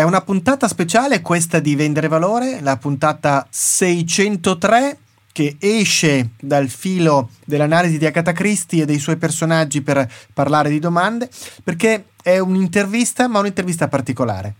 È 0.00 0.02
una 0.02 0.22
puntata 0.22 0.66
speciale 0.66 1.20
questa 1.20 1.58
di 1.58 1.74
Vendere 1.74 2.08
Valore, 2.08 2.62
la 2.62 2.78
puntata 2.78 3.46
603 3.50 4.96
che 5.30 5.58
esce 5.60 6.30
dal 6.40 6.70
filo 6.70 7.28
dell'analisi 7.44 7.98
di 7.98 8.06
Agatha 8.06 8.32
Christie 8.32 8.84
e 8.84 8.86
dei 8.86 8.98
suoi 8.98 9.18
personaggi 9.18 9.82
per 9.82 10.10
parlare 10.32 10.70
di 10.70 10.78
domande, 10.78 11.28
perché 11.62 12.06
è 12.22 12.38
un'intervista, 12.38 13.28
ma 13.28 13.40
un'intervista 13.40 13.88
particolare. 13.88 14.54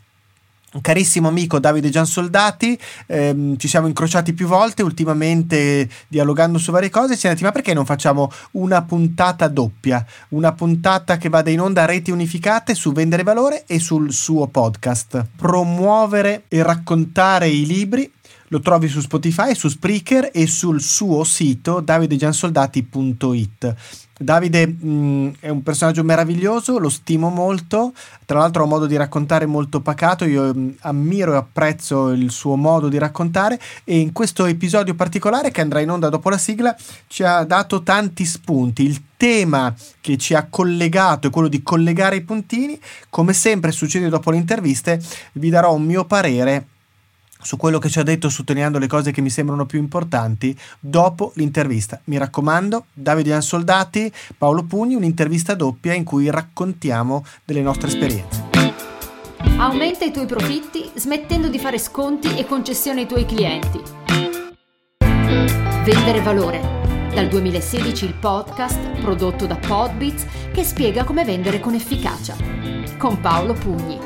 Carissimo 0.81 1.27
amico 1.27 1.59
Davide 1.59 1.91
Giansoldati, 1.91 2.79
ehm, 3.07 3.57
ci 3.57 3.67
siamo 3.67 3.89
incrociati 3.89 4.33
più 4.33 4.47
volte 4.47 4.83
ultimamente 4.83 5.89
dialogando 6.07 6.59
su 6.59 6.71
varie 6.71 6.91
cose. 6.91 7.15
Ci 7.15 7.21
siamo 7.21 7.35
detti: 7.35 7.47
ma 7.47 7.53
perché 7.53 7.75
non 7.75 7.85
facciamo 7.85 8.31
una 8.53 8.83
puntata 8.83 9.49
doppia? 9.49 10.07
Una 10.29 10.53
puntata 10.53 11.17
che 11.17 11.29
vada 11.29 11.51
in 11.51 11.61
onda 11.61 11.83
a 11.83 11.87
reti 11.87 12.13
unificate 12.13 12.75
su 12.75 12.93
Vendere 12.93 13.25
Valore 13.25 13.65
e 13.67 13.81
sul 13.81 14.13
suo 14.13 14.47
podcast. 14.47 15.27
Promuovere 15.37 16.45
e 16.47 16.63
raccontare 16.63 17.49
i 17.49 17.67
libri 17.67 18.09
lo 18.49 18.61
trovi 18.61 18.89
su 18.89 19.01
Spotify, 19.01 19.55
su 19.55 19.69
Spreaker 19.69 20.31
e 20.33 20.47
sul 20.47 20.81
suo 20.81 21.25
sito 21.25 21.81
davidegiansoldati.it. 21.81 23.75
Davide 24.23 24.67
mh, 24.67 24.87
mm, 24.87 25.29
è 25.41 25.49
un 25.49 25.63
personaggio 25.63 26.05
meraviglioso, 26.05 26.79
lo 26.79 26.91
stimo 26.91 27.31
molto, 27.31 27.95
tra 28.27 28.41
l'altro 28.41 28.61
ha 28.61 28.65
un 28.65 28.71
modo 28.71 28.85
di 28.85 28.95
raccontare 28.95 29.47
molto 29.47 29.81
pacato, 29.81 30.27
io 30.27 30.53
mh, 30.53 30.59
mm, 30.59 30.71
ammiro 30.81 31.33
e 31.33 31.37
apprezzo 31.37 32.11
il 32.11 32.31
suo 32.31 32.55
modo 32.57 32.89
di 32.89 32.99
raccontare. 32.99 33.59
E 33.83 33.99
in 33.99 34.13
questo 34.13 34.45
episodio 34.45 34.95
particolare 34.95 35.51
che 35.51 35.63
andrà 35.63 35.81
in 35.81 35.91
onda 35.91 36.11
dopo 36.11 36.29
la 36.29 36.37
sigla 36.37 36.77
ci 37.07 37.23
ha 37.23 37.45
dato 37.45 37.83
tanti 37.83 38.27
spunti. 38.27 38.85
Il 38.85 39.03
tema 39.17 39.75
che 40.03 40.19
ci 40.19 40.35
ha 40.35 40.47
collegato 40.51 41.29
è 41.29 41.31
quello 41.31 41.49
di 41.49 41.63
collegare 41.63 42.17
i 42.17 42.23
puntini, 42.23 42.79
come 43.09 43.33
sempre 43.33 43.73
succede 43.73 44.11
dopo 44.11 44.31
le 44.31 44.37
interviste, 44.37 45.03
vi 45.33 45.49
darò 45.49 45.73
un 45.73 45.85
mio 45.85 46.05
parere 46.05 46.67
su 47.43 47.57
quello 47.57 47.79
che 47.79 47.89
ci 47.89 47.99
ha 47.99 48.03
detto 48.03 48.29
sottolineando 48.29 48.79
le 48.79 48.87
cose 48.87 49.13
che 49.13 49.21
mi 49.21 49.31
sembrano 49.31 49.67
più 49.67 49.79
importanti 49.79 50.57
dopo 50.79 51.33
l'intervista. 51.37 52.01
Mi 52.05 52.19
raccomando, 52.19 52.87
Davide 52.93 53.33
Ansoldati, 53.33 54.13
Paolo 54.37 54.65
Pugni, 54.65 54.95
un'intervista 54.95 55.55
doppia 55.55 55.95
in 55.95 56.05
cui 56.05 56.31
raccontiamo 56.31 57.25
delle 57.45 57.63
nostre 57.63 57.89
esperienze. 57.89 58.49
Aumenta 59.57 60.05
i 60.05 60.13
tuoi 60.13 60.27
profitti 60.27 60.91
smettendo 60.95 61.49
di 61.49 61.59
fare 61.59 61.79
sconti 61.79 62.35
e 62.37 62.47
concessioni 62.47 63.01
ai 63.01 63.07
tuoi 63.07 63.27
clienti. 63.27 63.81
Vendere 65.85 66.21
valore. 66.23 66.79
Dal 67.15 67.29
2016 67.29 68.05
il 68.05 68.15
podcast 68.15 69.01
prodotto 69.01 69.47
da 69.47 69.57
Podbits 69.57 70.25
che 70.53 70.63
spiega 70.63 71.05
come 71.05 71.25
vendere 71.25 71.61
con 71.61 71.75
efficacia. 71.75 72.37
Con 72.97 73.21
Paolo 73.21 73.55
Pugni. 73.55 73.99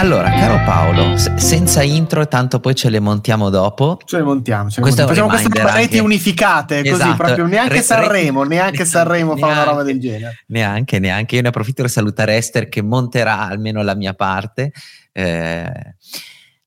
Allora, 0.00 0.30
caro 0.30 0.64
Paolo, 0.64 1.18
se- 1.18 1.38
senza 1.38 1.82
intro, 1.82 2.26
tanto 2.26 2.58
poi 2.58 2.74
ce 2.74 2.88
le 2.88 3.00
montiamo 3.00 3.50
dopo. 3.50 3.98
Ce 4.06 4.16
le 4.16 4.22
montiamo, 4.22 4.70
ce 4.70 4.80
le 4.80 4.86
montiamo. 4.86 5.10
facciamo 5.10 5.28
queste 5.28 5.48
pareti 5.50 5.78
anche... 5.82 5.98
unificate, 5.98 6.78
esatto. 6.78 7.04
così 7.04 7.16
proprio 7.16 7.46
neanche 7.46 7.74
Re- 7.74 7.82
Sanremo, 7.82 8.42
neanche 8.44 8.86
Sanremo 8.86 9.36
fa 9.36 9.48
una 9.48 9.62
roba 9.64 9.82
del 9.82 10.00
genere. 10.00 10.44
Neanche, 10.46 10.98
neanche. 11.00 11.36
Io 11.36 11.42
ne 11.42 11.48
approfitto 11.48 11.82
per 11.82 11.90
salutare 11.90 12.38
Esther 12.38 12.70
che 12.70 12.80
monterà 12.80 13.40
almeno 13.40 13.82
la 13.82 13.94
mia 13.94 14.14
parte. 14.14 14.72
Eh, 15.12 15.70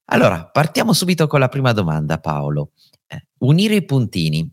allora, 0.05 0.45
partiamo 0.45 0.93
subito 0.93 1.25
con 1.25 1.39
la 1.39 1.49
prima 1.49 1.71
domanda, 1.71 2.19
Paolo. 2.19 2.73
Eh, 3.07 3.29
unire 3.39 3.73
i 3.73 3.83
puntini, 3.83 4.47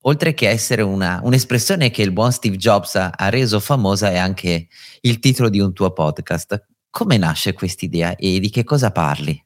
oltre 0.00 0.32
che 0.32 0.48
essere 0.48 0.80
una, 0.80 1.20
un'espressione 1.22 1.90
che 1.90 2.00
il 2.00 2.12
buon 2.12 2.32
Steve 2.32 2.56
Jobs 2.56 2.94
ha, 2.94 3.12
ha 3.14 3.28
reso 3.28 3.60
famosa, 3.60 4.08
è 4.10 4.16
anche 4.16 4.68
il 5.02 5.18
titolo 5.18 5.50
di 5.50 5.60
un 5.60 5.74
tuo 5.74 5.92
podcast. 5.92 6.64
Come 6.96 7.18
nasce 7.18 7.52
quest'idea 7.52 8.16
e 8.16 8.40
di 8.40 8.48
che 8.48 8.64
cosa 8.64 8.90
parli? 8.90 9.38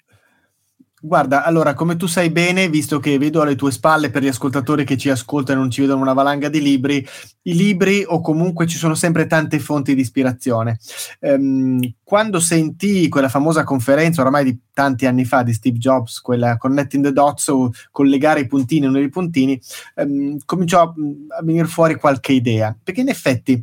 Guarda, 1.01 1.43
allora, 1.43 1.75
come 1.75 1.97
tu 1.97 2.07
sai 2.07 2.31
bene, 2.31 2.69
visto 2.69 3.01
che 3.01 3.19
vedo 3.19 3.41
alle 3.41 3.57
tue 3.57 3.73
spalle 3.73 4.11
per 4.11 4.23
gli 4.23 4.29
ascoltatori 4.29 4.85
che 4.85 4.97
ci 4.97 5.11
ascoltano 5.11 5.59
e 5.59 5.63
non 5.63 5.71
ci 5.73 5.81
vedono 5.81 6.01
una 6.01 6.13
valanga 6.13 6.49
di 6.49 6.63
libri, 6.63 7.05
i 7.43 7.57
libri 7.57 8.05
o 8.07 8.21
comunque 8.21 8.69
ci 8.69 8.79
sono 8.79 8.95
sempre 8.95 9.27
tante 9.27 9.59
fonti 9.59 9.97
di 9.97 10.01
ispirazione. 10.01 10.79
Um, 11.19 11.81
quando 12.05 12.39
sentii 12.39 13.09
quella 13.09 13.29
famosa 13.29 13.65
conferenza, 13.65 14.21
oramai 14.21 14.45
di 14.45 14.57
tanti 14.73 15.07
anni 15.07 15.25
fa, 15.25 15.43
di 15.43 15.53
Steve 15.53 15.79
Jobs, 15.79 16.21
quella 16.21 16.57
Connecting 16.57 17.03
the 17.03 17.13
Dots 17.13 17.49
o 17.49 17.73
collegare 17.91 18.43
i 18.43 18.47
puntini 18.47 18.87
e 18.87 18.89
non 18.91 19.03
i 19.03 19.09
puntini, 19.09 19.61
um, 19.97 20.39
cominciò 20.45 20.83
a 20.83 21.43
venire 21.43 21.67
fuori 21.67 21.97
qualche 21.97 22.31
idea, 22.31 22.79
perché 22.81 23.01
in 23.01 23.09
effetti 23.09 23.61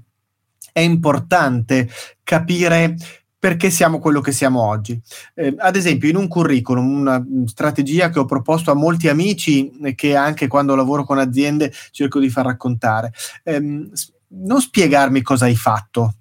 è 0.73 0.81
importante 0.81 1.89
capire 2.21 2.97
perché 3.39 3.69
siamo 3.69 3.99
quello 3.99 4.21
che 4.21 4.31
siamo 4.31 4.63
oggi. 4.63 4.99
Eh, 5.35 5.53
ad 5.57 5.75
esempio, 5.75 6.09
in 6.09 6.15
un 6.15 6.27
curriculum, 6.27 6.99
una 6.99 7.23
strategia 7.45 8.09
che 8.09 8.19
ho 8.19 8.25
proposto 8.25 8.71
a 8.71 8.75
molti 8.75 9.07
amici 9.07 9.71
e 9.83 9.95
che 9.95 10.15
anche 10.15 10.47
quando 10.47 10.75
lavoro 10.75 11.03
con 11.03 11.19
aziende 11.19 11.71
cerco 11.91 12.19
di 12.19 12.29
far 12.29 12.45
raccontare, 12.45 13.11
ehm, 13.43 13.89
non 14.29 14.61
spiegarmi 14.61 15.21
cosa 15.21 15.45
hai 15.45 15.55
fatto. 15.55 16.15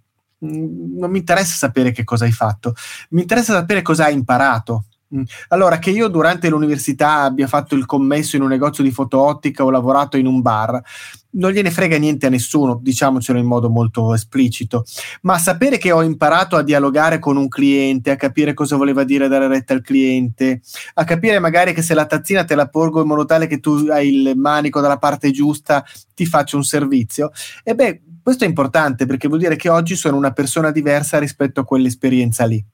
Mm, 0.44 0.98
non 0.98 1.10
mi 1.10 1.18
interessa 1.18 1.54
sapere 1.54 1.92
che 1.92 2.04
cosa 2.04 2.24
hai 2.26 2.32
fatto, 2.32 2.74
mi 3.10 3.22
interessa 3.22 3.54
sapere 3.54 3.82
cosa 3.82 4.04
hai 4.04 4.14
imparato. 4.14 4.84
Mm. 5.14 5.22
Allora, 5.48 5.78
che 5.78 5.90
io 5.90 6.08
durante 6.08 6.48
l'università 6.48 7.22
abbia 7.22 7.46
fatto 7.46 7.76
il 7.76 7.86
commesso 7.86 8.34
in 8.34 8.42
un 8.42 8.48
negozio 8.48 8.82
di 8.82 8.90
fotoottica 8.90 9.64
o 9.64 9.70
lavorato 9.70 10.16
in 10.16 10.26
un 10.26 10.40
bar, 10.40 10.80
non 11.36 11.52
gliene 11.52 11.70
frega 11.70 11.96
niente 11.96 12.26
a 12.26 12.30
nessuno, 12.30 12.78
diciamocelo 12.82 13.38
in 13.38 13.46
modo 13.46 13.68
molto 13.68 14.14
esplicito, 14.14 14.84
ma 15.22 15.38
sapere 15.38 15.78
che 15.78 15.92
ho 15.92 16.02
imparato 16.02 16.56
a 16.56 16.62
dialogare 16.62 17.18
con 17.18 17.36
un 17.36 17.48
cliente, 17.48 18.10
a 18.10 18.16
capire 18.16 18.54
cosa 18.54 18.76
voleva 18.76 19.04
dire 19.04 19.28
dare 19.28 19.46
retta 19.46 19.74
al 19.74 19.82
cliente, 19.82 20.62
a 20.94 21.04
capire 21.04 21.38
magari 21.38 21.72
che 21.72 21.82
se 21.82 21.94
la 21.94 22.06
tazzina 22.06 22.44
te 22.44 22.54
la 22.54 22.68
porgo 22.68 23.00
in 23.00 23.06
modo 23.06 23.26
tale 23.26 23.46
che 23.46 23.60
tu 23.60 23.86
hai 23.90 24.08
il 24.08 24.36
manico 24.36 24.80
dalla 24.80 24.98
parte 24.98 25.30
giusta, 25.30 25.84
ti 26.14 26.26
faccio 26.26 26.56
un 26.56 26.64
servizio, 26.64 27.30
e 27.62 27.74
beh, 27.74 28.00
questo 28.22 28.44
è 28.44 28.48
importante 28.48 29.06
perché 29.06 29.28
vuol 29.28 29.40
dire 29.40 29.56
che 29.56 29.68
oggi 29.68 29.94
sono 29.94 30.16
una 30.16 30.32
persona 30.32 30.72
diversa 30.72 31.18
rispetto 31.18 31.60
a 31.60 31.64
quell'esperienza 31.64 32.44
lì. 32.44 32.64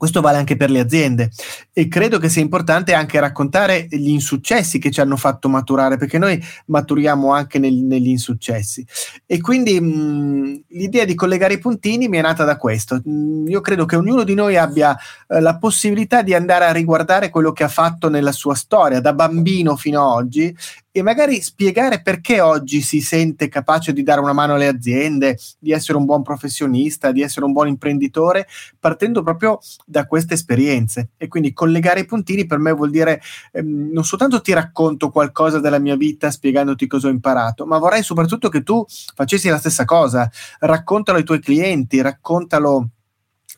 Questo 0.00 0.22
vale 0.22 0.38
anche 0.38 0.56
per 0.56 0.70
le 0.70 0.80
aziende 0.80 1.28
e 1.74 1.86
credo 1.86 2.18
che 2.18 2.30
sia 2.30 2.40
importante 2.40 2.94
anche 2.94 3.20
raccontare 3.20 3.86
gli 3.90 4.08
insuccessi 4.08 4.78
che 4.78 4.90
ci 4.90 5.02
hanno 5.02 5.18
fatto 5.18 5.50
maturare, 5.50 5.98
perché 5.98 6.16
noi 6.16 6.42
maturiamo 6.68 7.34
anche 7.34 7.58
nel, 7.58 7.74
negli 7.74 8.08
insuccessi. 8.08 8.82
E 9.26 9.42
quindi 9.42 9.78
mh, 9.78 10.62
l'idea 10.68 11.04
di 11.04 11.14
collegare 11.14 11.52
i 11.52 11.58
puntini 11.58 12.08
mi 12.08 12.16
è 12.16 12.22
nata 12.22 12.44
da 12.44 12.56
questo. 12.56 12.98
Mh, 13.04 13.48
io 13.48 13.60
credo 13.60 13.84
che 13.84 13.96
ognuno 13.96 14.24
di 14.24 14.32
noi 14.32 14.56
abbia 14.56 14.96
eh, 15.28 15.38
la 15.38 15.58
possibilità 15.58 16.22
di 16.22 16.32
andare 16.32 16.64
a 16.64 16.72
riguardare 16.72 17.28
quello 17.28 17.52
che 17.52 17.64
ha 17.64 17.68
fatto 17.68 18.08
nella 18.08 18.32
sua 18.32 18.54
storia, 18.54 19.00
da 19.00 19.12
bambino 19.12 19.76
fino 19.76 20.00
ad 20.00 20.16
oggi, 20.16 20.56
e 20.92 21.02
magari 21.02 21.40
spiegare 21.40 22.02
perché 22.02 22.40
oggi 22.40 22.80
si 22.80 23.00
sente 23.00 23.48
capace 23.48 23.92
di 23.92 24.02
dare 24.02 24.20
una 24.20 24.32
mano 24.32 24.54
alle 24.54 24.66
aziende, 24.66 25.38
di 25.58 25.70
essere 25.70 25.96
un 25.98 26.04
buon 26.04 26.22
professionista, 26.22 27.12
di 27.12 27.22
essere 27.22 27.46
un 27.46 27.52
buon 27.52 27.68
imprenditore, 27.68 28.46
partendo 28.78 29.22
proprio 29.22 29.60
da 29.86 30.06
queste 30.06 30.34
esperienze. 30.34 31.10
E 31.16 31.28
quindi 31.28 31.52
collegare 31.52 32.00
i 32.00 32.06
puntini 32.06 32.46
per 32.46 32.58
me 32.58 32.72
vuol 32.72 32.90
dire 32.90 33.20
ehm, 33.52 33.90
non 33.92 34.04
soltanto 34.04 34.40
ti 34.40 34.52
racconto 34.52 35.10
qualcosa 35.10 35.60
della 35.60 35.78
mia 35.78 35.96
vita 35.96 36.30
spiegandoti 36.30 36.86
cosa 36.86 37.06
ho 37.06 37.10
imparato, 37.10 37.66
ma 37.66 37.78
vorrei 37.78 38.02
soprattutto 38.02 38.48
che 38.48 38.62
tu 38.62 38.84
facessi 39.14 39.48
la 39.48 39.58
stessa 39.58 39.84
cosa, 39.84 40.28
raccontalo 40.58 41.18
ai 41.18 41.24
tuoi 41.24 41.40
clienti, 41.40 42.00
raccontalo 42.00 42.88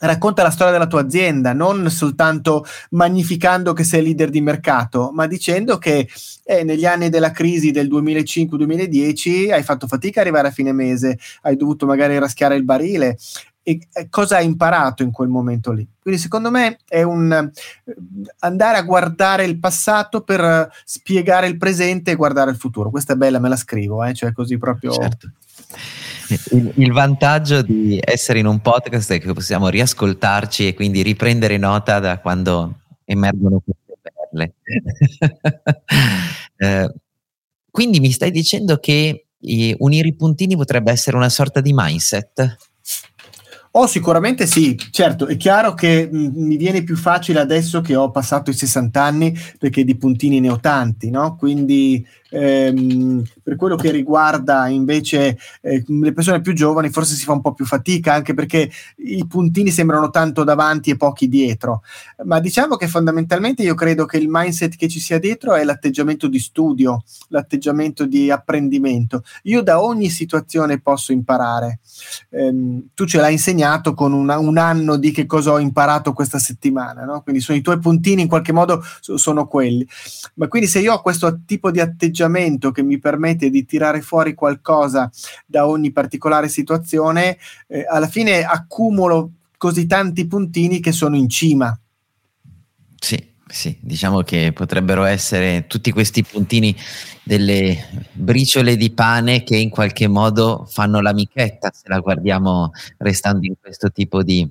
racconta 0.02 0.42
la 0.42 0.50
storia 0.50 0.72
della 0.72 0.86
tua 0.86 1.00
azienda, 1.00 1.52
non 1.52 1.88
soltanto 1.90 2.64
magnificando 2.90 3.72
che 3.72 3.84
sei 3.84 4.02
leader 4.02 4.30
di 4.30 4.40
mercato, 4.40 5.10
ma 5.12 5.26
dicendo 5.26 5.78
che 5.78 6.08
eh, 6.44 6.64
negli 6.64 6.84
anni 6.84 7.08
della 7.08 7.30
crisi 7.30 7.70
del 7.70 7.88
2005-2010 7.88 9.52
hai 9.52 9.62
fatto 9.62 9.86
fatica 9.86 10.20
ad 10.20 10.26
arrivare 10.26 10.48
a 10.48 10.52
fine 10.52 10.72
mese, 10.72 11.18
hai 11.42 11.56
dovuto 11.56 11.86
magari 11.86 12.18
raschiare 12.18 12.56
il 12.56 12.64
barile. 12.64 13.16
E, 13.64 13.88
cosa 14.10 14.36
hai 14.36 14.44
imparato 14.44 15.02
in 15.02 15.12
quel 15.12 15.28
momento 15.28 15.70
lì? 15.72 15.86
Quindi, 16.00 16.20
secondo 16.20 16.50
me, 16.50 16.78
è 16.88 17.02
un 17.02 17.32
eh, 17.32 17.94
andare 18.40 18.78
a 18.78 18.82
guardare 18.82 19.44
il 19.44 19.58
passato 19.58 20.22
per 20.22 20.70
spiegare 20.84 21.46
il 21.46 21.56
presente 21.58 22.10
e 22.10 22.16
guardare 22.16 22.50
il 22.50 22.56
futuro. 22.56 22.90
Questa 22.90 23.12
è 23.12 23.16
bella, 23.16 23.38
me 23.38 23.48
la 23.48 23.56
scrivo, 23.56 24.02
eh? 24.04 24.14
cioè 24.14 24.32
così 24.32 24.58
proprio. 24.58 24.92
Certo. 24.92 25.30
Il, 26.50 26.72
il, 26.76 26.92
vantaggio 26.92 27.62
di 27.62 28.00
essere 28.02 28.38
in 28.38 28.46
un 28.46 28.60
podcast 28.60 29.12
è 29.12 29.20
che 29.20 29.32
possiamo 29.32 29.68
riascoltarci 29.68 30.66
e 30.66 30.74
quindi 30.74 31.02
riprendere 31.02 31.58
nota 31.58 31.98
da 31.98 32.18
quando 32.20 32.80
emergono 33.04 33.60
queste 33.60 34.00
perle. 34.02 34.54
eh, 36.56 36.94
quindi 37.70 38.00
mi 38.00 38.10
stai 38.10 38.30
dicendo 38.30 38.78
che 38.78 39.26
eh, 39.38 39.76
unire 39.78 40.08
i 40.08 40.14
puntini 40.14 40.56
potrebbe 40.56 40.90
essere 40.90 41.16
una 41.16 41.28
sorta 41.28 41.60
di 41.60 41.72
mindset? 41.74 42.71
Oh, 43.74 43.86
sicuramente 43.86 44.46
sì, 44.46 44.76
certo, 44.90 45.26
è 45.26 45.36
chiaro 45.38 45.72
che 45.72 46.06
mh, 46.10 46.32
mi 46.34 46.56
viene 46.58 46.82
più 46.82 46.94
facile 46.94 47.40
adesso 47.40 47.80
che 47.80 47.96
ho 47.96 48.10
passato 48.10 48.50
i 48.50 48.54
60 48.54 49.02
anni 49.02 49.34
perché 49.58 49.82
di 49.82 49.96
puntini 49.96 50.40
ne 50.40 50.50
ho 50.50 50.60
tanti, 50.60 51.08
no? 51.08 51.36
Quindi 51.36 52.06
Ehm, 52.34 53.22
per 53.42 53.56
quello 53.56 53.76
che 53.76 53.90
riguarda 53.90 54.66
invece 54.68 55.38
eh, 55.60 55.84
le 55.86 56.12
persone 56.12 56.40
più 56.40 56.54
giovani, 56.54 56.88
forse 56.88 57.14
si 57.14 57.24
fa 57.24 57.32
un 57.32 57.42
po' 57.42 57.52
più 57.52 57.66
fatica 57.66 58.14
anche 58.14 58.32
perché 58.32 58.70
i 58.96 59.26
puntini 59.26 59.70
sembrano 59.70 60.08
tanto 60.08 60.42
davanti 60.42 60.90
e 60.90 60.96
pochi 60.96 61.28
dietro. 61.28 61.82
Ma 62.24 62.40
diciamo 62.40 62.76
che 62.76 62.88
fondamentalmente 62.88 63.62
io 63.62 63.74
credo 63.74 64.06
che 64.06 64.16
il 64.16 64.28
mindset 64.30 64.76
che 64.76 64.88
ci 64.88 64.98
sia 64.98 65.18
dietro 65.18 65.54
è 65.54 65.62
l'atteggiamento 65.62 66.26
di 66.26 66.38
studio, 66.38 67.02
l'atteggiamento 67.28 68.06
di 68.06 68.30
apprendimento. 68.30 69.22
Io 69.44 69.62
da 69.62 69.82
ogni 69.82 70.08
situazione 70.08 70.80
posso 70.80 71.12
imparare. 71.12 71.80
Ehm, 72.30 72.88
tu 72.94 73.04
ce 73.04 73.18
l'hai 73.18 73.32
insegnato 73.32 73.92
con 73.92 74.14
una, 74.14 74.38
un 74.38 74.56
anno 74.56 74.96
di 74.96 75.10
che 75.10 75.26
cosa 75.26 75.52
ho 75.52 75.58
imparato 75.58 76.14
questa 76.14 76.38
settimana, 76.38 77.04
no? 77.04 77.20
quindi 77.20 77.42
sono 77.42 77.58
i 77.58 77.60
tuoi 77.60 77.78
puntini 77.78 78.22
in 78.22 78.28
qualche 78.28 78.52
modo 78.52 78.82
sono 79.00 79.46
quelli. 79.46 79.86
Ma 80.34 80.48
quindi 80.48 80.66
se 80.66 80.80
io 80.80 80.94
ho 80.94 81.02
questo 81.02 81.40
tipo 81.44 81.70
di 81.70 81.80
atteggiamento 81.80 82.21
che 82.70 82.82
mi 82.82 82.98
permette 82.98 83.50
di 83.50 83.64
tirare 83.64 84.00
fuori 84.00 84.34
qualcosa 84.34 85.10
da 85.46 85.66
ogni 85.66 85.92
particolare 85.92 86.48
situazione, 86.48 87.38
eh, 87.66 87.84
alla 87.88 88.08
fine 88.08 88.44
accumulo 88.44 89.32
così 89.56 89.86
tanti 89.86 90.26
puntini 90.26 90.80
che 90.80 90.92
sono 90.92 91.16
in 91.16 91.28
cima. 91.28 91.78
Sì, 92.98 93.32
sì, 93.46 93.76
diciamo 93.80 94.22
che 94.22 94.52
potrebbero 94.54 95.04
essere 95.04 95.66
tutti 95.66 95.90
questi 95.90 96.24
puntini 96.24 96.74
delle 97.22 98.08
briciole 98.12 98.76
di 98.76 98.90
pane 98.90 99.42
che 99.42 99.56
in 99.56 99.70
qualche 99.70 100.08
modo 100.08 100.66
fanno 100.68 101.00
l'amichetta, 101.00 101.70
se 101.72 101.88
la 101.88 102.00
guardiamo 102.00 102.72
restando 102.98 103.46
in 103.46 103.54
questo 103.60 103.92
tipo 103.92 104.22
di, 104.22 104.48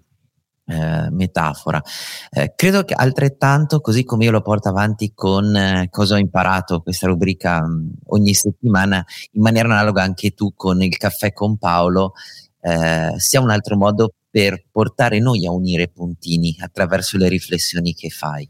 eh, 0.71 1.09
metafora. 1.11 1.81
Eh, 2.29 2.53
credo 2.55 2.83
che 2.83 2.93
altrettanto, 2.93 3.81
così 3.81 4.05
come 4.05 4.23
io 4.23 4.31
lo 4.31 4.41
porto 4.41 4.69
avanti 4.69 5.11
con 5.13 5.53
eh, 5.53 5.87
cosa 5.89 6.15
ho 6.15 6.17
imparato, 6.17 6.81
questa 6.81 7.07
rubrica 7.07 7.61
mh, 7.61 7.73
mm, 7.73 7.89
ogni 8.07 8.33
settimana, 8.33 9.03
in 9.31 9.41
maniera 9.41 9.67
analoga 9.67 10.01
anche 10.01 10.31
tu 10.31 10.53
con 10.55 10.81
il 10.81 10.95
caffè 10.95 11.33
con 11.33 11.57
Paolo, 11.57 12.13
eh, 12.61 13.13
sia 13.17 13.41
un 13.41 13.49
altro 13.49 13.75
modo 13.75 14.13
per 14.29 14.63
portare 14.71 15.19
noi 15.19 15.45
a 15.45 15.51
unire 15.51 15.89
puntini 15.89 16.55
attraverso 16.59 17.17
le 17.17 17.27
riflessioni 17.27 17.93
che 17.93 18.09
fai. 18.09 18.49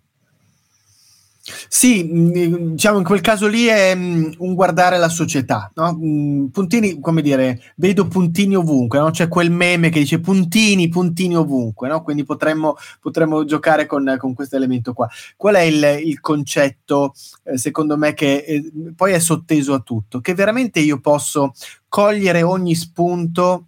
Sì, 1.43 2.03
mm, 2.03 2.71
diciamo 2.71 2.99
in 2.99 3.03
quel 3.03 3.21
caso 3.21 3.47
lì 3.47 3.65
è 3.65 3.95
mm, 3.95 4.33
un 4.37 4.53
guardare 4.53 4.97
la 4.99 5.09
società, 5.09 5.71
no? 5.75 5.97
Mm, 5.99 6.45
puntini, 6.47 6.99
come 6.99 7.21
dire, 7.23 7.73
vedo 7.77 8.07
puntini 8.07 8.55
ovunque, 8.55 8.99
no? 8.99 9.09
C'è 9.09 9.27
quel 9.27 9.49
meme 9.49 9.89
che 9.89 9.99
dice 9.99 10.19
puntini, 10.19 10.87
puntini 10.87 11.35
ovunque, 11.35 11.87
no? 11.87 12.03
Quindi 12.03 12.23
potremmo, 12.23 12.75
potremmo 12.99 13.43
giocare 13.45 13.87
con, 13.87 14.15
con 14.19 14.35
questo 14.35 14.55
elemento 14.55 14.93
qua. 14.93 15.09
Qual 15.35 15.55
è 15.55 15.61
il, 15.61 16.01
il 16.05 16.19
concetto, 16.19 17.13
eh, 17.43 17.57
secondo 17.57 17.97
me, 17.97 18.13
che 18.13 18.35
eh, 18.47 18.71
poi 18.95 19.13
è 19.13 19.19
sotteso 19.19 19.73
a 19.73 19.79
tutto? 19.79 20.21
Che 20.21 20.35
veramente 20.35 20.79
io 20.79 20.99
posso 20.99 21.53
cogliere 21.87 22.43
ogni 22.43 22.75
spunto 22.75 23.65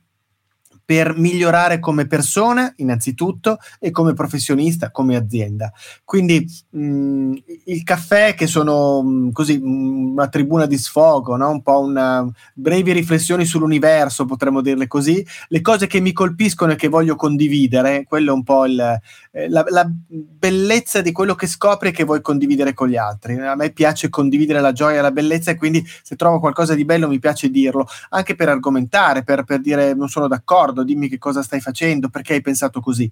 per 0.85 1.17
migliorare 1.17 1.79
come 1.79 2.07
persona 2.07 2.71
innanzitutto 2.77 3.57
e 3.79 3.91
come 3.91 4.13
professionista, 4.13 4.91
come 4.91 5.15
azienda. 5.15 5.71
Quindi 6.03 6.45
mh, 6.69 7.33
il 7.65 7.83
caffè 7.83 8.33
che 8.33 8.47
sono 8.47 9.01
mh, 9.01 9.31
così 9.31 9.57
mh, 9.57 10.11
una 10.11 10.27
tribuna 10.27 10.65
di 10.65 10.77
sfogo, 10.77 11.35
no? 11.35 11.49
un 11.49 11.61
po' 11.61 11.79
una 11.79 12.29
brevi 12.53 12.91
riflessioni 12.91 13.45
sull'universo, 13.45 14.25
potremmo 14.25 14.61
dirle 14.61 14.87
così, 14.87 15.25
le 15.47 15.61
cose 15.61 15.87
che 15.87 15.99
mi 15.99 16.11
colpiscono 16.11 16.73
e 16.73 16.75
che 16.75 16.87
voglio 16.87 17.15
condividere, 17.15 18.03
quello 18.03 18.31
è 18.31 18.35
un 18.35 18.43
po' 18.43 18.65
il, 18.65 18.99
eh, 19.31 19.49
la, 19.49 19.65
la, 19.67 19.89
bellezza 20.09 21.01
di 21.01 21.11
quello 21.11 21.33
che 21.33 21.47
scopri 21.47 21.89
e 21.89 21.91
che 21.91 22.03
vuoi 22.03 22.21
condividere 22.21 22.73
con 22.73 22.87
gli 22.87 22.97
altri. 22.97 23.39
A 23.39 23.55
me 23.55 23.71
piace 23.71 24.09
condividere 24.09 24.61
la 24.61 24.73
gioia 24.73 24.99
e 24.99 25.01
la 25.01 25.11
bellezza 25.11 25.51
e 25.51 25.55
quindi 25.55 25.83
se 26.03 26.15
trovo 26.15 26.39
qualcosa 26.39 26.75
di 26.75 26.85
bello 26.85 27.07
mi 27.07 27.19
piace 27.19 27.49
dirlo, 27.49 27.87
anche 28.09 28.35
per 28.35 28.49
argomentare, 28.49 29.23
per, 29.23 29.43
per 29.43 29.59
dire 29.59 29.93
non 29.93 30.09
sono 30.09 30.27
d'accordo, 30.27 30.82
dimmi 30.83 31.09
che 31.09 31.17
cosa 31.17 31.41
stai 31.41 31.61
facendo, 31.61 32.09
perché 32.09 32.33
hai 32.33 32.41
pensato 32.41 32.79
così. 32.79 33.09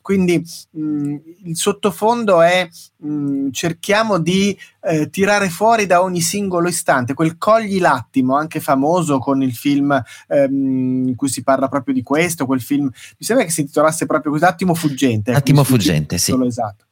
Quindi 0.00 0.44
mh, 0.70 1.16
il 1.44 1.56
sottofondo 1.56 2.42
è 2.42 2.68
mh, 2.96 3.50
cerchiamo 3.50 4.18
di 4.18 4.56
eh, 4.82 5.08
tirare 5.08 5.48
fuori 5.48 5.86
da 5.86 6.02
ogni 6.02 6.20
singolo 6.20 6.68
istante 6.68 7.14
quel 7.14 7.38
cogli 7.38 7.80
l'attimo, 7.80 8.36
anche 8.36 8.60
famoso 8.60 9.18
con 9.18 9.42
il 9.42 9.54
film 9.54 9.98
ehm, 10.28 11.08
in 11.08 11.14
cui 11.16 11.28
si 11.28 11.42
parla 11.42 11.68
proprio 11.68 11.94
di 11.94 12.02
questo, 12.02 12.46
quel 12.46 12.60
film, 12.60 12.84
mi 12.84 12.92
sembra 13.18 13.44
che 13.44 13.50
si 13.50 13.62
intitolasse 13.62 14.06
proprio 14.06 14.32
così, 14.32 14.44
Attimo 14.44 14.74
fuggente. 14.74 15.32
Attimo 15.32 15.64
fuggente, 15.64 16.18
sì. 16.18 16.36
Esatto. 16.44 16.84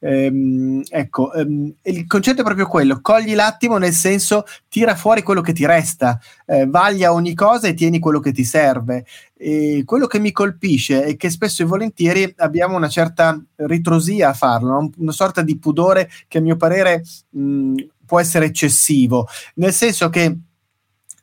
Ehm, 0.00 0.82
ecco, 0.88 1.32
ehm, 1.32 1.72
il 1.82 2.06
concetto 2.06 2.40
è 2.40 2.44
proprio 2.44 2.66
quello: 2.66 3.00
cogli 3.00 3.34
l'attimo 3.34 3.78
nel 3.78 3.92
senso 3.92 4.44
tira 4.68 4.94
fuori 4.94 5.22
quello 5.22 5.40
che 5.40 5.52
ti 5.52 5.66
resta, 5.66 6.18
eh, 6.46 6.66
vaglia 6.66 7.12
ogni 7.12 7.34
cosa 7.34 7.68
e 7.68 7.74
tieni 7.74 7.98
quello 7.98 8.20
che 8.20 8.32
ti 8.32 8.44
serve. 8.44 9.04
E 9.36 9.82
quello 9.84 10.06
che 10.06 10.18
mi 10.18 10.32
colpisce 10.32 11.04
è 11.04 11.16
che 11.16 11.30
spesso 11.30 11.62
e 11.62 11.66
volentieri 11.66 12.32
abbiamo 12.38 12.76
una 12.76 12.88
certa 12.88 13.40
ritrosia 13.56 14.30
a 14.30 14.32
farlo, 14.34 14.90
una 14.98 15.12
sorta 15.12 15.42
di 15.42 15.58
pudore 15.58 16.08
che 16.26 16.38
a 16.38 16.40
mio 16.40 16.56
parere 16.56 17.02
mh, 17.30 17.74
può 18.04 18.18
essere 18.20 18.46
eccessivo, 18.46 19.28
nel 19.56 19.72
senso 19.72 20.08
che 20.08 20.36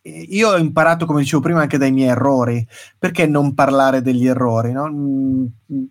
io 0.06 0.50
ho 0.50 0.58
imparato, 0.58 1.06
come 1.06 1.22
dicevo 1.22 1.42
prima, 1.42 1.62
anche 1.62 1.80
dai 1.80 1.92
miei 1.92 2.10
errori. 2.10 2.66
Perché 2.98 3.26
non 3.26 3.56
parlare 3.56 4.02
degli 4.02 4.28
errori? 4.28 4.72
No? 4.72 4.88
Mm, 4.88 5.46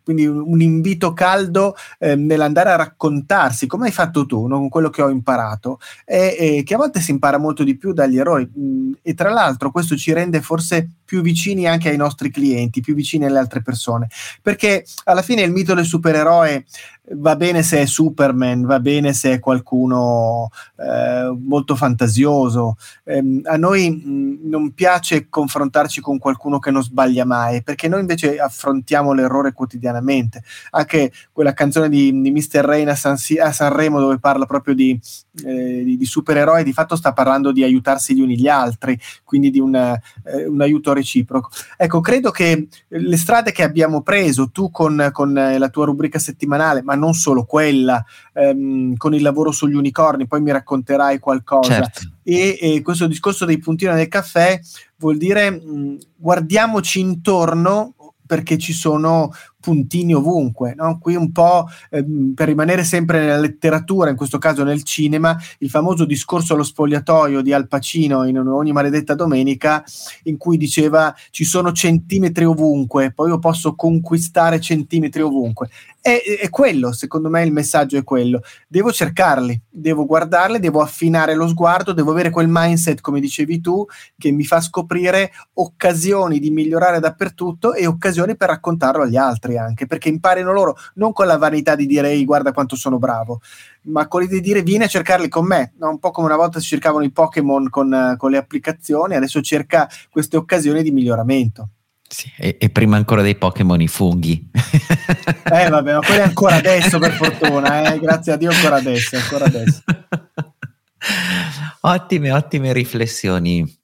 quindi 0.05 0.25
un 0.27 0.61
invito 0.61 1.13
caldo 1.13 1.75
eh, 1.99 2.15
nell'andare 2.15 2.71
a 2.71 2.77
raccontarsi, 2.77 3.67
come 3.67 3.87
hai 3.87 3.93
fatto 3.93 4.25
tu, 4.25 4.47
no? 4.47 4.59
con 4.59 4.69
quello 4.69 4.91
che 4.91 5.03
ho 5.03 5.11
imparato, 5.11 5.81
e, 6.05 6.37
e, 6.39 6.63
che 6.63 6.75
a 6.75 6.79
volte 6.79 7.01
si 7.01 7.11
impara 7.11 7.39
molto 7.39 7.65
di 7.65 7.77
più 7.77 7.93
dagli 7.93 8.19
errori. 8.19 8.49
Mm, 8.57 8.93
e 9.03 9.15
tra 9.15 9.31
l'altro 9.31 9.73
questo 9.73 9.97
ci 9.97 10.13
rende 10.13 10.41
forse 10.41 10.89
più 11.05 11.21
vicini 11.21 11.67
anche 11.67 11.89
ai 11.89 11.97
nostri 11.97 12.31
clienti, 12.31 12.81
più 12.81 12.95
vicini 12.95 13.25
alle 13.25 13.39
altre 13.39 13.63
persone. 13.63 14.09
Perché 14.41 14.85
alla 15.05 15.23
fine 15.23 15.43
il 15.43 15.51
mito 15.53 15.75
del 15.75 15.85
supereroe 15.85 16.65
va 17.13 17.37
bene 17.37 17.63
se 17.63 17.81
è 17.81 17.87
Superman, 17.87 18.63
va 18.63 18.81
bene 18.81 19.13
se 19.13 19.33
è 19.33 19.39
qualcuno 19.39 20.51
eh, 20.77 21.37
molto 21.39 21.77
fantasioso. 21.77 22.77
Eh, 23.05 23.43
a 23.45 23.57
noi 23.57 24.03
non 24.05 24.73
piace 24.73 25.29
confrontarci 25.29 26.01
con 26.01 26.19
qualcuno 26.19 26.59
che 26.59 26.71
non 26.71 26.83
sbaglia 26.83 27.25
mai, 27.25 27.63
perché 27.63 27.89
noi 27.89 28.01
invece 28.01 28.39
affrontiamo 28.39 29.13
l'errore 29.13 29.53
quotidianamente. 29.53 30.43
Anche 30.71 31.13
quella 31.33 31.53
canzone 31.53 31.89
di, 31.89 32.21
di 32.21 32.31
Mr. 32.31 32.65
Rain 32.65 32.89
a, 32.89 32.95
San, 32.95 33.17
a, 33.41 33.53
Sanremo 33.53 34.01
dove 34.01 34.19
parla 34.19 34.47
proprio 34.47 34.75
di, 34.75 34.99
eh, 35.45 35.83
di, 35.85 36.05
supereroi, 36.05 36.65
di 36.65 36.73
fatto 36.73 36.97
sta 36.97 37.13
parlando 37.13 37.53
di 37.53 37.63
aiutarsi 37.63 38.15
gli 38.15 38.21
uni 38.21 38.39
gli 38.39 38.49
altri, 38.49 38.99
quindi 39.25 39.51
di 39.51 39.59
un, 39.59 39.75
eh, 39.75 40.47
un 40.47 40.61
aiuto 40.61 40.93
reciproco. 40.93 41.51
Ecco, 41.77 42.01
credo 42.01 42.31
che 42.31 42.69
le 42.89 43.17
strade 43.17 43.53
che 43.53 43.63
abbiamo 43.63 44.03
preso, 44.03 44.51
tu 44.51 44.71
con, 44.71 45.11
con 45.13 45.33
la 45.33 45.69
tua 45.69 45.87
rubrica 45.87 46.19
settimanale, 46.19 46.83
ma 46.83 46.95
non 46.95 47.15
solo 47.15 47.45
quella, 47.45 48.05
ehm, 48.33 48.97
con 48.97 49.15
il 49.15 49.23
lavoro 49.23 49.51
sugli 49.51 49.75
unicorni, 49.75 50.27
poi 50.27 50.41
mi 50.41 50.53
racconterai 50.53 51.19
qualcosa. 51.19 51.75
Certo. 51.75 52.14
E, 52.25 52.59
e, 52.61 52.83
questo 52.83 53.07
discorso 53.07 53.45
dei 53.45 53.59
puntini 53.59 53.95
del 53.95 54.09
caffè 54.09 54.59
vuol 54.97 55.19
dire 55.19 55.51
mh, 55.51 55.99
guardiamoci 56.17 56.99
intorno 57.01 57.95
perché 58.27 58.57
ci 58.57 58.73
sono 58.73 59.31
puntini 59.65 60.13
ovunque. 60.13 60.75
No? 60.77 60.99
Qui 60.99 61.15
un 61.15 61.33
po' 61.33 61.67
ehm, 61.89 62.35
per 62.35 62.49
rimanere 62.49 62.85
sempre 62.85 63.21
nella 63.21 63.39
letteratura, 63.39 64.11
in 64.11 64.17
questo 64.17 64.37
caso 64.37 64.63
nel 64.63 64.83
cinema, 64.83 65.35
il 65.61 65.71
famoso 65.71 66.05
discorso 66.05 66.53
allo 66.53 66.63
spogliatoio 66.63 67.41
di 67.41 67.55
Al 67.55 67.67
Pacino 67.67 68.25
in 68.25 68.37
ogni 68.37 68.73
maledetta 68.73 69.15
domenica, 69.15 69.83
in 70.25 70.37
cui 70.37 70.59
diceva 70.59 71.15
ci 71.31 71.45
sono 71.45 71.73
centimetri 71.73 72.45
ovunque, 72.45 73.13
poi 73.15 73.31
io 73.31 73.39
posso 73.39 73.75
conquistare 73.75 74.61
centimetri 74.61 75.23
ovunque. 75.23 75.71
È, 75.99 76.21
è 76.43 76.51
quello, 76.51 76.93
secondo 76.93 77.31
me 77.31 77.43
il 77.43 77.53
messaggio 77.53 77.97
è 77.97 78.05
quello. 78.05 78.43
Devo 78.69 78.93
cercarli, 78.93 79.59
devo 79.71 80.05
guardarli, 80.05 80.59
devo 80.59 80.83
affinare 80.83 81.35
lo 81.35 81.49
sguardo, 81.49 81.95
devo 81.95 82.11
avere 82.11 82.29
quel 82.29 82.49
mindset, 82.51 83.01
come 83.01 83.21
dicevi 83.21 83.63
tu, 83.63 83.87
che 84.19 84.31
mi 84.31 84.45
fa 84.45 84.61
scoprire 84.61 85.33
occasioni 85.55 86.39
di 86.39 86.51
migliorare 86.51 87.01
dappertutto 87.01 87.73
e 87.73 87.87
occasioni 87.87 88.37
per 88.37 88.51
raccontarlo 88.51 89.05
agli 89.05 89.17
altri 89.17 89.54
anche, 89.57 89.87
perché 89.87 90.09
imparino 90.09 90.53
loro 90.53 90.77
non 90.95 91.13
con 91.13 91.27
la 91.27 91.37
vanità 91.37 91.75
di 91.75 91.87
dire 91.87 92.11
ehi 92.11 92.25
guarda 92.25 92.53
quanto 92.53 92.77
sono 92.77 92.99
bravo, 92.99 93.41
ma 93.83 94.07
con 94.09 94.23
l'idea 94.23 94.39
di 94.39 94.45
dire 94.45 94.63
vieni 94.63 94.85
a 94.85 94.89
cercarli 94.89 95.29
con 95.29 95.47
me, 95.47 95.73
no? 95.79 95.91
un 95.91 95.99
po' 95.99 96.11
come 96.11 96.27
una 96.27 96.37
volta 96.37 96.61
si 96.61 96.67
cercavano 96.67 97.05
i 97.05 97.11
Pokémon 97.11 97.69
con, 97.69 98.15
con 98.17 98.31
le 98.31 98.37
applicazioni, 98.37 99.15
adesso 99.15 99.41
cerca 99.41 99.89
queste 100.11 100.37
occasioni 100.37 100.83
di 100.83 100.91
miglioramento. 100.91 101.69
Sì, 102.07 102.31
e, 102.37 102.59
e, 102.61 102.71
prima 102.71 102.97
ancora 102.97 103.23
dei 103.23 103.35
Pokémon 103.35 103.81
i 103.81 103.89
funghi. 103.89 104.51
eh 104.53 105.69
vabbè, 105.69 105.95
ma 105.95 106.01
quelli 106.01 106.21
ancora 106.21 106.57
adesso 106.57 106.99
per 106.99 107.13
fortuna, 107.13 107.93
eh? 107.93 107.99
grazie 107.99 108.33
a 108.33 108.37
Dio 108.37 108.51
ancora 108.51 108.77
adesso, 108.77 109.17
ancora 109.17 109.47
adesso. 109.47 109.83
ottime, 111.81 112.31
ottime 112.33 112.73
riflessioni 112.73 113.83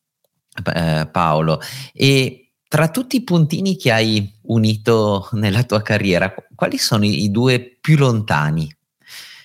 eh, 0.75 1.09
Paolo. 1.11 1.61
E 1.93 2.40
tra 2.71 2.89
tutti 2.89 3.17
i 3.17 3.25
puntini 3.25 3.77
che 3.77 3.91
hai 3.91 4.33
unito 4.43 5.29
nella 5.33 5.65
tua 5.65 5.83
carriera, 5.83 6.33
quali 6.55 6.79
sono 6.79 7.05
i 7.05 7.29
due 7.29 7.77
più 7.81 7.97
lontani? 7.97 8.73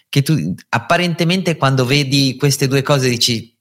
Che 0.08 0.22
tu 0.22 0.54
apparentemente 0.70 1.58
quando 1.58 1.86
vedi 1.86 2.36
queste 2.38 2.68
due 2.68 2.84
cose 2.84 3.10
dici 3.10 3.52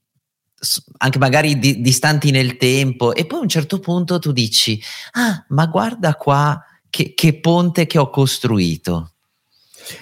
anche 0.98 1.18
magari 1.18 1.58
di, 1.58 1.80
distanti 1.80 2.30
nel 2.30 2.58
tempo 2.58 3.14
e 3.14 3.24
poi 3.24 3.38
a 3.38 3.42
un 3.42 3.48
certo 3.48 3.80
punto 3.80 4.18
tu 4.18 4.32
dici, 4.32 4.78
ah, 5.12 5.42
ma 5.48 5.64
guarda 5.64 6.14
qua 6.14 6.62
che, 6.90 7.14
che 7.14 7.40
ponte 7.40 7.86
che 7.86 7.96
ho 7.96 8.10
costruito. 8.10 9.13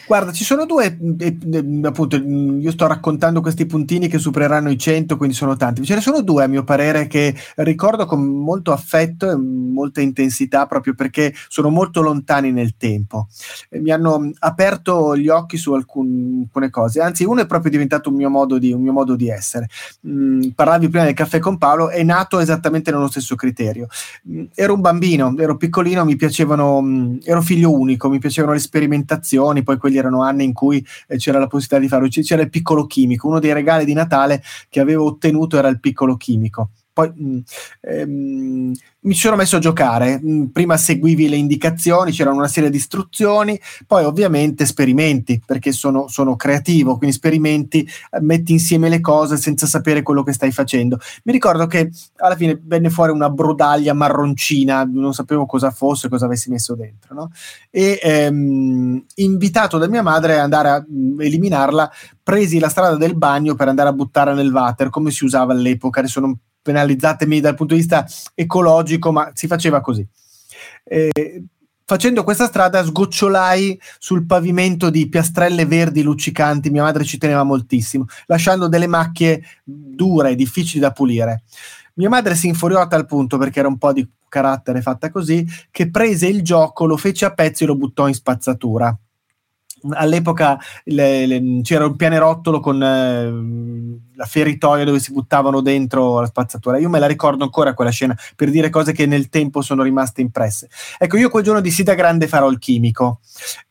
Guarda, 0.07 0.33
ci 0.33 0.45
sono 0.45 0.67
due, 0.67 0.99
eh, 1.19 1.37
eh, 1.53 1.81
appunto, 1.83 2.17
io 2.17 2.71
sto 2.71 2.87
raccontando 2.87 3.41
questi 3.41 3.67
puntini 3.67 4.09
che 4.09 4.19
supereranno 4.19 4.71
i 4.71 4.79
100, 4.79 5.17
quindi 5.17 5.35
sono 5.35 5.57
tanti. 5.57 5.85
Ce 5.85 5.95
ne 5.95 6.01
sono 6.01 6.23
due, 6.23 6.45
a 6.45 6.47
mio 6.47 6.65
parere, 6.65 7.07
che 7.07 7.35
ricordo 7.57 8.07
con 8.07 8.23
molto 8.23 8.73
affetto 8.73 9.31
e 9.31 9.37
molta 9.37 10.01
intensità, 10.01 10.67
proprio 10.67 10.95
perché 10.95 11.35
sono 11.49 11.69
molto 11.69 12.03
lontani 12.03 12.53
nel 12.53 12.77
tempo. 12.77 13.29
Mi 13.71 13.91
hanno 13.91 14.31
aperto 14.39 15.17
gli 15.17 15.29
occhi 15.29 15.57
su 15.57 15.73
alcun, 15.73 16.43
alcune 16.45 16.71
cose, 16.71 17.01
anzi, 17.01 17.25
uno 17.25 17.41
è 17.41 17.47
proprio 17.47 17.71
diventato 17.71 18.11
un 18.11 18.17
mio 18.17 18.31
modo 18.31 18.59
di, 18.59 18.75
mio 18.75 18.93
modo 18.93 19.17
di 19.17 19.29
essere. 19.29 19.69
Mm, 20.07 20.51
parlavi 20.55 20.89
prima 20.89 21.05
del 21.05 21.15
caffè 21.15 21.39
con 21.39 21.59
Paolo, 21.59 21.89
è 21.89 22.03
nato 22.03 22.39
esattamente 22.39 22.91
nello 22.91 23.09
stesso 23.09 23.35
criterio. 23.35 23.89
Mm, 24.29 24.45
ero 24.55 24.75
un 24.75 24.81
bambino, 24.81 25.35
ero 25.39 25.57
piccolino, 25.57 26.05
mi 26.05 26.17
piacevano, 26.17 26.81
mm, 26.81 27.17
ero 27.25 27.41
figlio 27.43 27.73
unico, 27.73 28.09
mi 28.09 28.19
piacevano 28.19 28.55
le 28.55 28.61
sperimentazioni, 28.61 29.63
poi 29.63 29.72
quelli 29.79 29.99
erano 29.99 30.23
anni 30.23 30.45
in 30.45 30.53
cui 30.53 30.85
eh, 31.09 31.17
c'era 31.17 31.39
la 31.39 31.47
possibilità 31.47 31.79
di 31.79 31.89
farlo, 31.89 32.09
c'era 32.09 32.43
il 32.43 32.51
piccolo 32.51 32.87
chimico, 32.87 33.29
uno 33.29 33.41
dei 33.41 33.53
regali 33.53 33.85
di 33.85 33.93
Natale 33.93 34.43
che 34.69 34.81
avevo 34.81 35.05
ottenuto 35.05 35.57
era 35.57 35.69
il 35.69 35.81
piccolo 35.81 36.17
chimico. 36.17 36.71
Poi 36.93 37.11
mm, 37.11 37.39
ehm, 37.81 38.73
mi 39.05 39.15
sono 39.15 39.37
messo 39.37 39.57
a 39.57 39.61
giocare, 39.61 40.21
mm, 40.23 40.47
prima 40.47 40.77
seguivi 40.77 41.29
le 41.29 41.37
indicazioni, 41.37 42.13
c'erano 42.13 42.37
una 42.37 42.49
serie 42.49 42.71
di 42.71 42.77
istruzioni, 42.77 43.59
poi 43.87 44.05
ovviamente 44.05 44.67
sperimenti, 44.67 45.43
perché 45.45 45.73
sono, 45.73 46.07
sono 46.09 46.37
creativo, 46.37 46.99
quindi 46.99 47.17
sperimenti, 47.17 47.89
eh, 48.11 48.21
metti 48.21 48.53
insieme 48.53 48.89
le 48.89 49.01
cose 49.01 49.39
senza 49.39 49.67
sapere 49.67 50.03
quello 50.03 50.23
che 50.23 50.33
stai 50.33 50.53
facendo. 50.53 50.99
Mi 51.25 51.33
ricordo 51.33 51.67
che 51.67 51.91
alla 52.17 52.37
fine 52.37 52.61
venne 52.63 52.91
fuori 52.91 53.11
una 53.11 53.31
brodaglia 53.31 53.95
marroncina, 53.95 54.85
non 54.85 55.15
sapevo 55.15 55.47
cosa 55.47 55.71
fosse, 55.71 56.09
cosa 56.11 56.27
avessi 56.27 56.51
messo 56.51 56.75
dentro, 56.75 57.15
no? 57.15 57.31
e 57.71 57.99
ehm, 58.03 59.05
invitato 59.17 59.79
da 59.79 59.89
mia 59.89 60.03
madre 60.03 60.35
ad 60.35 60.41
andare 60.41 60.69
a 60.69 60.85
mh, 60.87 61.15
mm, 61.15 61.21
eliminarla, 61.21 61.91
presi 62.23 62.59
la 62.59 62.69
strada 62.69 62.97
del 62.97 63.17
bagno 63.17 63.55
per 63.55 63.69
andare 63.69 63.89
a 63.89 63.93
buttare 63.93 64.35
nel 64.35 64.53
water, 64.53 64.91
come 64.91 65.11
si 65.11 65.25
usava 65.25 65.53
all'epoca, 65.53 66.01
adesso 66.01 66.21
non 66.21 66.37
penalizzatemi 66.63 67.41
dal 67.41 67.55
punto 67.55 67.75
di 67.75 67.81
vista 67.81 68.07
ecologico, 68.35 69.13
ma 69.13 69.31
si 69.35 69.47
faceva 69.47 69.81
così. 69.81 70.07
Eh, 70.85 71.45
facendo 71.85 72.25
questa 72.25 72.47
strada 72.47 72.85
sgocciolai 72.85 73.79
sul 73.99 74.25
pavimento 74.25 74.89
di 74.89 75.09
piastrelle 75.09 75.67
verdi 75.67 76.03
luccicanti, 76.03 76.71
mia 76.71 76.83
madre 76.83 77.05
ci 77.05 77.19
teneva 77.19 77.43
moltissimo, 77.43 78.07
lasciando 78.27 78.69
delle 78.69 78.87
macchie 78.87 79.43
dure, 79.65 80.35
difficili 80.35 80.81
da 80.81 80.93
pulire. 80.93 81.43
Mia 81.95 82.09
madre 82.09 82.35
si 82.35 82.47
infuriò 82.47 82.81
a 82.81 82.87
tal 82.87 83.05
punto, 83.05 83.37
perché 83.37 83.59
era 83.59 83.69
un 83.69 83.77
po' 83.77 83.93
di 83.93 84.09
carattere 84.29 84.81
fatta 84.81 85.11
così, 85.11 85.47
che 85.71 85.91
prese 85.91 86.27
il 86.27 86.43
gioco, 86.43 86.87
lo 86.87 86.97
fece 86.97 87.27
a 87.27 87.35
pezzi 87.35 87.65
e 87.65 87.67
lo 87.67 87.77
buttò 87.77 88.09
in 88.09 88.15
spazzatura 88.15 88.97
all'epoca 89.91 90.59
le, 90.85 91.27
le, 91.27 91.61
c'era 91.63 91.87
un 91.87 91.97
pianerottolo 91.97 92.61
con 92.61 92.83
eh, 92.83 94.13
la 94.15 94.25
feritoia 94.25 94.85
dove 94.85 95.01
si 95.01 95.13
buttavano 95.13 95.61
dentro 95.61 96.21
la 96.21 96.27
spazzatura. 96.27 96.79
Io 96.79 96.89
me 96.89 96.99
la 96.99 97.07
ricordo 97.07 97.45
ancora 97.45 97.75
quella 97.75 97.91
scena 97.91 98.17
per 98.37 98.51
dire 98.51 98.71
cose 98.71 98.93
che 98.93 99.07
nel 99.07 99.29
tempo 99.29 99.63
sono 99.63 99.83
rimaste 99.83 100.21
impresse. 100.21 100.69
Ecco, 100.99 101.17
io 101.17 101.31
quel 101.31 101.45
giorno 101.45 101.61
dissi 101.61 101.83
da 101.83 101.95
grande 101.95 102.29
farò 102.29 102.49
il 102.49 102.59
chimico 102.59 103.21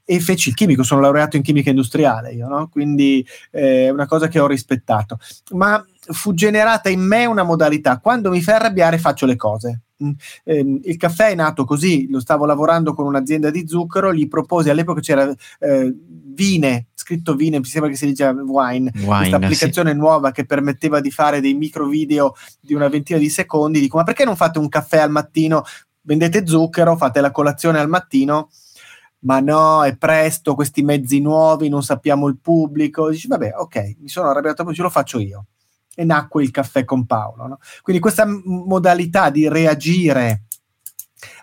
e 0.03 0.20
feci 0.20 0.50
il 0.50 0.56
chimico, 0.56 0.84
sono 0.84 1.00
laureato 1.00 1.38
in 1.38 1.44
chimica 1.44 1.70
industriale 1.70 2.34
io, 2.34 2.48
no? 2.48 2.68
quindi 2.70 3.25
è 3.50 3.86
eh, 3.86 3.89
una 3.89 4.06
cosa 4.06 4.27
che 4.27 4.39
ho 4.39 4.48
rispettato. 4.48 5.20
Ma 5.51 5.84
fu 6.10 6.34
generata 6.34 6.89
in 6.89 7.01
me 7.01 7.25
una 7.25 7.44
modalità, 7.44 8.00
quando 8.00 8.30
mi 8.30 8.41
fai 8.41 8.56
arrabbiare 8.56 8.98
faccio 8.98 9.25
le 9.25 9.36
cose. 9.36 9.82
Ehm, 10.43 10.79
il 10.84 10.98
caffè 10.98 11.29
è 11.29 11.36
nato 11.36 11.65
così, 11.65 12.08
lo 12.10 12.20
stavo 12.20 12.46
lavorando 12.46 12.93
con 12.93 13.05
un'azienda 13.05 13.50
di 13.50 13.67
zucchero, 13.67 14.13
gli 14.13 14.27
proposi, 14.27 14.70
all'epoca 14.70 15.00
c'era 15.01 15.34
eh, 15.60 15.96
Vine, 16.34 16.88
scritto 16.93 17.36
Vine, 17.36 17.60
mi 17.60 17.65
sembra 17.65 17.89
che 17.89 17.98
si 17.98 18.05
dice 18.08 18.25
Wine, 18.25 18.91
Wine 18.96 19.17
questa 19.17 19.36
applicazione 19.36 19.91
sì. 19.91 19.98
nuova 19.98 20.31
che 20.31 20.46
permetteva 20.46 21.00
di 21.00 21.12
fare 21.12 21.41
dei 21.41 21.53
micro 21.53 21.88
video 21.88 22.34
di 22.60 22.74
una 22.74 22.88
ventina 22.88 23.20
di 23.20 23.29
secondi, 23.29 23.79
dico 23.79 23.98
ma 23.98 24.03
perché 24.03 24.25
non 24.25 24.36
fate 24.36 24.60
un 24.60 24.70
caffè 24.70 25.00
al 25.00 25.12
mattino, 25.12 25.63
vendete 26.01 26.46
zucchero, 26.48 26.96
fate 26.96 27.22
la 27.22 27.31
colazione 27.31 27.79
al 27.79 27.89
mattino, 27.89 28.50
ma 29.20 29.39
no, 29.39 29.84
è 29.84 29.96
presto, 29.98 30.55
questi 30.55 30.81
mezzi 30.81 31.20
nuovi, 31.20 31.70
non 31.70 31.84
sappiamo 31.84 32.27
il 32.27 32.38
pubblico, 32.39 33.10
dici 33.10 33.27
vabbè 33.27 33.53
ok, 33.55 33.96
mi 34.00 34.10
sono 34.10 34.29
arrabbiato, 34.29 34.74
ce 34.74 34.81
lo 34.81 34.89
faccio 34.89 35.20
io 35.20 35.46
e 35.95 36.03
nacque 36.03 36.43
il 36.43 36.51
caffè 36.51 36.86
con 36.86 37.05
Paolo. 37.05 37.48
No? 37.48 37.60
Quindi 37.81 38.01
questa 38.01 38.25
modalità 38.25 39.29
di 39.29 39.48
reagire 39.48 40.43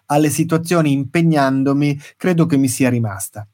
alle 0.06 0.30
situazioni 0.30 0.92
impegnandomi 0.92 2.00
credo 2.16 2.46
che 2.46 2.56
mi 2.56 2.68
sia 2.68 2.88
rimasta. 2.88 3.46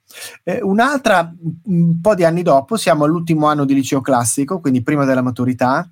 Eh, 0.42 0.60
un'altra, 0.62 1.32
un 1.64 2.00
po' 2.00 2.14
di 2.14 2.24
anni 2.24 2.42
dopo, 2.42 2.76
siamo 2.76 3.04
all'ultimo 3.04 3.46
anno 3.46 3.64
di 3.64 3.74
liceo 3.74 4.00
classico, 4.00 4.60
quindi 4.60 4.82
prima 4.82 5.04
della 5.04 5.22
maturità, 5.22 5.88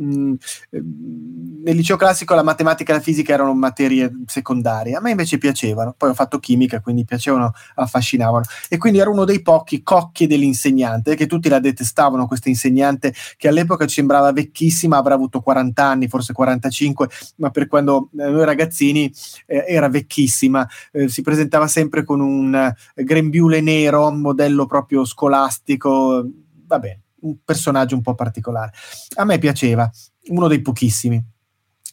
Mm, 0.00 0.34
ehm, 0.70 1.62
nel 1.64 1.74
liceo 1.74 1.96
classico 1.96 2.34
la 2.34 2.42
matematica 2.42 2.92
e 2.92 2.96
la 2.96 3.00
fisica 3.02 3.32
erano 3.32 3.54
materie 3.54 4.12
secondarie, 4.26 4.94
a 4.94 5.00
me 5.00 5.10
invece 5.10 5.38
piacevano, 5.38 5.94
poi 5.96 6.10
ho 6.10 6.14
fatto 6.14 6.38
chimica, 6.38 6.80
quindi 6.80 7.04
piacevano, 7.04 7.52
affascinavano. 7.76 8.44
E 8.68 8.76
quindi 8.76 8.98
ero 8.98 9.10
uno 9.10 9.24
dei 9.24 9.40
pochi 9.40 9.82
cocchi 9.82 10.26
dell'insegnante, 10.26 11.14
che 11.16 11.26
tutti 11.26 11.48
la 11.48 11.60
detestavano 11.60 12.26
questa 12.26 12.48
insegnante 12.50 13.14
che 13.36 13.48
all'epoca 13.48 13.86
ci 13.86 13.94
sembrava 13.96 14.32
vecchissima, 14.32 14.98
avrà 14.98 15.14
avuto 15.14 15.40
40 15.40 15.82
anni, 15.84 16.08
forse 16.08 16.32
45, 16.34 17.08
ma 17.36 17.50
per 17.50 17.66
quando 17.66 18.10
noi 18.12 18.44
ragazzini 18.44 19.10
eh, 19.46 19.64
era 19.66 19.88
vecchissima, 19.88 20.68
eh, 20.92 21.08
si 21.08 21.22
presentava 21.22 21.66
sempre 21.68 22.04
con 22.04 22.20
un 22.20 22.54
eh, 22.54 23.02
grembiule 23.02 23.60
nero, 23.62 24.10
modello 24.10 24.66
proprio 24.66 25.04
scolastico, 25.06 26.28
va 26.66 26.78
bene 26.78 27.00
un 27.26 27.36
personaggio 27.44 27.94
un 27.94 28.02
po' 28.02 28.14
particolare. 28.14 28.72
A 29.16 29.24
me 29.24 29.38
piaceva, 29.38 29.90
uno 30.28 30.48
dei 30.48 30.60
pochissimi, 30.60 31.22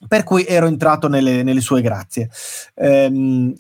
per 0.08 0.24
cui 0.24 0.46
ero 0.46 0.68
entrato 0.68 1.08
nelle, 1.08 1.44
nelle 1.44 1.62
sue 1.62 1.82
grazie. 1.82 2.30
Ehm, 2.76 3.54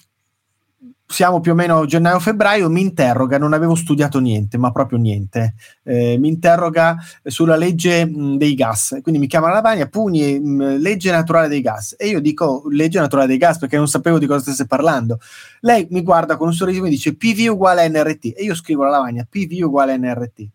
siamo 1.13 1.39
più 1.41 1.51
o 1.51 1.55
meno 1.55 1.85
gennaio-febbraio, 1.85 2.69
mi 2.69 2.81
interroga, 2.81 3.37
non 3.37 3.53
avevo 3.53 3.75
studiato 3.75 4.19
niente, 4.19 4.57
ma 4.57 4.71
proprio 4.71 4.97
niente, 4.97 5.53
eh, 5.83 6.17
mi 6.17 6.27
interroga 6.27 6.97
sulla 7.23 7.55
legge 7.55 8.03
mh, 8.05 8.37
dei 8.37 8.55
gas, 8.55 8.97
quindi 9.03 9.21
mi 9.21 9.27
chiama 9.27 9.47
la 9.47 9.55
lavagna, 9.55 9.85
pugni, 9.85 10.39
mh, 10.39 10.77
legge 10.77 11.11
naturale 11.11 11.47
dei 11.47 11.61
gas, 11.61 11.95
e 11.99 12.07
io 12.07 12.19
dico 12.19 12.63
legge 12.71 12.99
naturale 12.99 13.27
dei 13.27 13.37
gas 13.37 13.59
perché 13.59 13.77
non 13.77 13.87
sapevo 13.87 14.17
di 14.17 14.25
cosa 14.25 14.39
stesse 14.39 14.65
parlando. 14.65 15.19
Lei 15.61 15.85
mi 15.91 16.01
guarda 16.01 16.35
con 16.35 16.47
un 16.47 16.53
sorriso 16.53 16.79
e 16.79 16.83
mi 16.83 16.89
dice 16.89 17.15
PV 17.15 17.51
uguale 17.51 17.87
NRT, 17.87 18.33
e 18.35 18.43
io 18.43 18.55
scrivo 18.55 18.81
alla 18.81 18.97
lavagna 18.97 19.27
PV 19.29 19.65
uguale 19.65 19.95
NRT 19.97 20.47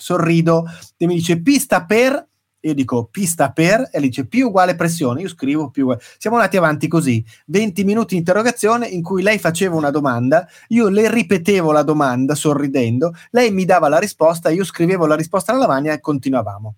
sorrido 0.00 0.64
e 0.96 1.06
mi 1.06 1.16
dice 1.16 1.42
P 1.42 1.58
sta 1.58 1.84
per 1.84 2.28
io 2.60 2.74
dico 2.74 3.04
P 3.10 3.22
sta 3.24 3.52
per 3.52 3.88
e 3.92 4.00
lei 4.00 4.08
dice 4.08 4.26
P 4.26 4.40
uguale 4.42 4.74
pressione, 4.74 5.20
io 5.22 5.28
scrivo 5.28 5.70
P 5.70 5.78
uguale. 5.78 6.02
Siamo 6.18 6.36
andati 6.36 6.56
avanti 6.56 6.88
così, 6.88 7.24
20 7.46 7.84
minuti 7.84 8.14
di 8.14 8.20
interrogazione 8.20 8.86
in 8.88 9.02
cui 9.02 9.22
lei 9.22 9.38
faceva 9.38 9.76
una 9.76 9.90
domanda, 9.90 10.46
io 10.68 10.88
le 10.88 11.10
ripetevo 11.10 11.70
la 11.70 11.82
domanda 11.82 12.34
sorridendo, 12.34 13.14
lei 13.30 13.52
mi 13.52 13.64
dava 13.64 13.88
la 13.88 13.98
risposta, 13.98 14.50
io 14.50 14.64
scrivevo 14.64 15.06
la 15.06 15.14
risposta 15.14 15.52
alla 15.52 15.60
lavagna 15.60 15.92
e 15.92 16.00
continuavamo. 16.00 16.74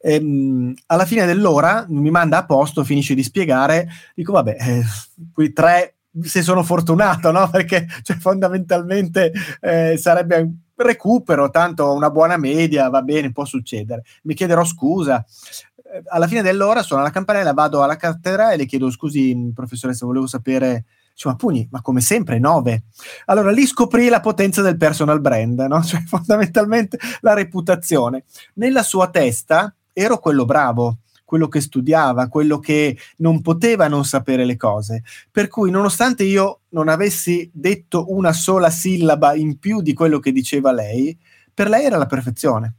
Ehm, 0.00 0.74
alla 0.86 1.04
fine 1.04 1.26
dell'ora 1.26 1.84
mi 1.88 2.10
manda 2.10 2.38
a 2.38 2.46
posto, 2.46 2.84
finisce 2.84 3.14
di 3.14 3.22
spiegare, 3.22 3.88
dico 4.14 4.32
vabbè, 4.32 4.56
eh, 4.58 4.82
quei 5.32 5.52
tre 5.52 5.94
se 6.22 6.42
sono 6.42 6.62
fortunato, 6.62 7.30
no? 7.30 7.48
Perché 7.52 7.86
cioè, 8.02 8.16
fondamentalmente 8.16 9.32
eh, 9.60 9.96
sarebbe 9.98 10.52
recupero, 10.78 11.50
tanto 11.50 11.92
una 11.92 12.10
buona 12.10 12.36
media, 12.36 12.88
va 12.88 13.02
bene, 13.02 13.32
può 13.32 13.44
succedere. 13.44 14.02
Mi 14.22 14.34
chiederò 14.34 14.64
scusa. 14.64 15.24
Eh, 15.76 16.02
alla 16.08 16.26
fine 16.26 16.42
dell'ora 16.42 16.82
suono 16.82 17.02
la 17.02 17.10
campanella, 17.10 17.52
vado 17.52 17.82
alla 17.82 17.96
cattedra 17.96 18.52
e 18.52 18.56
le 18.56 18.66
chiedo 18.66 18.90
scusi, 18.90 19.52
professoressa, 19.54 20.06
volevo 20.06 20.26
sapere 20.26 20.84
insomma, 21.12 21.34
pugni, 21.34 21.66
ma 21.70 21.82
come 21.82 22.00
sempre 22.00 22.38
9. 22.38 22.84
Allora 23.26 23.50
lì 23.50 23.66
scoprì 23.66 24.08
la 24.08 24.20
potenza 24.20 24.62
del 24.62 24.76
personal 24.76 25.20
brand, 25.20 25.58
no? 25.60 25.82
cioè 25.84 26.02
fondamentalmente 26.02 26.98
la 27.20 27.34
reputazione. 27.34 28.24
Nella 28.54 28.84
sua 28.84 29.10
testa 29.10 29.74
ero 29.92 30.18
quello 30.18 30.44
bravo, 30.44 30.98
quello 31.28 31.48
che 31.48 31.60
studiava, 31.60 32.28
quello 32.28 32.58
che 32.58 32.96
non 33.18 33.42
poteva 33.42 33.86
non 33.86 34.06
sapere 34.06 34.46
le 34.46 34.56
cose. 34.56 35.02
Per 35.30 35.48
cui, 35.48 35.70
nonostante 35.70 36.24
io 36.24 36.60
non 36.70 36.88
avessi 36.88 37.50
detto 37.52 38.14
una 38.14 38.32
sola 38.32 38.70
sillaba 38.70 39.34
in 39.34 39.58
più 39.58 39.82
di 39.82 39.92
quello 39.92 40.20
che 40.20 40.32
diceva 40.32 40.72
lei, 40.72 41.14
per 41.52 41.68
lei 41.68 41.84
era 41.84 41.98
la 41.98 42.06
perfezione. 42.06 42.76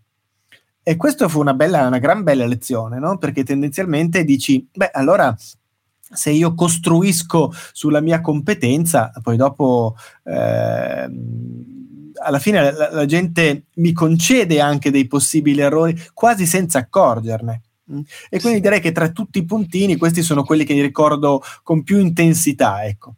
E 0.81 0.95
questa 0.95 1.27
fu 1.27 1.39
una, 1.41 1.53
bella, 1.53 1.85
una 1.85 1.99
gran 1.99 2.23
bella 2.23 2.47
lezione, 2.47 2.97
no? 2.97 3.19
perché 3.19 3.43
tendenzialmente 3.43 4.23
dici, 4.23 4.67
beh, 4.73 4.89
allora 4.93 5.37
se 6.11 6.31
io 6.31 6.55
costruisco 6.55 7.53
sulla 7.71 8.01
mia 8.01 8.19
competenza, 8.19 9.11
poi 9.21 9.37
dopo 9.37 9.95
eh, 10.23 11.07
alla 12.19 12.39
fine 12.39 12.71
la, 12.71 12.91
la, 12.91 13.05
gente 13.05 13.65
mi 13.75 13.93
concede 13.93 14.59
anche 14.59 14.89
dei 14.89 15.05
possibili 15.05 15.61
errori 15.61 15.95
quasi 16.15 16.47
senza 16.47 16.79
accorgerne. 16.79 17.61
Mm. 17.91 18.01
E 18.29 18.39
quindi 18.39 18.59
direi 18.59 18.79
che 18.79 18.91
tra 18.91 19.09
tutti 19.09 19.39
i 19.39 19.45
puntini 19.45 19.97
questi 19.97 20.21
sono 20.21 20.43
quelli 20.43 20.63
che 20.63 20.79
ricordo 20.81 21.41
con 21.63 21.83
più 21.83 21.99
intensità, 21.99 22.85
ecco. 22.85 23.15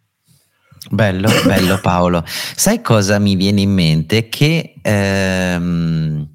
Bello, 0.89 1.29
bello 1.45 1.79
Paolo. 1.79 2.23
Sai 2.25 2.81
cosa 2.81 3.19
mi 3.19 3.35
viene 3.35 3.61
in 3.61 3.71
mente? 3.71 4.29
Che 4.29 4.75
ehm, 4.81 6.29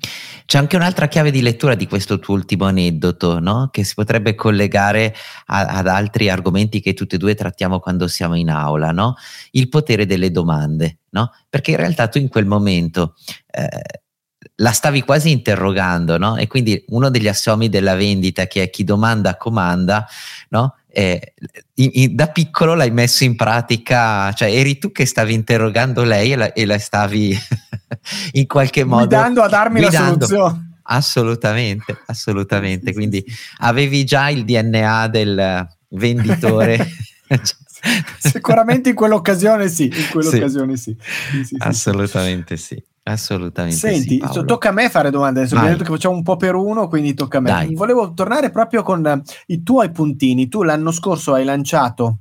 c'è 0.47 0.59
anche 0.59 0.76
un'altra 0.76 1.09
chiave 1.09 1.33
di 1.33 1.43
lettura 1.43 1.75
di 1.75 1.88
questo 1.88 2.21
tuo 2.21 2.35
ultimo 2.35 2.66
aneddoto, 2.66 3.40
no? 3.40 3.69
che 3.73 3.83
si 3.83 3.95
potrebbe 3.95 4.37
collegare 4.37 5.12
a, 5.47 5.66
ad 5.66 5.88
altri 5.88 6.28
argomenti 6.28 6.81
che 6.81 6.95
tutti 6.95 7.16
e 7.16 7.19
due 7.19 7.35
trattiamo 7.35 7.81
quando 7.81 8.07
siamo 8.07 8.37
in 8.37 8.50
aula, 8.50 8.93
no? 8.93 9.16
il 9.50 9.69
potere 9.69 10.07
delle 10.07 10.31
domande, 10.31 11.00
no? 11.11 11.33
perché 11.50 11.73
in 11.73 11.78
realtà 11.78 12.07
tu 12.07 12.19
in 12.19 12.28
quel 12.28 12.47
momento 12.47 13.16
eh, 13.50 14.05
la 14.56 14.72
stavi 14.72 15.02
quasi 15.02 15.30
interrogando, 15.30 16.18
no? 16.18 16.36
E 16.36 16.46
quindi 16.46 16.82
uno 16.88 17.10
degli 17.10 17.28
assiomi 17.28 17.68
della 17.68 17.94
vendita, 17.94 18.46
che 18.46 18.62
è 18.62 18.70
chi 18.70 18.84
domanda 18.84 19.36
comanda, 19.36 20.06
no? 20.50 20.76
Eh, 20.88 21.34
in, 21.75 21.90
in, 21.92 22.14
da 22.14 22.28
piccolo 22.28 22.75
l'hai 22.75 22.90
messo 22.90 23.25
in 23.25 23.36
pratica, 23.36 24.32
cioè 24.32 24.50
eri 24.50 24.78
tu 24.78 24.92
che 24.92 25.04
stavi 25.04 25.34
interrogando 25.34 26.04
lei 26.04 26.32
e 26.32 26.36
la, 26.36 26.52
e 26.54 26.64
la 26.64 26.78
stavi 26.78 27.36
in 28.32 28.46
qualche 28.46 28.84
modo 28.84 29.06
guidando 29.06 29.42
a 29.42 29.48
darmi 29.48 29.80
guidando. 29.80 30.18
la 30.20 30.26
soluzione. 30.26 30.70
Assolutamente, 30.88 31.98
assolutamente. 32.06 32.92
Quindi 32.94 33.22
avevi 33.58 34.04
già 34.04 34.30
il 34.30 34.44
DNA 34.44 35.08
del 35.08 35.68
venditore. 35.88 36.88
Sicuramente 38.18 38.90
in 38.90 38.94
quell'occasione 38.94 39.68
sì, 39.68 39.86
in 39.86 40.08
quell'occasione 40.10 40.76
sì. 40.76 40.96
sì. 41.30 41.44
sì 41.44 41.56
Assolutamente 41.58 42.56
sì. 42.56 42.82
Assolutamente. 43.08 43.76
Senti, 43.76 44.20
sì, 44.32 44.44
tocca 44.44 44.70
a 44.70 44.72
me 44.72 44.90
fare 44.90 45.10
domande 45.10 45.40
adesso. 45.40 45.54
Abbiamo 45.54 45.76
detto 45.76 45.84
che 45.88 45.94
facciamo 45.94 46.16
un 46.16 46.25
po' 46.25 46.36
per 46.36 46.56
uno, 46.56 46.88
quindi 46.88 47.14
tocca 47.14 47.38
a 47.38 47.40
me. 47.40 47.50
Dai. 47.50 47.75
Volevo 47.75 48.12
tornare 48.14 48.50
proprio 48.50 48.82
con 48.82 49.06
eh, 49.06 49.22
i 49.46 49.62
tuoi 49.62 49.90
puntini. 49.92 50.48
Tu 50.48 50.64
l'anno 50.64 50.90
scorso 50.90 51.32
hai 51.32 51.44
lanciato 51.44 52.18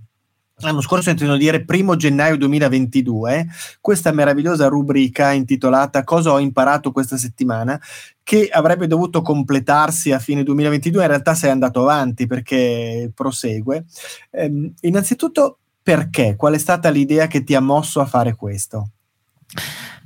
l'anno 0.60 0.80
scorso 0.80 1.10
intendo 1.10 1.36
dire 1.36 1.66
primo 1.66 1.98
gennaio 1.98 2.38
2022, 2.38 3.48
questa 3.82 4.14
meravigliosa 4.14 4.68
rubrica 4.68 5.32
intitolata 5.32 6.06
Cosa 6.06 6.32
ho 6.32 6.40
imparato 6.40 6.92
questa 6.92 7.18
settimana, 7.18 7.78
che 8.24 8.48
avrebbe 8.50 8.88
dovuto 8.88 9.22
completarsi 9.22 10.12
a 10.12 10.20
fine 10.20 10.44
2022, 10.44 11.02
in 11.02 11.10
realtà 11.10 11.34
sei 11.34 11.50
andato 11.50 11.82
avanti 11.82 12.26
perché 12.26 13.12
prosegue. 13.14 13.86
Ehm, 14.32 14.74
innanzitutto, 14.82 15.58
perché? 15.84 16.36
Qual 16.38 16.54
è 16.54 16.58
stata 16.58 16.90
l'idea 16.90 17.28
che 17.28 17.44
ti 17.44 17.54
ha 17.54 17.60
mosso 17.60 18.00
a 18.00 18.06
fare 18.06 18.36
questo? 18.36 18.92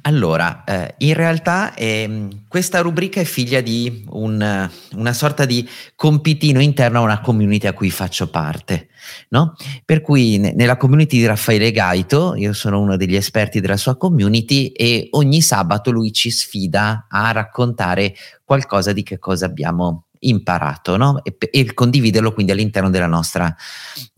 Allora, 0.04 0.64
eh, 0.64 0.96
in 1.00 1.14
realtà 1.14 1.74
eh, 1.74 2.28
questa 2.48 2.80
rubrica 2.80 3.20
è 3.20 3.26
figlia 3.26 3.60
di 3.60 4.06
un, 4.12 4.70
una 4.94 5.14
sorta 5.14 5.44
di 5.44 5.68
compitino 5.96 6.62
interno 6.62 7.00
a 7.00 7.04
una 7.04 7.20
community 7.20 7.68
a 7.68 7.74
cui 7.74 7.90
faccio 7.90 8.30
parte, 8.30 8.88
no? 9.30 9.56
Per 9.84 10.02
cui 10.02 10.38
ne, 10.38 10.54
nella 10.54 10.78
community 10.78 11.18
di 11.18 11.26
Raffaele 11.26 11.72
Gaito, 11.72 12.36
io 12.36 12.54
sono 12.54 12.80
uno 12.80 12.96
degli 12.96 13.16
esperti 13.16 13.60
della 13.60 13.76
sua 13.76 13.98
community 13.98 14.68
e 14.68 15.10
ogni 15.12 15.42
sabato 15.42 15.92
lui 15.92 16.14
ci 16.14 16.32
sfida 16.32 17.08
a 17.10 17.32
raccontare 17.32 18.16
qualcosa 18.46 18.94
di 18.94 19.04
che 19.04 19.20
cosa 19.20 19.48
abbiamo 19.48 20.06
imparato, 20.20 20.96
no? 20.96 21.22
E, 21.24 21.36
e 21.52 21.74
condividerlo 21.74 22.32
quindi 22.32 22.54
all'interno 22.54 22.90
della 22.90 23.08
nostra 23.08 23.54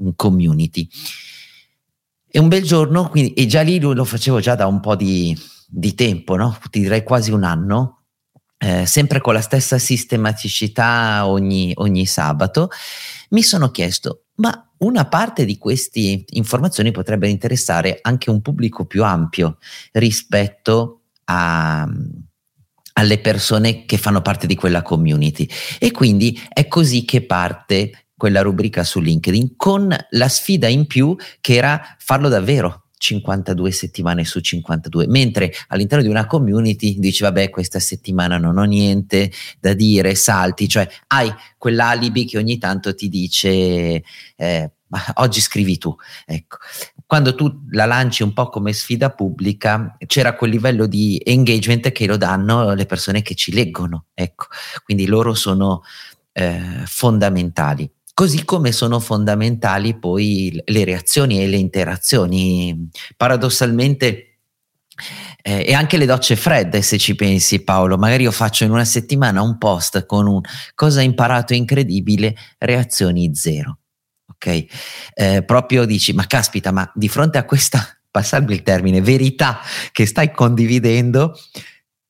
mm, 0.02 0.10
community. 0.16 0.88
E 2.30 2.40
un 2.40 2.48
bel 2.48 2.64
giorno, 2.64 3.10
quindi, 3.10 3.34
e 3.34 3.48
già 3.48 3.62
lì 3.62 3.80
lo 3.80 4.06
facevo 4.06 4.40
già 4.40 4.54
da 4.56 4.68
un 4.68 4.80
po' 4.80 4.96
di 4.96 5.36
di 5.74 5.96
tempo, 5.96 6.36
no? 6.36 6.58
ti 6.70 6.82
direi 6.82 7.04
quasi 7.04 7.32
un 7.32 7.44
anno, 7.44 8.04
eh, 8.58 8.86
sempre 8.86 9.22
con 9.22 9.34
la 9.34 9.42
stessa 9.42 9.78
sistematicità 9.78 11.26
ogni, 11.26 11.72
ogni 11.76 12.06
sabato, 12.06 12.70
mi 13.30 13.42
sono 13.42 13.72
chiesto, 13.72 14.26
ma 14.36 14.70
una 14.80 15.06
parte 15.06 15.46
di 15.46 15.58
queste 15.58 16.26
informazioni 16.28 16.92
potrebbe 16.92 17.30
interessare 17.30 18.00
anche 18.02 18.30
un 18.30 18.42
pubblico 18.42 18.86
più 18.86 19.04
ampio 19.04 19.58
rispetto 19.94 21.04
a, 21.26 21.88
alle 22.94 23.20
persone 23.20 23.86
che 23.86 23.98
fanno 23.98 24.22
parte 24.22 24.48
di 24.48 24.56
quella 24.56 24.82
community. 24.82 25.48
E 25.80 25.92
quindi 25.92 26.40
è 26.52 26.68
così 26.68 27.06
che 27.06 27.26
parte 27.26 28.08
quella 28.18 28.42
rubrica 28.42 28.84
su 28.84 29.00
LinkedIn 29.00 29.56
con 29.56 29.96
la 30.10 30.30
sfida 30.30 30.68
in 30.68 30.86
più 30.86 31.16
che 31.40 31.56
era 31.56 31.96
farlo 31.98 32.28
davvero, 32.28 32.81
52 33.02 33.72
settimane 33.72 34.24
su 34.24 34.40
52, 34.40 35.08
mentre 35.08 35.52
all'interno 35.70 36.04
di 36.04 36.10
una 36.10 36.28
community 36.28 37.00
dici 37.00 37.24
vabbè 37.24 37.50
questa 37.50 37.80
settimana 37.80 38.38
non 38.38 38.60
ho 38.60 38.64
niente 38.64 39.32
da 39.60 39.74
dire, 39.74 40.14
salti, 40.14 40.68
cioè 40.68 40.88
hai 41.08 41.34
quell'alibi 41.58 42.26
che 42.26 42.38
ogni 42.38 42.60
tanto 42.60 42.94
ti 42.94 43.10
dice 43.10 44.04
eh, 44.36 44.72
oggi 45.16 45.42
scrivi 45.42 45.78
tu, 45.78 45.96
ecco. 46.26 46.58
Quando 47.06 47.36
tu 47.36 47.64
la 47.72 47.86
lanci 47.86 48.24
un 48.24 48.32
po' 48.34 48.50
come 48.50 48.72
sfida 48.72 49.10
pubblica, 49.10 49.98
c'era 50.06 50.36
quel 50.36 50.52
livello 50.52 50.86
di 50.86 51.22
engagement 51.26 51.92
che 51.92 52.06
lo 52.06 52.16
danno 52.16 52.74
le 52.74 52.86
persone 52.86 53.22
che 53.22 53.36
ci 53.36 53.52
leggono, 53.52 54.06
ecco. 54.14 54.46
Quindi 54.86 55.08
loro 55.08 55.34
sono 55.34 55.82
eh, 56.32 56.84
fondamentali. 56.86 57.92
Così 58.22 58.46
come 58.46 58.72
sono 58.72 59.00
fondamentali 59.00 59.98
poi 59.98 60.62
le 60.66 60.84
reazioni 60.84 61.42
e 61.42 61.48
le 61.48 61.58
interazioni. 61.58 62.88
Paradossalmente, 63.18 64.42
eh, 65.42 65.66
e 65.66 65.74
anche 65.74 65.98
le 65.98 66.06
docce 66.06 66.36
fredde, 66.36 66.84
se 66.84 67.00
ci 67.00 67.16
pensi, 67.16 67.64
Paolo. 67.64 67.98
Magari 67.98 68.22
io 68.22 68.32
faccio 68.32 68.64
in 68.64 68.70
una 68.70 68.86
settimana 68.86 69.42
un 69.42 69.58
post 69.58 70.06
con 70.06 70.28
un 70.28 70.40
cosa 70.76 71.02
imparato 71.02 71.56
incredibile, 71.56 72.36
reazioni 72.60 73.34
zero. 73.34 73.80
Ok? 74.28 74.66
Eh, 75.16 75.44
proprio 75.44 75.86
dici, 75.86 76.14
ma 76.14 76.28
caspita, 76.28 76.72
ma 76.72 76.92
di 76.94 77.10
fronte 77.10 77.40
a 77.40 77.44
questa, 77.44 77.84
passarmi 78.12 78.54
il 78.54 78.62
termine, 78.62 79.02
verità 79.02 79.62
che 79.92 80.06
stai 80.06 80.32
condividendo, 80.32 81.36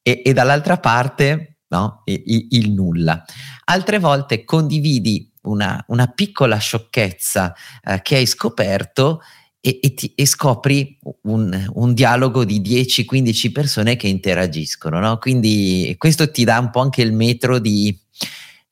e, 0.02 0.24
e 0.26 0.34
dall'altra 0.34 0.78
parte 0.78 1.60
no, 1.70 2.02
il, 2.04 2.48
il 2.50 2.72
nulla. 2.74 3.24
Altre 3.64 3.98
volte 3.98 4.44
condividi 4.44 5.31
una, 5.44 5.84
una 5.88 6.08
piccola 6.08 6.58
sciocchezza 6.58 7.54
eh, 7.84 8.02
che 8.02 8.16
hai 8.18 8.26
scoperto 8.26 9.22
e, 9.60 9.80
e, 9.82 9.94
ti, 9.94 10.14
e 10.16 10.26
scopri 10.26 10.98
un, 11.24 11.70
un, 11.74 11.94
dialogo 11.94 12.44
di 12.44 12.60
10-15 12.62 13.52
persone 13.52 13.96
che 13.96 14.08
interagiscono. 14.08 15.00
No? 15.00 15.18
Quindi 15.20 15.94
questo 15.98 16.32
ti 16.32 16.44
dà 16.44 16.60
un 16.60 16.72
po' 16.72 16.80
anche 16.80 17.04
il 17.04 17.14
metro 17.14 17.60
di, 17.60 17.96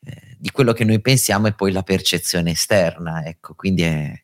eh, 0.04 0.36
di 0.38 0.50
quello 0.50 0.74
che 0.74 0.84
noi 0.84 1.00
pensiamo 1.00 1.48
e 1.48 1.54
poi 1.54 1.72
la 1.72 1.84
percezione 1.84 2.52
esterna. 2.52 3.24
Ecco, 3.24 3.54
quindi 3.54 3.84
è, 3.84 4.24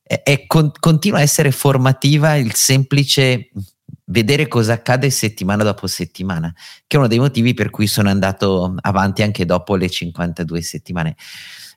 è, 0.00 0.22
è 0.22 0.46
con, 0.46 0.70
continua 0.78 1.18
a 1.18 1.22
essere 1.22 1.50
formativa 1.50 2.36
il 2.36 2.54
semplice 2.54 3.50
vedere 4.06 4.48
cosa 4.48 4.74
accade 4.74 5.10
settimana 5.10 5.62
dopo 5.62 5.86
settimana, 5.86 6.52
che 6.86 6.96
è 6.96 6.98
uno 6.98 7.08
dei 7.08 7.18
motivi 7.18 7.54
per 7.54 7.70
cui 7.70 7.86
sono 7.86 8.08
andato 8.08 8.74
avanti 8.80 9.22
anche 9.22 9.44
dopo 9.44 9.76
le 9.76 9.88
52 9.88 10.62
settimane 10.62 11.16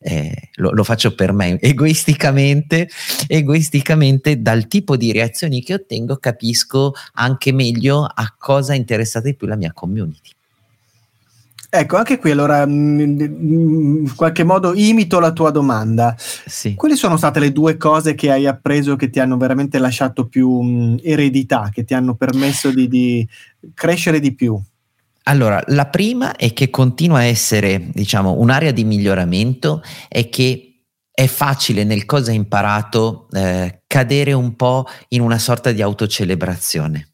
eh, 0.02 0.50
lo, 0.56 0.72
lo, 0.72 0.84
faccio 0.84 1.13
per 1.13 1.34
me 1.34 1.60
egoisticamente, 1.60 2.89
egoisticamente 3.28 4.42
dal 4.42 4.68
tipo 4.68 4.96
di 4.96 5.12
reazioni 5.12 5.62
che 5.62 5.74
ottengo 5.74 6.18
capisco 6.18 6.94
anche 7.13 7.52
meglio 7.52 8.04
a 8.04 8.34
cosa 8.38 8.74
è 8.74 8.78
di 9.22 9.36
più 9.36 9.48
la 9.48 9.58
mia 9.58 9.74
community. 9.74 10.32
Ecco, 11.72 11.98
anche 11.98 12.18
qui 12.18 12.32
allora 12.32 12.66
mm, 12.66 13.00
mm, 13.00 14.06
in 14.06 14.16
qualche 14.16 14.44
modo 14.44 14.74
imito 14.74 15.20
la 15.20 15.32
tua 15.32 15.52
domanda. 15.52 16.16
Sì. 16.18 16.74
Quali 16.74 16.96
sono 16.96 17.16
state 17.16 17.40
le 17.40 17.52
due 17.52 17.78
cose 17.78 18.16
che 18.16 18.32
hai 18.32 18.48
appreso 18.48 18.96
che 18.96 19.12
ti 19.12 19.20
hanno 19.20 19.38
veramente 19.38 19.78
lasciato 19.78 20.28
più 20.28 20.50
um, 20.50 20.98
eredità, 21.04 21.70
che 21.72 21.84
ti 21.84 21.94
hanno 21.94 22.16
permesso 22.16 22.72
di, 22.72 22.88
di 22.88 23.28
crescere 23.76 24.20
di 24.20 24.34
più? 24.34 24.60
Allora, 25.24 25.62
la 25.68 25.86
prima 25.86 26.36
è 26.36 26.54
che 26.54 26.72
continua 26.72 27.20
a 27.20 27.26
essere, 27.26 27.90
diciamo, 27.94 28.34
un'area 28.40 28.72
di 28.72 28.84
miglioramento 28.84 29.84
è 30.08 30.28
che 30.28 30.70
è 31.12 31.28
facile 31.28 31.84
nel 31.84 32.06
cosa 32.06 32.32
imparato 32.32 33.28
eh, 33.32 33.82
cadere 33.86 34.34
un 34.34 34.56
po' 34.56 34.86
in 35.10 35.22
una 35.22 35.38
sorta 35.38 35.72
di 35.72 35.84
autocelebrazione. 35.84 37.09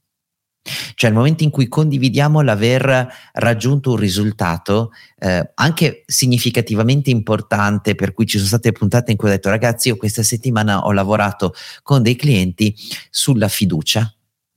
Cioè, 0.96 1.12
il 1.12 1.16
momento 1.16 1.44
in 1.44 1.52
cui 1.52 1.68
condividiamo 1.68 2.42
l'aver 2.42 3.08
raggiunto 3.34 3.92
un 3.92 3.98
risultato 3.98 4.92
eh, 5.20 5.52
anche 5.54 6.04
significativamente 6.08 7.12
importante, 7.12 7.94
per 7.94 8.14
cui 8.14 8.26
ci 8.26 8.38
sono 8.38 8.50
state 8.50 8.72
puntate 8.72 9.12
in 9.12 9.18
cui 9.18 9.28
ho 9.28 9.32
detto, 9.32 9.50
ragazzi, 9.50 9.90
io 9.90 9.98
questa 9.98 10.24
settimana 10.24 10.86
ho 10.86 10.92
lavorato 10.92 11.54
con 11.84 12.02
dei 12.02 12.16
clienti 12.16 12.76
sulla 13.12 13.48
fiducia, 13.48 14.12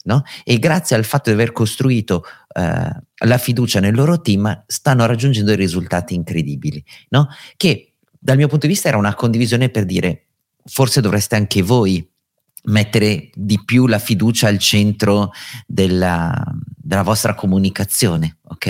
no? 0.04 0.22
E 0.44 0.58
grazie 0.58 0.96
al 0.96 1.04
fatto 1.04 1.28
di 1.28 1.36
aver 1.36 1.52
costruito 1.52 2.24
eh, 2.54 2.90
la 3.26 3.38
fiducia 3.38 3.80
nel 3.80 3.94
loro 3.94 4.20
team, 4.22 4.64
stanno 4.66 5.04
raggiungendo 5.04 5.50
dei 5.50 5.60
risultati 5.60 6.14
incredibili, 6.14 6.82
no? 7.10 7.28
Che 7.56 7.92
dal 8.18 8.36
mio 8.36 8.48
punto 8.48 8.66
di 8.66 8.72
vista 8.72 8.88
era 8.88 8.96
una 8.96 9.14
condivisione 9.14 9.68
per 9.68 9.84
dire 9.84 10.28
forse 10.64 11.00
dovreste 11.00 11.36
anche 11.36 11.62
voi 11.62 12.06
mettere 12.64 13.30
di 13.34 13.62
più 13.64 13.86
la 13.86 13.98
fiducia 13.98 14.48
al 14.48 14.58
centro 14.58 15.32
della, 15.66 16.32
della 16.76 17.02
vostra 17.02 17.34
comunicazione, 17.34 18.38
ok? 18.44 18.66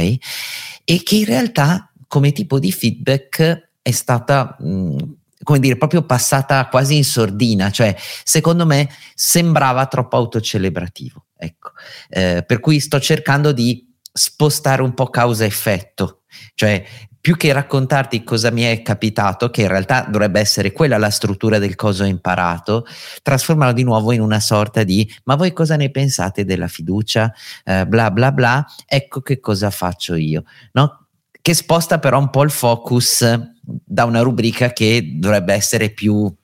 E 0.84 1.02
che 1.02 1.16
in 1.16 1.24
realtà 1.24 1.92
come 2.06 2.32
tipo 2.32 2.58
di 2.58 2.72
feedback 2.72 3.70
è 3.82 3.90
stata 3.90 4.56
mh, 4.58 4.96
come 5.42 5.60
dire, 5.60 5.76
proprio 5.76 6.02
passata 6.02 6.66
quasi 6.68 6.96
in 6.96 7.04
sordina, 7.04 7.70
cioè 7.70 7.94
secondo 8.24 8.66
me 8.66 8.88
sembrava 9.14 9.86
troppo 9.86 10.16
autocelebrativo. 10.16 11.26
Ecco, 11.36 11.70
eh, 12.08 12.44
per 12.46 12.58
cui 12.60 12.80
sto 12.80 12.98
cercando 12.98 13.52
di 13.52 13.87
spostare 14.18 14.82
un 14.82 14.94
po' 14.94 15.08
causa-effetto, 15.08 16.22
cioè 16.54 16.84
più 17.20 17.36
che 17.36 17.52
raccontarti 17.52 18.24
cosa 18.24 18.50
mi 18.50 18.62
è 18.62 18.82
capitato, 18.82 19.50
che 19.50 19.62
in 19.62 19.68
realtà 19.68 20.06
dovrebbe 20.10 20.40
essere 20.40 20.72
quella 20.72 20.98
la 20.98 21.10
struttura 21.10 21.58
del 21.58 21.76
cosa 21.76 22.04
ho 22.04 22.06
imparato, 22.06 22.84
trasformarlo 23.22 23.74
di 23.74 23.84
nuovo 23.84 24.12
in 24.12 24.20
una 24.20 24.40
sorta 24.40 24.82
di 24.82 25.08
ma 25.24 25.36
voi 25.36 25.52
cosa 25.52 25.76
ne 25.76 25.90
pensate 25.90 26.44
della 26.44 26.68
fiducia, 26.68 27.32
eh, 27.64 27.86
bla 27.86 28.10
bla 28.10 28.32
bla, 28.32 28.66
ecco 28.86 29.20
che 29.20 29.40
cosa 29.40 29.70
faccio 29.70 30.14
io, 30.14 30.44
no? 30.72 31.06
Che 31.40 31.54
sposta 31.54 31.98
però 31.98 32.18
un 32.18 32.30
po' 32.30 32.42
il 32.42 32.50
focus 32.50 33.24
da 33.62 34.04
una 34.04 34.20
rubrica 34.20 34.72
che 34.72 35.16
dovrebbe 35.18 35.54
essere 35.54 35.90
più 35.90 36.34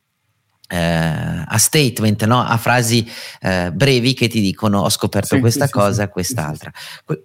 eh, 0.68 1.44
a 1.46 1.59
statement, 1.59 2.24
no? 2.24 2.40
a 2.40 2.57
frasi 2.57 3.09
eh, 3.40 3.70
brevi 3.72 4.14
che 4.14 4.29
ti 4.29 4.40
dicono 4.40 4.81
ho 4.81 4.88
scoperto 4.88 5.35
sì, 5.35 5.40
questa 5.40 5.66
sì, 5.66 5.72
cosa, 5.72 6.05
sì, 6.05 6.11
quest'altra. 6.11 6.72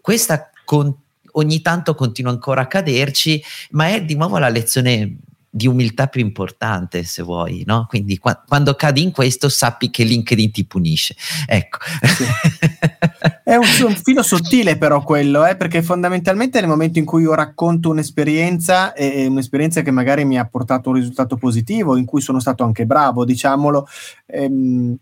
Questa 0.01 0.51
con, 0.65 0.95
ogni 1.33 1.61
tanto 1.61 1.95
continua 1.95 2.31
ancora 2.31 2.61
a 2.61 2.67
caderci, 2.67 3.43
ma 3.71 3.87
è 3.87 4.03
di 4.03 4.15
nuovo 4.15 4.37
la 4.37 4.49
lezione 4.49 5.17
di 5.51 5.67
umiltà 5.67 6.07
più 6.07 6.21
importante, 6.21 7.03
se 7.03 7.23
vuoi, 7.23 7.63
no? 7.65 7.85
Quindi 7.89 8.17
qua, 8.19 8.43
quando 8.47 8.75
cadi 8.75 9.01
in 9.01 9.11
questo 9.11 9.49
sappi 9.49 9.89
che 9.89 10.03
LinkedIn 10.03 10.51
ti 10.51 10.65
punisce. 10.65 11.15
Ecco. 11.47 11.79
È 13.49 13.55
un, 13.55 13.65
un, 13.87 13.95
filo 13.95 14.21
sottile 14.21 14.77
però 14.77 15.01
quello, 15.01 15.43
eh, 15.43 15.55
perché 15.55 15.81
fondamentalmente 15.81 16.59
nel 16.59 16.69
momento 16.69 16.99
in 16.99 17.05
cui 17.05 17.23
io 17.23 17.33
racconto 17.33 17.89
un'esperienza, 17.89 18.93
e 18.93 19.25
un'esperienza 19.25 19.81
che 19.81 19.89
magari 19.89 20.23
mi 20.23 20.37
ha 20.37 20.45
portato 20.45 20.89
un 20.89 20.97
risultato 20.97 21.35
positivo, 21.35 21.97
in 21.97 22.05
cui 22.05 22.21
sono 22.21 22.39
stato 22.39 22.63
anche 22.63 22.85
bravo, 22.85 23.25
diciamolo, 23.25 23.87
ehm, 24.27 24.95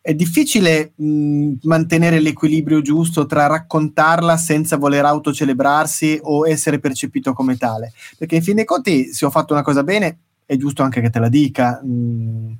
è 0.00 0.14
difficile 0.14 0.92
mh, 0.94 1.54
mantenere 1.62 2.20
l'equilibrio 2.20 2.82
giusto 2.82 3.26
tra 3.26 3.48
raccontarla 3.48 4.36
senza 4.36 4.76
voler 4.76 5.04
autocelebrarsi 5.04 6.20
o 6.22 6.48
essere 6.48 6.78
percepito 6.78 7.32
come 7.32 7.56
tale. 7.56 7.92
Perché 8.16 8.36
in 8.36 8.44
fin 8.44 8.54
dei 8.54 8.64
conti, 8.64 9.12
se 9.12 9.26
ho 9.26 9.30
fatto 9.30 9.54
una 9.54 9.62
cosa 9.62 9.82
bene, 9.82 10.18
è 10.46 10.56
giusto 10.56 10.84
anche 10.84 11.00
che 11.00 11.10
te 11.10 11.18
la 11.18 11.28
dica. 11.28 11.80
Mh, 11.82 12.56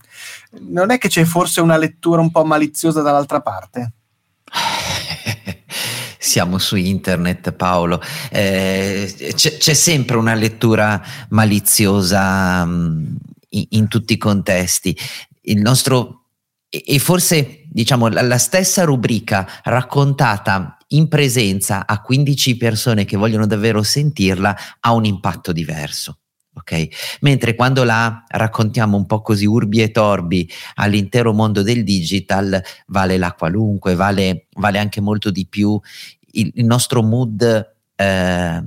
non 0.71 0.91
è 0.91 0.99
che 0.99 1.07
c'è 1.07 1.23
forse 1.23 1.61
una 1.61 1.77
lettura 1.77 2.21
un 2.21 2.33
po' 2.33 2.45
maliziosa 2.45 3.03
dall'altra 3.03 3.41
parte? 3.41 3.93
Siamo 6.29 6.59
su 6.59 6.77
internet, 6.77 7.53
Paolo. 7.53 8.03
Eh, 8.31 9.33
c'è, 9.35 9.57
c'è, 9.57 9.73
sempre 9.73 10.19
una 10.19 10.35
lettura 10.35 11.03
maliziosa 11.31 12.67
mh, 12.67 13.17
in, 13.49 13.65
in 13.71 13.89
tutti 13.89 14.13
i 14.13 14.19
contesti. 14.19 14.95
Il 15.45 15.63
nostro 15.63 16.27
e, 16.69 16.99
forse 16.99 17.63
diciamo 17.71 18.09
la, 18.09 18.21
la, 18.21 18.37
stessa 18.37 18.85
rubrica 18.85 19.49
raccontata 19.65 20.77
in 20.89 21.09
presenza 21.09 21.87
a 21.87 22.03
15 22.03 22.59
persone 22.59 23.07
che 23.07 23.17
vogliono 23.17 23.47
davvero 23.47 23.83
sentirla 23.83 24.55
ha 24.81 24.93
un 24.93 25.07
impatto 25.07 25.51
diverso. 25.51 26.19
Okay? 26.59 26.91
Mentre 27.21 27.55
quando 27.55 27.85
la 27.85 28.25
raccontiamo 28.27 28.97
un 28.97 29.07
po' 29.07 29.23
così 29.23 29.47
urbi 29.47 29.81
e 29.81 29.93
torbi 29.93 30.51
all'intero 30.75 31.33
mondo 31.33 31.63
del 31.63 31.85
digital, 31.85 32.63
vale 32.89 33.17
la 33.17 33.33
qualunque, 33.33 33.95
vale, 33.95 34.49
vale 34.55 34.79
anche 34.79 35.01
molto 35.01 35.31
di 35.31 35.47
più 35.47 35.81
il, 36.33 36.51
il 36.55 36.65
nostro 36.65 37.03
mood 37.03 37.75
eh, 37.95 38.63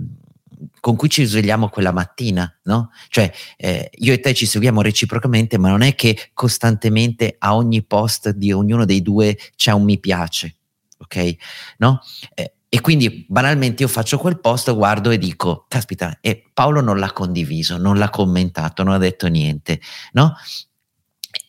con 0.79 0.95
cui 0.95 1.09
ci 1.09 1.25
svegliamo 1.25 1.69
quella 1.69 1.91
mattina, 1.91 2.51
no? 2.63 2.91
Cioè, 3.09 3.31
eh, 3.57 3.89
io 3.93 4.13
e 4.13 4.19
te 4.19 4.33
ci 4.33 4.45
seguiamo 4.45 4.81
reciprocamente, 4.81 5.57
ma 5.57 5.69
non 5.69 5.81
è 5.81 5.95
che 5.95 6.31
costantemente 6.33 7.35
a 7.37 7.55
ogni 7.55 7.83
post 7.83 8.31
di 8.31 8.51
ognuno 8.51 8.85
dei 8.85 9.01
due 9.01 9.37
c'è 9.55 9.71
un 9.71 9.83
mi 9.83 9.99
piace, 9.99 10.55
ok? 10.97 11.35
No? 11.77 12.01
Eh, 12.33 12.53
e 12.67 12.81
quindi 12.81 13.25
banalmente 13.27 13.83
io 13.83 13.89
faccio 13.89 14.17
quel 14.17 14.39
post, 14.39 14.73
guardo 14.73 15.09
e 15.11 15.17
dico, 15.17 15.65
caspita, 15.67 16.17
e 16.21 16.49
Paolo 16.53 16.81
non 16.81 16.99
l'ha 16.99 17.11
condiviso, 17.11 17.77
non 17.77 17.97
l'ha 17.97 18.09
commentato, 18.09 18.83
non 18.83 18.93
ha 18.93 18.97
detto 18.97 19.27
niente, 19.27 19.81
no? 20.13 20.35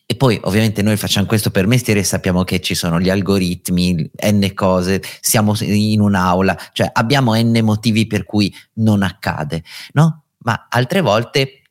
E 0.05 0.15
poi 0.15 0.37
ovviamente 0.43 0.81
noi 0.81 0.97
facciamo 0.97 1.25
questo 1.25 1.49
per 1.49 1.65
mestiere 1.65 2.01
e 2.01 2.03
sappiamo 2.03 2.43
che 2.43 2.59
ci 2.59 2.75
sono 2.75 2.99
gli 2.99 3.09
algoritmi, 3.09 4.11
n 4.25 4.51
cose, 4.53 5.01
siamo 5.21 5.55
in 5.61 6.01
un'aula, 6.01 6.57
cioè 6.73 6.89
abbiamo 6.91 7.33
n 7.35 7.59
motivi 7.63 8.05
per 8.05 8.25
cui 8.25 8.53
non 8.75 9.01
accade, 9.01 9.63
no? 9.93 10.25
Ma 10.39 10.67
altre 10.69 11.01
volte 11.01 11.61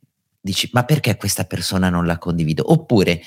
dici, 0.40 0.68
ma 0.72 0.84
perché 0.84 1.16
questa 1.16 1.44
persona 1.44 1.88
non 1.88 2.06
la 2.06 2.18
condivido? 2.18 2.72
Oppure, 2.72 3.22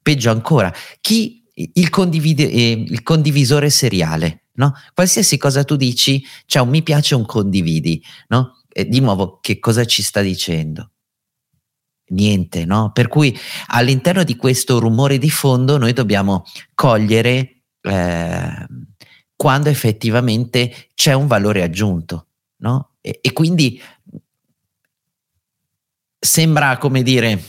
peggio 0.00 0.30
ancora, 0.30 0.72
chi 1.00 1.44
il, 1.54 1.90
condivide, 1.90 2.50
eh, 2.50 2.70
il 2.70 3.02
condivisore 3.02 3.70
seriale, 3.70 4.44
no? 4.54 4.72
Qualsiasi 4.94 5.36
cosa 5.36 5.64
tu 5.64 5.76
dici, 5.76 6.24
c'è 6.46 6.60
un 6.60 6.68
mi 6.68 6.82
piace, 6.82 7.14
un 7.14 7.26
condividi, 7.26 8.02
no? 8.28 8.62
E 8.68 8.86
di 8.86 9.00
nuovo, 9.00 9.38
che 9.40 9.58
cosa 9.58 9.84
ci 9.84 10.02
sta 10.02 10.20
dicendo? 10.20 10.90
Niente, 12.14 12.64
no? 12.64 12.90
Per 12.92 13.08
cui 13.08 13.36
all'interno 13.66 14.24
di 14.24 14.36
questo 14.36 14.78
rumore 14.78 15.18
di 15.18 15.30
fondo 15.30 15.76
noi 15.76 15.92
dobbiamo 15.92 16.44
cogliere 16.74 17.62
eh, 17.82 18.66
quando 19.36 19.68
effettivamente 19.68 20.88
c'è 20.94 21.12
un 21.12 21.26
valore 21.26 21.62
aggiunto, 21.62 22.26
no? 22.58 22.92
E, 23.00 23.18
e 23.20 23.32
quindi 23.32 23.80
sembra, 26.18 26.78
come 26.78 27.02
dire, 27.02 27.42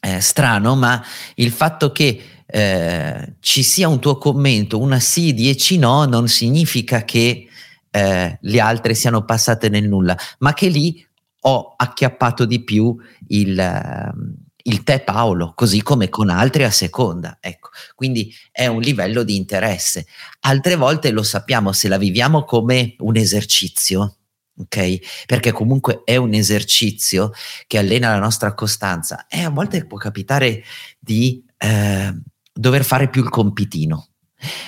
eh, 0.00 0.20
strano, 0.20 0.74
ma 0.76 1.04
il 1.34 1.50
fatto 1.50 1.92
che 1.92 2.22
eh, 2.46 3.34
ci 3.40 3.62
sia 3.62 3.88
un 3.88 3.98
tuo 3.98 4.16
commento, 4.18 4.78
una 4.78 5.00
sì, 5.00 5.34
dieci 5.34 5.78
no, 5.78 6.04
non 6.04 6.28
significa 6.28 7.04
che 7.04 7.48
eh, 7.90 8.38
le 8.40 8.60
altre 8.60 8.94
siano 8.94 9.24
passate 9.24 9.68
nel 9.68 9.88
nulla, 9.88 10.16
ma 10.38 10.54
che 10.54 10.68
lì 10.68 11.05
ho 11.40 11.74
acchiappato 11.76 12.44
di 12.44 12.62
più 12.64 12.96
il, 13.28 13.58
ehm, 13.58 14.34
il 14.66 14.82
te 14.82 15.00
Paolo, 15.00 15.52
così 15.54 15.82
come 15.82 16.08
con 16.08 16.28
altri 16.28 16.64
a 16.64 16.70
seconda. 16.70 17.38
Ecco, 17.40 17.70
quindi 17.94 18.34
è 18.50 18.66
un 18.66 18.80
livello 18.80 19.22
di 19.22 19.36
interesse. 19.36 20.06
Altre 20.40 20.76
volte 20.76 21.10
lo 21.10 21.22
sappiamo, 21.22 21.72
se 21.72 21.88
la 21.88 21.98
viviamo 21.98 22.44
come 22.44 22.96
un 22.98 23.16
esercizio, 23.16 24.16
ok? 24.56 25.24
Perché 25.26 25.52
comunque 25.52 26.02
è 26.04 26.16
un 26.16 26.34
esercizio 26.34 27.32
che 27.66 27.78
allena 27.78 28.10
la 28.10 28.18
nostra 28.18 28.54
costanza 28.54 29.26
e 29.28 29.42
a 29.42 29.50
volte 29.50 29.86
può 29.86 29.98
capitare 29.98 30.62
di 30.98 31.44
eh, 31.58 32.14
dover 32.52 32.84
fare 32.84 33.08
più 33.08 33.22
il 33.22 33.28
compitino, 33.28 34.08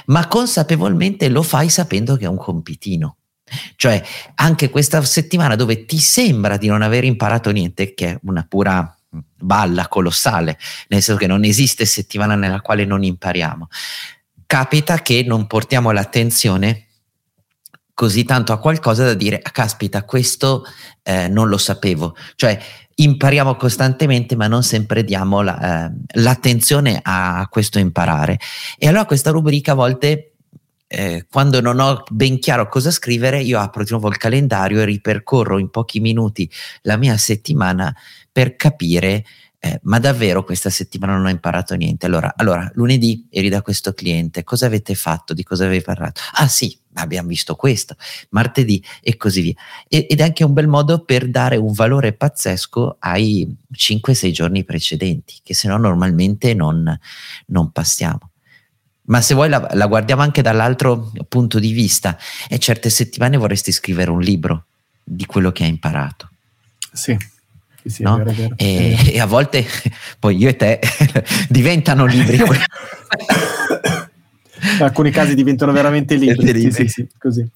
ma 0.07 0.29
consapevolmente 0.29 1.29
lo 1.29 1.43
fai 1.43 1.69
sapendo 1.69 2.17
che 2.17 2.25
è 2.25 2.29
un 2.29 2.37
compitino. 2.37 3.18
Cioè, 3.77 4.03
anche 4.35 4.71
questa 4.71 5.03
settimana 5.03 5.57
dove 5.57 5.85
ti 5.85 5.99
sembra 5.99 6.57
di 6.57 6.67
non 6.69 6.83
aver 6.83 7.05
imparato 7.05 7.51
niente, 7.51 7.95
che 7.95 8.09
è 8.09 8.19
una 8.23 8.45
pura 8.49 8.93
balla 9.11 9.89
colossale, 9.89 10.59
nel 10.89 11.03
senso 11.03 11.19
che 11.19 11.27
non 11.27 11.45
esiste 11.45 11.85
settimana 11.85 12.35
nella 12.35 12.61
quale 12.61 12.85
non 12.85 13.03
impariamo, 13.03 13.69
capita 14.47 15.01
che 15.03 15.23
non 15.27 15.47
portiamo 15.47 15.91
l'attenzione 15.91 16.85
così 17.99 18.23
tanto 18.23 18.53
a 18.53 18.61
qualcosa 18.61 19.05
da 19.05 19.15
dire, 19.15 19.41
ah, 19.43 19.51
caspita, 19.51 20.05
questo 20.05 20.65
eh, 21.03 21.27
non 21.27 21.49
lo 21.49 21.59
sapevo. 21.59 22.15
Cioè, 22.37 22.57
impariamo 22.95 23.57
costantemente, 23.57 24.37
ma 24.37 24.47
non 24.47 24.63
sempre 24.63 25.03
diamo 25.03 25.43
la, 25.43 25.87
eh, 25.87 25.93
l'attenzione 26.21 27.01
a 27.03 27.45
questo 27.51 27.81
imparare. 27.81 28.39
E 28.79 28.87
allora 28.87 29.05
questa 29.05 29.31
rubrica 29.31 29.73
a 29.73 29.75
volte 29.75 30.28
eh, 30.89 31.27
quando 31.31 31.61
non 31.61 31.79
ho 31.79 32.03
ben 32.11 32.39
chiaro 32.39 32.69
cosa 32.69 32.91
scrivere, 32.91 33.41
io 33.43 33.61
apro 33.61 33.85
di 33.85 33.91
nuovo 33.91 34.09
il 34.09 34.17
calendario 34.17 34.81
e 34.81 34.87
ripercorro 34.87 35.59
in 35.59 35.69
pochi 35.71 36.01
minuti 36.01 36.51
la 36.83 36.97
mia 36.97 37.17
settimana 37.19 37.95
per 38.33 38.57
capire, 38.57 39.25
eh, 39.61 39.81
ma 39.83 39.99
davvero 39.99 40.45
questa 40.45 40.71
settimana 40.71 41.15
non 41.17 41.27
ho 41.27 41.31
imparato 41.31 41.75
niente. 41.75 42.07
Allora, 42.07 42.33
allora, 42.37 42.71
lunedì 42.75 43.27
eri 43.31 43.51
da 43.51 43.61
questo 43.61 43.93
cliente, 43.93 44.45
cosa 44.45 44.67
avete 44.67 44.95
fatto? 44.95 45.35
Di 45.35 45.43
cosa 45.43 45.67
avevi 45.67 45.83
parlato? 45.83 46.23
Ah 46.35 46.49
sì, 46.49 46.75
abbiamo 46.95 47.29
visto 47.29 47.55
questo, 47.55 47.97
martedì 48.31 48.83
e 49.03 49.17
così 49.19 49.43
via. 49.43 49.55
E, 49.89 50.07
ed 50.09 50.21
è 50.21 50.23
anche 50.23 50.45
un 50.45 50.55
bel 50.55 50.69
modo 50.69 51.05
per 51.05 51.29
dare 51.29 51.57
un 51.57 51.73
valore 51.73 52.15
pazzesco 52.15 52.97
ai 53.01 53.57
5-6 53.75 54.31
giorni 54.31 54.65
precedenti, 54.65 55.41
che 55.43 55.53
se 55.53 55.69
no 55.69 55.77
normalmente 55.77 56.55
non, 56.55 56.99
non 57.47 57.73
passiamo. 57.73 58.28
Ma 59.09 59.21
se 59.21 59.35
vuoi 59.35 59.49
la, 59.49 59.67
la, 59.73 59.87
guardiamo 59.87 60.23
anche 60.23 60.43
dall'altro 60.43 61.11
punto 61.29 61.59
di 61.59 61.73
vista 61.73 62.19
e 62.49 62.59
certe 62.59 62.91
settimane 62.91 63.37
vorresti 63.37 63.73
scrivere 63.73 64.11
un 64.11 64.21
libro 64.21 64.65
di 65.03 65.25
quello 65.25 65.51
che 65.51 65.65
hai 65.65 65.71
imparato. 65.71 66.29
Sì. 66.93 67.17
sì, 67.85 68.03
no? 68.03 68.17
vero, 68.17 68.33
vero. 68.33 68.55
E, 68.57 69.15
e, 69.15 69.21
a 69.21 69.27
volte 69.27 69.67
poi 70.19 70.37
io 70.37 70.49
e 70.49 70.57
te 70.57 70.81
diventano 71.49 72.05
libri. 72.05 72.37
In 74.77 74.83
alcuni 74.83 75.11
casi 75.11 75.35
diventano 75.35 75.73
veramente 75.73 76.17
libri. 76.17 76.61
Sì, 76.61 76.71
sì, 76.71 76.89
sì, 76.89 77.09
così. 77.19 77.49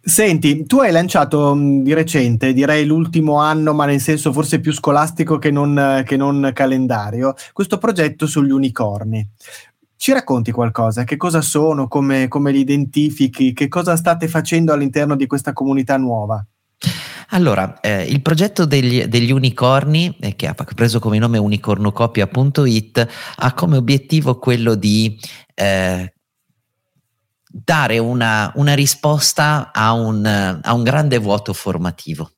Senti, 0.00 0.64
tu 0.64 0.78
hai 0.78 0.90
lanciato 0.90 1.54
mh, 1.54 1.82
di 1.82 1.92
recente, 1.92 2.54
direi 2.54 2.86
l'ultimo 2.86 3.40
anno, 3.40 3.74
ma 3.74 3.84
nel 3.84 4.00
senso 4.00 4.32
forse 4.32 4.58
più 4.58 4.72
scolastico 4.72 5.36
che 5.36 5.50
non, 5.50 6.02
che 6.06 6.16
non 6.16 6.50
calendario, 6.54 7.34
questo 7.52 7.76
progetto 7.76 8.26
sugli 8.26 8.50
unicorni. 8.50 9.28
Ci 9.98 10.12
racconti 10.12 10.52
qualcosa? 10.52 11.02
Che 11.02 11.16
cosa 11.16 11.40
sono? 11.40 11.88
Come, 11.88 12.28
come 12.28 12.52
li 12.52 12.60
identifichi? 12.60 13.52
Che 13.52 13.66
cosa 13.66 13.96
state 13.96 14.28
facendo 14.28 14.72
all'interno 14.72 15.16
di 15.16 15.26
questa 15.26 15.52
comunità 15.52 15.96
nuova? 15.96 16.42
Allora, 17.30 17.80
eh, 17.80 18.04
il 18.04 18.22
progetto 18.22 18.64
degli, 18.64 19.06
degli 19.06 19.32
unicorni, 19.32 20.16
eh, 20.20 20.36
che 20.36 20.46
ha 20.46 20.54
preso 20.54 21.00
come 21.00 21.18
nome 21.18 21.38
unicornocopia.it, 21.38 23.08
ha 23.38 23.52
come 23.54 23.76
obiettivo 23.76 24.38
quello 24.38 24.76
di 24.76 25.18
eh, 25.52 26.14
dare 27.48 27.98
una, 27.98 28.52
una 28.54 28.74
risposta 28.74 29.72
a 29.72 29.92
un, 29.94 30.24
a 30.62 30.72
un 30.74 30.82
grande 30.84 31.18
vuoto 31.18 31.52
formativo 31.52 32.30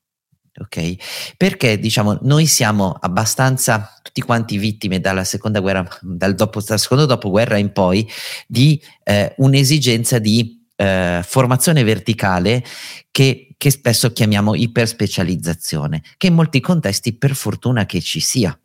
ok? 0.59 1.35
Perché 1.37 1.79
diciamo 1.79 2.17
noi 2.23 2.45
siamo 2.45 2.97
abbastanza 2.99 3.93
tutti 4.01 4.21
quanti 4.21 4.57
vittime 4.57 4.99
dalla 4.99 5.23
seconda 5.23 5.59
guerra, 5.59 5.87
dal, 6.01 6.35
dopo, 6.35 6.61
dal 6.61 6.79
secondo 6.79 7.05
dopoguerra 7.05 7.57
in 7.57 7.71
poi, 7.71 8.09
di 8.47 8.81
eh, 9.03 9.33
un'esigenza 9.37 10.19
di 10.19 10.65
eh, 10.75 11.21
formazione 11.23 11.83
verticale 11.83 12.63
che, 13.11 13.53
che 13.57 13.69
spesso 13.69 14.11
chiamiamo 14.11 14.55
iperspecializzazione, 14.55 16.01
che 16.17 16.27
in 16.27 16.33
molti 16.33 16.59
contesti 16.59 17.13
per 17.13 17.35
fortuna 17.35 17.85
che 17.85 18.01
ci 18.01 18.19
sia, 18.19 18.57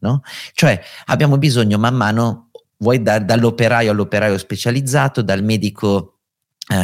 no? 0.00 0.22
Cioè 0.52 0.80
abbiamo 1.06 1.38
bisogno 1.38 1.78
man 1.78 1.94
mano, 1.94 2.50
vuoi 2.78 3.02
da, 3.02 3.18
dall'operaio 3.18 3.90
all'operaio 3.90 4.38
specializzato, 4.38 5.22
dal 5.22 5.42
medico 5.42 6.11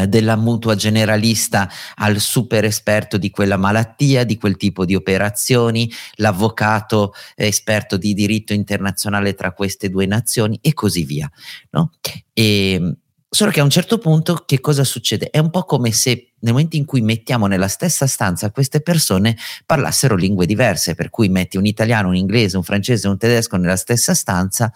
della 0.07 0.37
mutua 0.37 0.75
generalista 0.75 1.71
al 1.97 2.19
super 2.19 2.65
esperto 2.65 3.17
di 3.17 3.31
quella 3.31 3.57
malattia, 3.57 4.25
di 4.25 4.37
quel 4.37 4.57
tipo 4.57 4.85
di 4.85 4.95
operazioni, 4.95 5.91
l'avvocato 6.17 7.15
esperto 7.35 7.97
di 7.97 8.13
diritto 8.13 8.53
internazionale 8.53 9.35
tra 9.35 9.53
queste 9.53 9.89
due 9.89 10.07
nazioni 10.07 10.59
e 10.61 10.75
così 10.75 11.05
via. 11.05 11.31
No? 11.71 11.93
E, 12.33 12.97
solo 13.31 13.51
che 13.51 13.61
a 13.61 13.65
un 13.65 13.71
certo 13.71 13.99
punto 13.99 14.43
che 14.47 14.61
cosa 14.61 14.85
succede? 14.85 15.31
È 15.31 15.39
un 15.39 15.51
po' 15.51 15.65
come 15.65 15.93
se 15.93 16.33
nel 16.41 16.53
momento 16.53 16.77
in 16.77 16.85
cui 16.85 17.01
mettiamo 17.01 17.47
nella 17.47 17.69
stessa 17.69 18.07
stanza 18.07 18.51
queste 18.51 18.81
persone 18.81 19.37
parlassero 19.67 20.17
lingue 20.17 20.47
diverse, 20.47 20.95
per 20.95 21.11
cui 21.11 21.29
metti 21.29 21.57
un 21.57 21.67
italiano, 21.67 22.09
un 22.09 22.17
inglese, 22.17 22.57
un 22.57 22.63
francese, 22.63 23.09
un 23.09 23.19
tedesco 23.19 23.57
nella 23.57 23.77
stessa 23.77 24.15
stanza, 24.15 24.73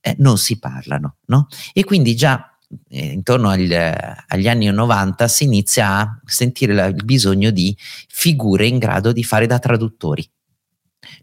eh, 0.00 0.14
non 0.18 0.38
si 0.38 0.58
parlano, 0.58 1.16
no? 1.26 1.48
E 1.72 1.84
quindi 1.84 2.14
già 2.14 2.52
eh, 2.52 2.57
intorno 2.88 3.48
agli, 3.48 3.74
agli, 3.74 4.48
anni 4.48 4.66
90 4.66 5.28
si 5.28 5.44
inizia 5.44 5.98
a 6.00 6.20
sentire 6.24 6.74
la, 6.74 6.86
il 6.86 7.04
bisogno 7.04 7.50
di 7.50 7.76
figure 8.08 8.66
in 8.66 8.78
grado 8.78 9.12
di 9.12 9.24
fare 9.24 9.46
da 9.46 9.58
traduttori, 9.58 10.28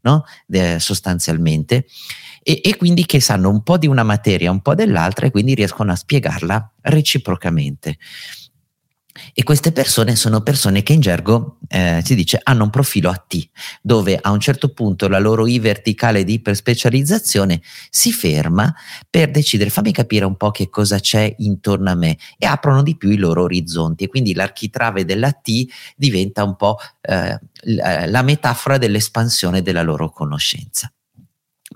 no? 0.01 0.23
De, 0.45 0.79
sostanzialmente, 0.79 1.85
e, 2.41 2.61
e, 2.63 2.75
quindi 2.77 3.05
che 3.05 3.19
sanno 3.19 3.49
un 3.49 3.63
po' 3.63 3.77
di 3.77 3.87
una 3.87 4.03
materia, 4.03 4.51
un 4.51 4.61
po' 4.61 4.75
dell'altra 4.75 5.25
e 5.25 5.31
quindi 5.31 5.55
riescono 5.55 5.91
a 5.91 5.95
spiegarla 5.95 6.73
reciprocamente. 6.81 7.97
E 9.33 9.43
queste 9.43 9.71
persone 9.71 10.15
sono 10.15 10.41
persone 10.41 10.83
che 10.83 10.93
in 10.93 10.99
gergo 10.99 11.57
eh, 11.67 12.01
si 12.03 12.15
dice 12.15 12.39
hanno 12.43 12.63
un 12.63 12.69
profilo 12.69 13.09
a 13.09 13.15
T, 13.15 13.49
dove 13.81 14.17
a 14.21 14.31
un 14.31 14.39
certo 14.39 14.73
punto 14.73 15.07
la 15.07 15.19
loro 15.19 15.47
I 15.47 15.59
verticale 15.59 16.23
di 16.23 16.33
iperspecializzazione 16.33 17.61
si 17.89 18.11
ferma 18.11 18.73
per 19.09 19.31
decidere 19.31 19.69
fammi 19.69 19.91
capire 19.91 20.25
un 20.25 20.35
po' 20.35 20.51
che 20.51 20.69
cosa 20.69 20.99
c'è 20.99 21.33
intorno 21.39 21.89
a 21.89 21.95
me. 21.95 22.17
E 22.37 22.45
aprono 22.45 22.83
di 22.83 22.97
più 22.97 23.09
i 23.09 23.17
loro 23.17 23.43
orizzonti. 23.43 24.03
E 24.03 24.07
quindi 24.07 24.33
l'architrave 24.33 25.05
della 25.05 25.31
T 25.31 25.65
diventa 25.95 26.43
un 26.43 26.55
po' 26.55 26.77
eh, 27.01 27.39
la 27.63 28.21
metafora 28.21 28.77
dell'espansione 28.77 29.61
della 29.61 29.81
loro 29.81 30.09
conoscenza 30.09 30.91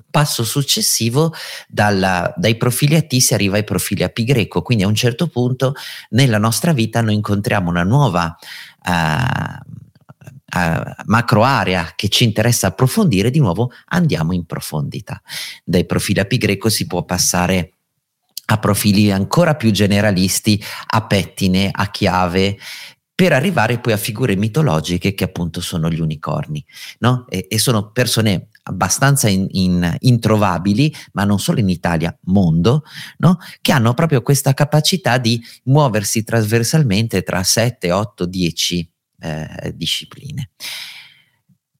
passo 0.09 0.43
successivo 0.43 1.33
dalla, 1.67 2.33
dai 2.35 2.55
profili 2.57 2.95
a 2.95 3.01
T 3.01 3.17
si 3.17 3.33
arriva 3.33 3.57
ai 3.57 3.63
profili 3.63 4.03
a 4.03 4.09
Pi 4.09 4.23
greco, 4.23 4.61
quindi 4.61 4.83
a 4.83 4.87
un 4.87 4.95
certo 4.95 5.27
punto 5.27 5.73
nella 6.11 6.37
nostra 6.37 6.73
vita 6.73 7.01
noi 7.01 7.15
incontriamo 7.15 7.69
una 7.69 7.83
nuova 7.83 8.35
uh, 8.85 10.59
uh, 10.59 10.93
macro 11.05 11.43
area 11.43 11.93
che 11.95 12.09
ci 12.09 12.23
interessa 12.23 12.67
approfondire, 12.67 13.29
di 13.29 13.39
nuovo 13.39 13.71
andiamo 13.87 14.33
in 14.33 14.45
profondità. 14.45 15.21
Dai 15.63 15.85
profili 15.85 16.19
a 16.19 16.25
Pi 16.25 16.37
greco 16.37 16.69
si 16.69 16.87
può 16.87 17.03
passare 17.03 17.73
a 18.51 18.57
profili 18.57 19.11
ancora 19.11 19.55
più 19.55 19.69
generalisti, 19.71 20.61
a 20.87 21.05
pettine, 21.05 21.69
a 21.71 21.91
chiave, 21.91 22.57
per 23.19 23.33
arrivare 23.33 23.79
poi 23.79 23.91
a 23.91 23.97
figure 23.97 24.37
mitologiche 24.37 25.13
che 25.13 25.25
appunto 25.25 25.59
sono 25.59 25.89
gli 25.89 25.99
unicorni, 25.99 26.65
no? 26.99 27.25
e, 27.27 27.47
e 27.49 27.59
sono 27.59 27.91
persone 27.91 28.47
abbastanza 28.69 29.27
in, 29.27 29.47
in, 29.51 29.95
introvabili, 29.99 30.93
ma 31.13 31.23
non 31.23 31.39
solo 31.39 31.59
in 31.59 31.69
Italia, 31.69 32.15
mondo, 32.25 32.83
no? 33.17 33.37
che 33.61 33.71
hanno 33.71 33.93
proprio 33.93 34.21
questa 34.21 34.53
capacità 34.53 35.17
di 35.17 35.41
muoversi 35.65 36.23
trasversalmente 36.23 37.23
tra 37.23 37.43
7, 37.43 37.91
8, 37.91 38.25
10 38.25 38.91
eh, 39.19 39.73
discipline. 39.75 40.51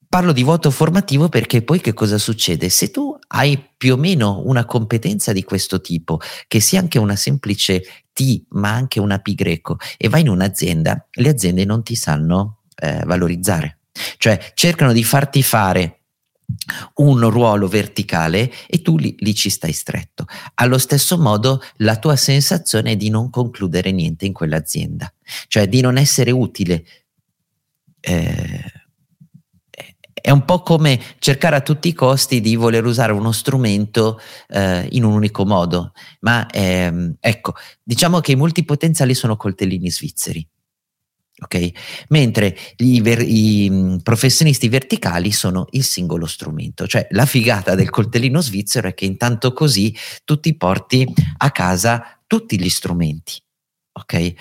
Parlo 0.09 0.31
di 0.31 0.43
vuoto 0.43 0.71
formativo 0.71 1.29
perché 1.29 1.61
poi 1.61 1.79
che 1.79 1.93
cosa 1.93 2.17
succede? 2.17 2.69
Se 2.69 2.89
tu 2.89 3.15
hai 3.27 3.63
più 3.77 3.93
o 3.93 3.97
meno 3.97 4.41
una 4.43 4.65
competenza 4.65 5.31
di 5.31 5.43
questo 5.43 5.81
tipo, 5.81 6.19
che 6.47 6.59
sia 6.59 6.79
anche 6.79 6.97
una 6.97 7.15
semplice 7.15 7.83
T, 8.11 8.45
ma 8.49 8.73
anche 8.73 8.99
una 8.99 9.19
P 9.19 9.35
greco, 9.35 9.77
e 9.97 10.09
vai 10.09 10.21
in 10.21 10.29
un'azienda, 10.29 11.07
le 11.11 11.29
aziende 11.29 11.63
non 11.63 11.83
ti 11.83 11.93
sanno 11.93 12.61
eh, 12.75 13.03
valorizzare. 13.05 13.81
Cioè 14.17 14.53
cercano 14.55 14.93
di 14.93 15.03
farti 15.03 15.43
fare 15.43 15.98
un 16.95 17.29
ruolo 17.29 17.67
verticale 17.67 18.51
e 18.67 18.81
tu 18.81 18.97
lì, 18.97 19.15
lì, 19.19 19.33
ci 19.33 19.49
stai 19.49 19.73
stretto. 19.73 20.25
Allo 20.55 20.77
stesso 20.77 21.17
modo 21.17 21.61
la 21.77 21.97
tua 21.97 22.15
sensazione 22.15 22.91
è 22.91 22.95
di 22.95 23.09
non 23.09 23.29
concludere 23.29 23.91
niente 23.91 24.25
in 24.25 24.33
quell'azienda, 24.33 25.11
cioè 25.47 25.67
di 25.67 25.81
non 25.81 25.97
essere 25.97 26.31
utile. 26.31 26.83
Eh, 27.99 28.63
è 30.21 30.31
un 30.31 30.43
po' 30.43 30.61
come 30.61 30.99
cercare 31.19 31.55
a 31.55 31.61
tutti 31.61 31.87
i 31.87 31.93
costi 31.93 32.41
di 32.41 32.55
voler 32.55 32.85
usare 32.85 33.13
uno 33.13 33.31
strumento 33.31 34.19
eh, 34.49 34.87
in 34.91 35.03
un 35.03 35.13
unico 35.13 35.45
modo, 35.45 35.93
ma 36.21 36.45
ehm, 36.49 37.15
ecco, 37.19 37.53
diciamo 37.81 38.19
che 38.19 38.33
i 38.33 38.35
multipotenziali 38.35 39.13
sono 39.13 39.37
coltellini 39.37 39.89
svizzeri 39.89 40.47
ok? 41.39 41.71
Mentre 42.09 42.55
i, 42.77 43.01
ver- 43.01 43.27
i 43.27 43.67
mm, 43.69 43.97
professionisti 43.97 44.67
verticali 44.69 45.31
sono 45.31 45.67
il 45.71 45.83
singolo 45.83 46.25
strumento, 46.25 46.87
cioè 46.87 47.07
la 47.11 47.25
figata 47.25 47.75
del 47.75 47.89
coltellino 47.89 48.41
svizzero 48.41 48.87
è 48.87 48.93
che 48.93 49.05
intanto 49.05 49.53
così 49.53 49.95
tu 50.25 50.39
ti 50.39 50.55
porti 50.55 51.07
a 51.37 51.51
casa 51.51 52.21
tutti 52.27 52.59
gli 52.59 52.69
strumenti, 52.69 53.41
ok? 53.93 54.33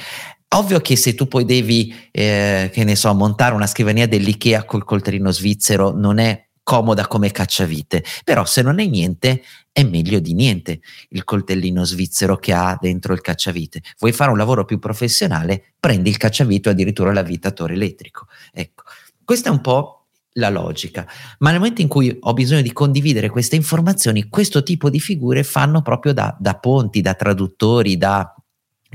Ovvio 0.56 0.80
che 0.80 0.96
se 0.96 1.14
tu 1.14 1.28
poi 1.28 1.44
devi, 1.44 1.94
eh, 2.10 2.70
che 2.72 2.84
ne 2.84 2.96
so, 2.96 3.12
montare 3.12 3.54
una 3.54 3.66
scrivania 3.66 4.08
dell'IKEA 4.08 4.64
col 4.64 4.84
coltellino 4.84 5.30
svizzero 5.30 5.90
non 5.90 6.18
è 6.18 6.47
comoda 6.68 7.06
come 7.06 7.30
cacciavite, 7.30 8.04
però 8.24 8.44
se 8.44 8.60
non 8.60 8.78
è 8.78 8.84
niente 8.84 9.40
è 9.72 9.84
meglio 9.84 10.18
di 10.18 10.34
niente 10.34 10.80
il 11.10 11.24
coltellino 11.24 11.82
svizzero 11.82 12.36
che 12.36 12.52
ha 12.52 12.76
dentro 12.78 13.14
il 13.14 13.22
cacciavite. 13.22 13.80
Vuoi 13.98 14.12
fare 14.12 14.30
un 14.30 14.36
lavoro 14.36 14.66
più 14.66 14.78
professionale? 14.78 15.72
Prendi 15.80 16.10
il 16.10 16.18
cacciavite 16.18 16.68
o 16.68 16.72
addirittura 16.72 17.10
l'avvitatore 17.10 17.72
elettrico. 17.72 18.26
Ecco, 18.52 18.82
questa 19.24 19.48
è 19.48 19.52
un 19.52 19.62
po' 19.62 20.08
la 20.32 20.50
logica, 20.50 21.08
ma 21.38 21.48
nel 21.52 21.58
momento 21.58 21.80
in 21.80 21.88
cui 21.88 22.14
ho 22.20 22.34
bisogno 22.34 22.60
di 22.60 22.72
condividere 22.74 23.30
queste 23.30 23.56
informazioni, 23.56 24.28
questo 24.28 24.62
tipo 24.62 24.90
di 24.90 25.00
figure 25.00 25.44
fanno 25.44 25.80
proprio 25.80 26.12
da, 26.12 26.36
da 26.38 26.58
ponti, 26.58 27.00
da 27.00 27.14
traduttori, 27.14 27.96
da 27.96 28.30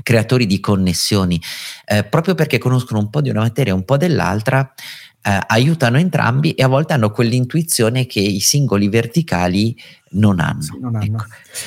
creatori 0.04 0.46
di 0.46 0.60
connessioni, 0.60 1.40
eh, 1.86 2.04
proprio 2.04 2.36
perché 2.36 2.58
conoscono 2.58 3.00
un 3.00 3.10
po' 3.10 3.20
di 3.20 3.30
una 3.30 3.40
materia 3.40 3.72
e 3.72 3.76
un 3.76 3.84
po' 3.84 3.96
dell'altra, 3.96 4.72
eh, 5.26 5.40
aiutano 5.46 5.96
entrambi 5.96 6.52
e 6.52 6.62
a 6.62 6.68
volte 6.68 6.92
hanno 6.92 7.10
quell'intuizione 7.10 8.04
che 8.04 8.20
i 8.20 8.40
singoli 8.40 8.88
verticali 8.90 9.74
non 10.10 10.38
hanno. 10.38 10.60
Sì, 10.60 10.78
non 10.78 10.94
hanno. 10.96 11.04
Ecco. 11.04 11.24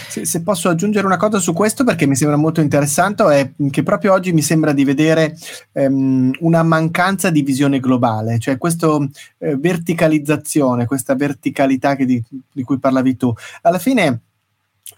Se, 0.07 0.25
se, 0.25 0.43
posso 0.43 0.69
aggiungere 0.69 1.07
una 1.07 1.17
cosa 1.17 1.39
su 1.39 1.53
questo 1.53 1.83
perché 1.83 2.05
mi 2.05 2.15
sembra 2.15 2.37
molto 2.37 2.61
interessante 2.61 3.23
è 3.23 3.51
che 3.71 3.81
proprio 3.81 4.13
oggi 4.13 4.31
mi 4.31 4.43
sembra 4.43 4.73
di 4.73 4.85
vedere 4.85 5.35
ehm, 5.71 6.35
una 6.41 6.61
mancanza 6.61 7.31
di 7.31 7.41
visione 7.41 7.79
globale, 7.79 8.37
cioè 8.37 8.59
questa 8.59 8.95
eh, 9.39 9.55
verticalizzazione, 9.57 10.85
questa 10.85 11.15
verticalità 11.15 11.95
di, 11.95 12.23
di 12.51 12.63
cui 12.63 12.77
parlavi 12.77 13.17
tu. 13.17 13.33
Alla 13.63 13.79
fine 13.79 14.21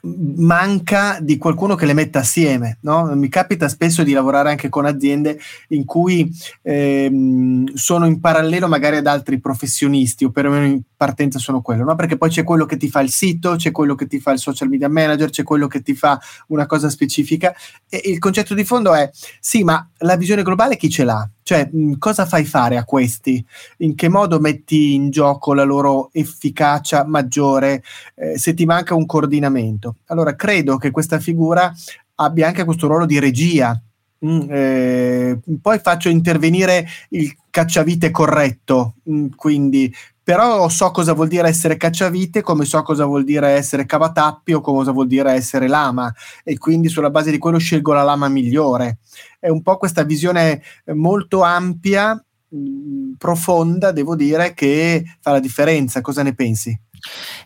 manca 0.02 1.18
di 1.22 1.38
qualcuno 1.38 1.76
che 1.76 1.86
le 1.86 1.94
metta 1.94 2.20
assieme. 2.20 2.78
No? 2.82 3.06
Mi 3.16 3.30
capita 3.30 3.68
spesso 3.68 4.04
di 4.04 4.14
lavorare 4.14 4.50
anche 4.50 4.70
con 4.70 4.86
aziende 4.86 5.40
in 5.70 5.86
cui 5.86 6.30
ehm, 6.62 7.74
sono 7.74 8.06
in 8.06 8.20
parallelo 8.20 8.68
magari 8.68 8.98
ad 8.98 9.08
altri 9.08 9.40
professionisti 9.40 10.26
o 10.26 10.32
perlomeno 10.32 10.66
in 10.66 10.82
partenza 10.96 11.40
sono 11.40 11.62
quello, 11.62 11.84
no? 11.84 11.96
perché 11.96 12.18
poi 12.18 12.30
c'è 12.30 12.44
quello 12.44 12.66
che 12.66 12.78
ti 12.78 12.90
fa 12.90 13.02
il 13.02 13.10
sito, 13.10 13.56
c'è 13.56 13.72
quello 13.72 13.96
che 13.96 14.08
ti 14.08 14.20
fa 14.20 14.32
il 14.32 14.40
social 14.40 14.70
media 14.70 14.90
manager, 14.90 15.30
c'è 15.30 15.44
quello 15.44 15.68
che 15.68 15.82
ti 15.82 15.96
fa 15.96 16.20
una 16.48 16.66
cosa 16.66 16.90
specifica 16.90 17.56
e 17.88 18.02
il 18.06 18.20
concetto 18.20 18.54
di 18.54 18.64
fondo 18.64 18.94
è 18.94 19.10
sì, 19.40 19.64
ma 19.64 19.88
la 20.00 20.18
visione 20.18 20.44
globale 20.44 20.76
chi 20.76 20.90
ce 20.90 21.04
l'ha? 21.04 21.30
Cioè, 21.50 21.68
mh, 21.72 21.94
cosa 21.98 22.28
fai 22.28 22.46
fare 22.46 22.78
a 22.78 22.84
questi? 22.84 23.44
In 23.78 23.96
che 23.96 24.08
modo 24.08 24.40
metti 24.40 24.94
in 24.94 25.10
gioco 25.10 25.56
la 25.56 25.64
loro 25.64 26.12
efficacia 26.14 27.04
maggiore 27.06 27.82
eh, 28.14 28.38
se 28.38 28.54
ti 28.54 28.66
manca 28.66 28.94
un 28.94 29.08
coordinamento? 29.08 29.96
Allora, 30.10 30.36
credo 30.36 30.78
che 30.78 30.92
questa 30.92 31.18
figura 31.18 31.74
abbia 32.16 32.46
anche 32.46 32.66
questo 32.66 32.86
ruolo 32.86 33.08
di 33.08 33.18
regia. 33.18 33.82
Mm, 34.24 34.42
eh, 34.48 35.40
poi 35.60 35.80
faccio 35.80 36.10
intervenire 36.10 36.86
il 37.10 37.36
cacciavite 37.50 38.12
corretto, 38.12 38.98
mm, 39.10 39.30
quindi 39.36 39.92
però 40.30 40.70
so 40.70 40.92
cosa 40.92 41.14
vuol 41.14 41.28
dire 41.28 41.48
essere 41.48 41.76
cacciavite, 41.76 42.44
come 42.44 42.64
so 42.64 42.84
cosa 42.84 43.04
vuol 43.04 43.24
dire 43.24 43.50
essere 43.50 43.88
cavatappi 43.88 44.54
o 44.54 44.62
cosa 44.62 44.92
vuol 44.92 45.08
dire 45.08 45.32
essere 45.32 45.68
lama 45.68 46.14
e 46.44 46.56
quindi 46.60 46.88
sulla 46.88 47.10
base 47.10 47.32
di 47.32 47.40
quello 47.40 47.58
scelgo 47.58 47.94
la 47.94 48.04
lama 48.04 48.28
migliore. 48.28 49.00
È 49.40 49.50
un 49.50 49.64
po' 49.64 49.78
questa 49.78 50.04
visione 50.04 50.62
molto 50.94 51.42
ampia, 51.42 52.14
mm, 52.56 53.14
profonda, 53.18 53.92
devo 53.92 54.16
dire, 54.16 54.54
che 54.54 55.04
fa 55.20 55.32
la 55.32 55.40
differenza. 55.40 56.02
Cosa 56.02 56.22
ne 56.22 56.36
pensi? 56.36 56.80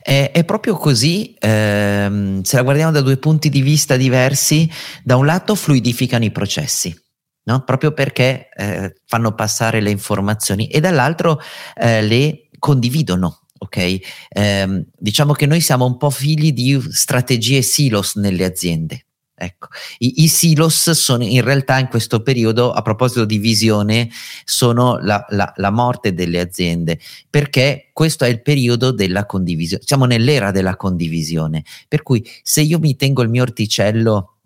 È, 0.02 0.32
è 0.34 0.44
proprio 0.44 0.76
così, 0.76 1.34
ehm, 1.40 2.42
se 2.42 2.58
la 2.58 2.64
guardiamo 2.64 2.92
da 2.92 3.00
due 3.00 3.16
punti 3.16 3.48
di 3.48 3.62
vista 3.62 3.96
diversi, 3.96 4.70
da 5.06 5.16
un 5.16 5.26
lato 5.26 5.56
fluidificano 5.56 6.26
i 6.26 6.32
processi. 6.32 6.94
No? 7.46 7.64
Proprio 7.64 7.94
perché 7.94 8.50
eh, 8.54 8.94
fanno 9.06 9.34
passare 9.36 9.80
le 9.80 9.90
informazioni 9.90 10.68
e 10.68 10.82
dall'altro 10.82 11.40
eh, 11.76 12.02
le 12.02 12.43
condividono. 12.64 13.42
Ok, 13.58 13.78
eh, 14.30 14.86
diciamo 14.98 15.34
che 15.34 15.46
noi 15.46 15.60
siamo 15.60 15.86
un 15.86 15.98
po' 15.98 16.10
figli 16.10 16.54
di 16.54 16.82
strategie 16.92 17.62
silos 17.62 18.16
nelle 18.16 18.46
aziende. 18.46 19.06
Ecco, 19.36 19.68
I, 19.98 20.24
i, 20.24 20.28
silos 20.28 20.92
sono 20.92 21.24
in 21.26 21.42
realtà 21.42 21.78
in 21.80 21.88
questo 21.88 22.22
periodo, 22.22 22.72
a 22.72 22.82
proposito 22.82 23.26
di 23.26 23.38
visione, 23.38 24.10
sono 24.46 24.98
la, 25.00 25.26
la, 25.30 25.52
la, 25.58 25.72
morte 25.72 26.14
delle 26.14 26.40
aziende, 26.40 27.00
perché 27.30 27.90
questo 27.92 28.24
è 28.24 28.30
il 28.30 28.42
periodo 28.42 28.92
della 28.92 29.26
condivisione, 29.26 29.84
siamo 29.86 30.06
nell'era 30.06 30.52
della 30.52 30.78
condivisione, 30.78 31.64
per 31.90 32.04
cui 32.04 32.26
se 32.44 32.62
io 32.62 32.80
mi 32.80 32.96
tengo 32.96 33.22
il 33.24 33.30
mio 33.30 33.42
orticello, 33.42 34.38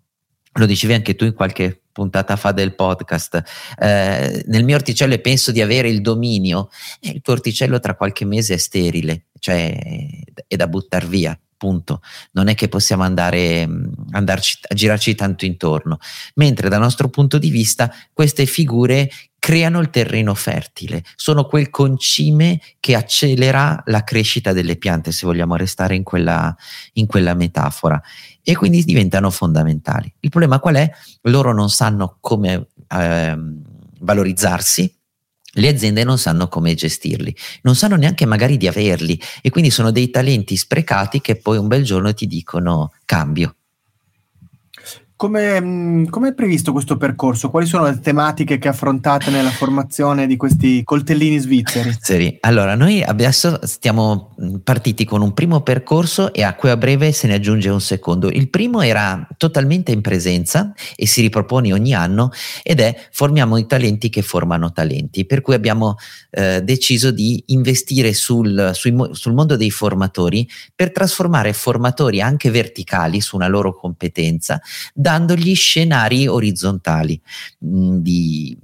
lo 0.52 0.66
dicevi 0.66 0.94
anche 0.94 1.14
tu 1.14 1.24
in 1.24 1.34
qualche 1.34 1.82
puntata 1.98 2.36
fa 2.36 2.52
del 2.52 2.76
podcast, 2.76 3.42
eh, 3.76 4.44
nel 4.46 4.62
mio 4.62 4.76
orticello 4.76 5.14
e 5.14 5.18
penso 5.18 5.50
di 5.50 5.60
avere 5.60 5.88
il 5.88 6.00
dominio, 6.00 6.70
eh, 7.00 7.10
il 7.10 7.20
tuo 7.22 7.32
orticello 7.32 7.80
tra 7.80 7.96
qualche 7.96 8.24
mese 8.24 8.54
è 8.54 8.56
sterile, 8.56 9.24
cioè 9.40 9.76
è 10.46 10.54
da 10.54 10.68
buttare 10.68 11.06
via. 11.06 11.36
Punto. 11.58 12.02
Non 12.34 12.46
è 12.46 12.54
che 12.54 12.68
possiamo 12.68 13.02
andare 13.02 13.66
mm, 13.66 13.84
andarci, 14.12 14.58
a 14.68 14.74
girarci 14.76 15.16
tanto 15.16 15.44
intorno. 15.44 15.98
Mentre 16.36 16.68
dal 16.68 16.78
nostro 16.78 17.08
punto 17.08 17.36
di 17.36 17.50
vista 17.50 17.92
queste 18.12 18.46
figure 18.46 19.10
creano 19.40 19.80
il 19.80 19.90
terreno 19.90 20.34
fertile, 20.34 21.02
sono 21.16 21.46
quel 21.46 21.68
concime 21.68 22.60
che 22.78 22.94
accelera 22.94 23.82
la 23.86 24.04
crescita 24.04 24.52
delle 24.52 24.76
piante, 24.76 25.10
se 25.10 25.26
vogliamo 25.26 25.56
restare 25.56 25.96
in 25.96 26.04
quella, 26.04 26.56
in 26.92 27.06
quella 27.06 27.34
metafora, 27.34 28.00
e 28.48 28.56
quindi 28.56 28.82
diventano 28.82 29.28
fondamentali. 29.28 30.10
Il 30.20 30.30
problema 30.30 30.58
qual 30.58 30.76
è? 30.76 30.90
Loro 31.24 31.52
non 31.52 31.68
sanno 31.68 32.16
come 32.18 32.68
eh, 32.88 33.36
valorizzarsi, 34.00 34.90
le 35.52 35.68
aziende 35.68 36.02
non 36.02 36.16
sanno 36.16 36.48
come 36.48 36.72
gestirli, 36.72 37.36
non 37.62 37.76
sanno 37.76 37.96
neanche 37.96 38.24
magari 38.24 38.56
di 38.56 38.66
averli 38.66 39.20
e 39.42 39.50
quindi 39.50 39.68
sono 39.68 39.90
dei 39.90 40.08
talenti 40.08 40.56
sprecati 40.56 41.20
che 41.20 41.36
poi 41.36 41.58
un 41.58 41.66
bel 41.66 41.84
giorno 41.84 42.14
ti 42.14 42.26
dicono 42.26 42.92
cambio. 43.04 43.54
Come, 45.18 45.60
mm, 45.60 46.04
come, 46.10 46.28
è 46.28 46.32
previsto 46.32 46.70
questo 46.70 46.96
percorso? 46.96 47.50
Quali 47.50 47.66
sono 47.66 47.86
le 47.86 47.98
tematiche 47.98 48.58
che 48.58 48.68
affrontate 48.68 49.32
nella 49.32 49.50
formazione 49.50 50.28
di 50.28 50.36
questi 50.36 50.84
coltellini 50.84 51.38
svizzeri? 51.38 51.92
Allora 52.42 52.76
noi 52.76 53.02
adesso 53.02 53.58
stiamo 53.64 54.36
mm, 54.40 54.58
partiti 54.62 55.04
con 55.04 55.20
un 55.20 55.34
primo 55.34 55.62
percorso 55.62 56.32
e 56.32 56.44
a 56.44 56.54
cui 56.54 56.70
a 56.70 56.76
breve 56.76 57.10
se 57.10 57.26
ne 57.26 57.34
aggiunge 57.34 57.68
un 57.68 57.80
secondo. 57.80 58.30
Il 58.30 58.48
primo 58.48 58.80
era 58.80 59.26
totalmente 59.36 59.90
in 59.90 60.02
presenza 60.02 60.72
e 60.94 61.04
si 61.08 61.20
ripropone 61.20 61.72
ogni 61.72 61.94
anno 61.94 62.30
ed 62.62 62.78
è 62.78 62.94
formiamo 63.10 63.56
i 63.56 63.66
talenti 63.66 64.10
che 64.10 64.22
formano 64.22 64.70
talenti, 64.70 65.26
per 65.26 65.40
cui 65.40 65.54
abbiamo 65.54 65.96
eh, 66.30 66.62
deciso 66.62 67.10
di 67.10 67.42
investire 67.46 68.14
sul, 68.14 68.70
sui, 68.72 68.94
sul 69.10 69.34
mondo 69.34 69.56
dei 69.56 69.72
formatori 69.72 70.48
per 70.72 70.92
trasformare 70.92 71.52
formatori 71.54 72.20
anche 72.20 72.52
verticali 72.52 73.20
su 73.20 73.34
una 73.34 73.48
loro 73.48 73.74
competenza 73.74 74.60
dandogli 75.08 75.54
scenari 75.54 76.26
orizzontali 76.26 77.18
mh, 77.60 77.78
mm, 77.78 77.96
di, 77.96 78.58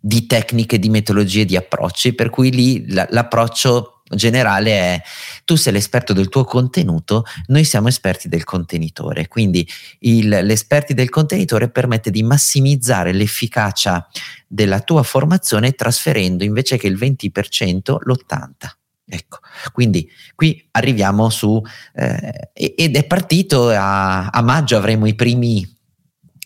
di, 0.00 0.26
tecniche, 0.26 0.78
di 0.78 0.88
metodologie, 0.88 1.44
di 1.44 1.56
approcci, 1.56 2.14
per 2.14 2.30
cui 2.30 2.50
lì 2.50 2.90
la, 2.90 3.06
l'approccio 3.10 4.02
generale 4.12 4.70
è 4.72 5.02
tu 5.44 5.56
sei 5.56 5.74
l'esperto 5.74 6.14
del 6.14 6.30
tuo 6.30 6.44
contenuto, 6.44 7.24
noi 7.48 7.64
siamo 7.64 7.88
esperti 7.88 8.28
del 8.28 8.44
contenitore, 8.44 9.28
quindi 9.28 9.68
il, 10.00 10.28
l'esperti 10.28 10.94
del 10.94 11.10
contenitore 11.10 11.70
permette 11.70 12.10
di 12.10 12.22
massimizzare 12.22 13.12
l'efficacia 13.12 14.08
della 14.48 14.80
tua 14.80 15.02
formazione 15.02 15.72
trasferendo 15.72 16.44
invece 16.44 16.78
che 16.78 16.86
il 16.86 16.96
20% 16.96 17.98
l'80%. 18.00 18.79
Ecco, 19.12 19.38
quindi 19.72 20.08
qui 20.36 20.68
arriviamo 20.70 21.30
su, 21.30 21.60
eh, 21.94 22.50
ed 22.52 22.94
è 22.94 23.04
partito 23.06 23.68
a, 23.70 24.28
a 24.28 24.40
maggio, 24.40 24.76
avremo 24.76 25.06
i 25.06 25.16
primi 25.16 25.66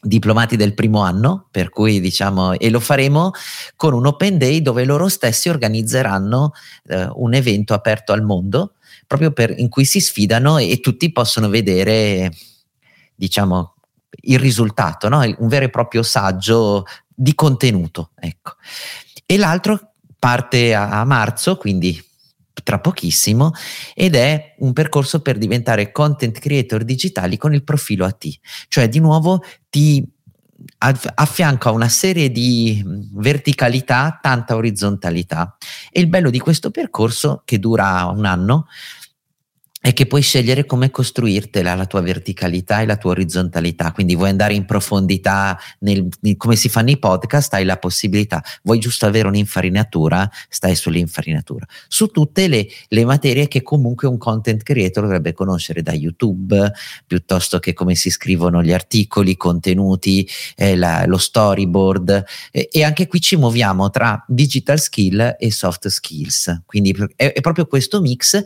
diplomati 0.01 0.57
del 0.57 0.73
primo 0.73 1.03
anno, 1.03 1.49
per 1.51 1.69
cui 1.69 2.01
diciamo, 2.01 2.55
e 2.55 2.71
lo 2.71 2.81
faremo 2.81 3.33
con 3.77 3.93
un 3.93 4.07
open 4.07 4.39
day 4.39 4.63
dove 4.63 4.85
loro 4.85 5.09
stessi 5.09 5.51
organizzeranno 5.51 6.53
eh, 6.87 7.07
un 7.15 7.35
evento 7.35 7.75
aperto 7.75 8.13
al 8.13 8.23
mondo, 8.23 8.77
proprio 9.07 9.33
per, 9.33 9.53
in 9.59 9.69
cui 9.69 9.85
si 9.85 10.01
sfidano 10.01 10.57
e, 10.57 10.71
e 10.71 10.81
tutti 10.81 11.13
possono 11.13 11.51
vedere, 11.51 12.33
diciamo, 13.15 13.75
il 14.23 14.39
risultato, 14.39 15.11
no? 15.11 15.21
un 15.21 15.49
vero 15.49 15.67
e 15.67 15.71
proprio 15.71 16.03
saggio 16.03 16.85
di 17.15 17.35
contenuto. 17.35 18.13
Ecco. 18.15 18.55
E 19.27 19.37
l'altro 19.37 19.93
parte 20.19 20.75
a, 20.75 21.01
a 21.01 21.05
marzo, 21.05 21.59
quindi 21.59 22.03
tra 22.63 22.79
pochissimo 22.79 23.53
ed 23.95 24.15
è 24.15 24.55
un 24.59 24.73
percorso 24.73 25.21
per 25.21 25.39
diventare 25.39 25.91
content 25.91 26.39
creator 26.39 26.85
digitali 26.85 27.37
con 27.37 27.53
il 27.53 27.65
profilo 27.65 28.05
AT, 28.05 28.27
cioè 28.69 28.89
di 28.89 29.01
nuovo 29.01 29.43
ti 29.69 30.07
affianco 31.15 31.69
a 31.69 31.73
una 31.73 31.89
serie 31.89 32.31
di 32.31 32.83
verticalità, 33.13 34.19
tanta 34.23 34.57
orizzontalità. 34.57 35.57
E 35.91 36.01
il 36.01 36.09
bello 36.09 36.31
di 36.31 36.39
questo 36.39 36.71
percorso, 36.71 37.43
che 37.45 37.59
dura 37.59 38.07
un 38.07 38.25
anno, 38.25 38.67
è 39.85 39.93
che 39.93 40.07
puoi 40.07 40.23
scegliere 40.23 40.65
come 40.65 40.91
costruirtela 40.91 41.75
la 41.75 41.85
tua 41.85 42.01
verticalità 42.01 42.81
e 42.81 42.87
la 42.87 42.97
tua 42.97 43.11
orizzontalità. 43.11 43.93
Quindi 43.93 44.15
vuoi 44.15 44.31
andare 44.31 44.55
in 44.55 44.65
profondità 44.65 45.61
nel, 45.81 46.09
nel, 46.23 46.39
come 46.39 46.57
si 46.57 46.71
fanno 46.71 46.89
i 46.89 46.97
podcast, 46.97 47.53
hai 47.53 47.67
la 47.67 47.77
possibilità. 47.77 48.43
Vuoi 48.63 48.79
giusto 48.79 49.05
avere 49.05 49.29
un'infarinatura, 49.29 50.31
stai 50.49 50.75
sull'infarinatura. 50.75 51.67
Su 51.87 52.07
tutte 52.07 52.49
le, 52.49 52.67
le 52.89 53.05
materie 53.05 53.47
che 53.47 53.61
comunque 53.61 54.09
un 54.09 54.17
content 54.17 54.63
creator 54.63 55.03
dovrebbe 55.03 55.35
conoscere 55.35 55.83
da 55.83 55.93
YouTube, 55.93 56.73
piuttosto 57.07 57.59
che 57.59 57.75
come 57.75 57.95
si 57.95 58.09
scrivono 58.09 58.63
gli 58.63 58.73
articoli, 58.73 59.33
i 59.33 59.37
contenuti, 59.37 60.27
eh, 60.57 60.77
la, 60.77 61.05
lo 61.05 61.19
storyboard. 61.19 62.25
Eh, 62.53 62.71
e 62.73 62.85
anche 62.85 63.07
qui 63.07 63.21
ci 63.21 63.37
muoviamo 63.37 63.91
tra 63.91 64.25
digital 64.29 64.81
skill 64.81 65.37
e 65.39 65.51
soft 65.51 65.89
skills. 65.89 66.63
Quindi 66.65 66.97
è, 67.17 67.35
è 67.35 67.41
proprio 67.43 67.67
questo 67.67 68.01
mix 68.01 68.43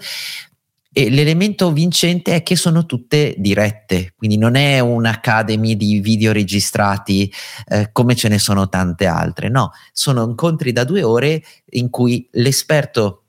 e 0.91 1.11
l'elemento 1.11 1.71
vincente 1.73 2.35
è 2.35 2.43
che 2.43 2.57
sono 2.57 2.87
tutte 2.87 3.35
dirette, 3.39 4.15
quindi 4.17 4.39
non 4.39 4.55
è 4.55 4.81
un'academy 4.81 5.77
di 5.77 6.01
video 6.01 6.33
registrati 6.33 7.31
eh, 7.69 7.91
come 7.93 8.15
ce 8.15 8.29
ne 8.29 8.39
sono 8.39 8.69
tante 8.69 9.07
altre, 9.07 9.49
no, 9.49 9.73
sono 9.93 10.25
incontri 10.25 10.73
da 10.73 10.85
due 10.85 11.03
ore 11.03 11.43
in 11.71 11.91
cui 11.91 12.27
l'esperto 12.33 13.25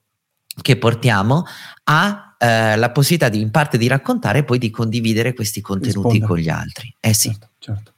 che 0.61 0.77
portiamo 0.77 1.45
ha 1.85 2.35
eh, 2.37 2.77
la 2.77 2.91
possibilità 2.91 3.29
di 3.29 3.41
in 3.41 3.51
parte 3.51 3.77
di 3.77 3.87
raccontare 3.87 4.39
e 4.39 4.43
poi 4.43 4.57
di 4.57 4.69
condividere 4.69 5.33
questi 5.33 5.61
contenuti 5.61 6.19
Rispondo. 6.19 6.25
con 6.25 6.37
gli 6.37 6.49
altri. 6.49 6.93
Eh 6.99 7.13
sì. 7.13 7.29
Certo, 7.29 7.49
certo. 7.59 7.93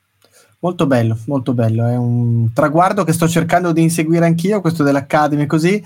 Molto 0.60 0.86
bello, 0.86 1.18
molto 1.26 1.54
bello, 1.54 1.88
è 1.88 1.96
un 1.96 2.54
traguardo 2.54 3.04
che 3.04 3.14
sto 3.14 3.28
cercando 3.28 3.72
di 3.72 3.82
inseguire 3.82 4.26
anch'io, 4.26 4.62
questo 4.62 4.84
dell'Academy 4.84 5.48
così, 5.48 5.84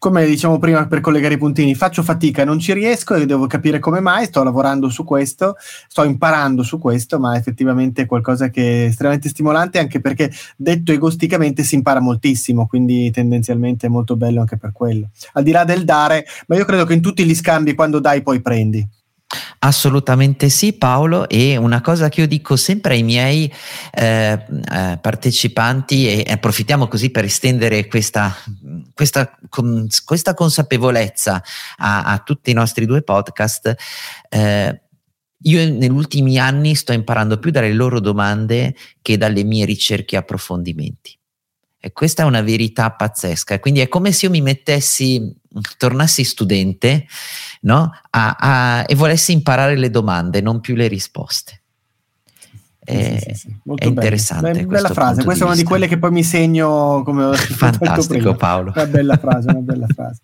come 0.00 0.24
diciamo 0.24 0.58
prima 0.58 0.86
per 0.86 1.00
collegare 1.00 1.34
i 1.34 1.36
puntini, 1.36 1.74
faccio 1.74 2.02
fatica, 2.02 2.42
non 2.42 2.58
ci 2.58 2.72
riesco 2.72 3.14
e 3.14 3.26
devo 3.26 3.46
capire 3.46 3.78
come 3.80 4.00
mai, 4.00 4.24
sto 4.24 4.42
lavorando 4.42 4.88
su 4.88 5.04
questo, 5.04 5.56
sto 5.58 6.04
imparando 6.04 6.62
su 6.62 6.78
questo, 6.78 7.18
ma 7.18 7.36
effettivamente 7.36 8.00
è 8.02 8.06
qualcosa 8.06 8.48
che 8.48 8.84
è 8.84 8.86
estremamente 8.86 9.28
stimolante 9.28 9.78
anche 9.78 10.00
perché 10.00 10.32
detto 10.56 10.92
egosticamente 10.92 11.62
si 11.64 11.74
impara 11.74 12.00
moltissimo, 12.00 12.66
quindi 12.66 13.10
tendenzialmente 13.10 13.88
è 13.88 13.90
molto 13.90 14.16
bello 14.16 14.40
anche 14.40 14.56
per 14.56 14.72
quello. 14.72 15.10
Al 15.34 15.42
di 15.42 15.50
là 15.50 15.64
del 15.64 15.84
dare, 15.84 16.24
ma 16.46 16.56
io 16.56 16.64
credo 16.64 16.86
che 16.86 16.94
in 16.94 17.02
tutti 17.02 17.22
gli 17.26 17.34
scambi 17.34 17.74
quando 17.74 18.00
dai 18.00 18.22
poi 18.22 18.40
prendi. 18.40 18.88
Assolutamente 19.62 20.48
sì 20.48 20.72
Paolo 20.72 21.28
e 21.28 21.58
una 21.58 21.82
cosa 21.82 22.08
che 22.08 22.22
io 22.22 22.26
dico 22.26 22.56
sempre 22.56 22.94
ai 22.94 23.02
miei 23.02 23.52
eh, 23.92 24.32
eh, 24.32 24.98
partecipanti 24.98 26.22
e 26.22 26.32
approfittiamo 26.32 26.88
così 26.88 27.10
per 27.10 27.24
estendere 27.24 27.86
questa, 27.86 28.34
questa, 28.94 29.36
con, 29.50 29.86
questa 30.06 30.32
consapevolezza 30.32 31.42
a, 31.76 32.04
a, 32.04 32.18
tutti 32.20 32.50
i 32.50 32.54
nostri 32.54 32.86
due 32.86 33.02
podcast. 33.02 33.74
Eh, 34.30 34.80
io 35.42 35.70
negli 35.70 35.90
ultimi 35.90 36.38
anni 36.38 36.74
sto 36.74 36.92
imparando 36.92 37.38
più 37.38 37.50
dalle 37.50 37.74
loro 37.74 38.00
domande 38.00 38.74
che 39.02 39.18
dalle 39.18 39.44
mie 39.44 39.66
ricerche 39.66 40.14
e 40.14 40.18
approfondimenti. 40.20 41.19
E 41.82 41.92
questa 41.92 42.24
è 42.24 42.26
una 42.26 42.42
verità 42.42 42.90
pazzesca. 42.90 43.58
Quindi 43.58 43.80
è 43.80 43.88
come 43.88 44.12
se 44.12 44.26
io 44.26 44.30
mi 44.30 44.42
mettessi, 44.42 45.34
tornassi 45.78 46.24
studente, 46.24 47.06
no? 47.62 47.90
a, 48.10 48.36
a, 48.38 48.84
e 48.86 48.94
volessi 48.94 49.32
imparare 49.32 49.76
le 49.76 49.88
domande, 49.88 50.42
non 50.42 50.60
più 50.60 50.74
le 50.74 50.88
risposte. 50.88 51.62
È, 52.78 53.18
sì, 53.18 53.34
sì, 53.34 53.34
sì. 53.34 53.56
è 53.76 53.86
interessante. 53.86 54.52
Beh, 54.52 54.66
bella 54.66 54.88
frase, 54.90 55.24
questa 55.24 55.44
è 55.44 55.46
una 55.46 55.56
di 55.56 55.64
quelle 55.64 55.86
che 55.86 55.98
poi 55.98 56.10
mi 56.10 56.24
segno 56.24 57.02
come 57.02 57.32
Fantastico 57.36 58.34
Paolo. 58.34 58.72
Una 58.74 58.86
bella 58.86 59.16
frase, 59.16 59.48
una 59.48 59.60
bella 59.60 59.86
frase. 59.86 60.20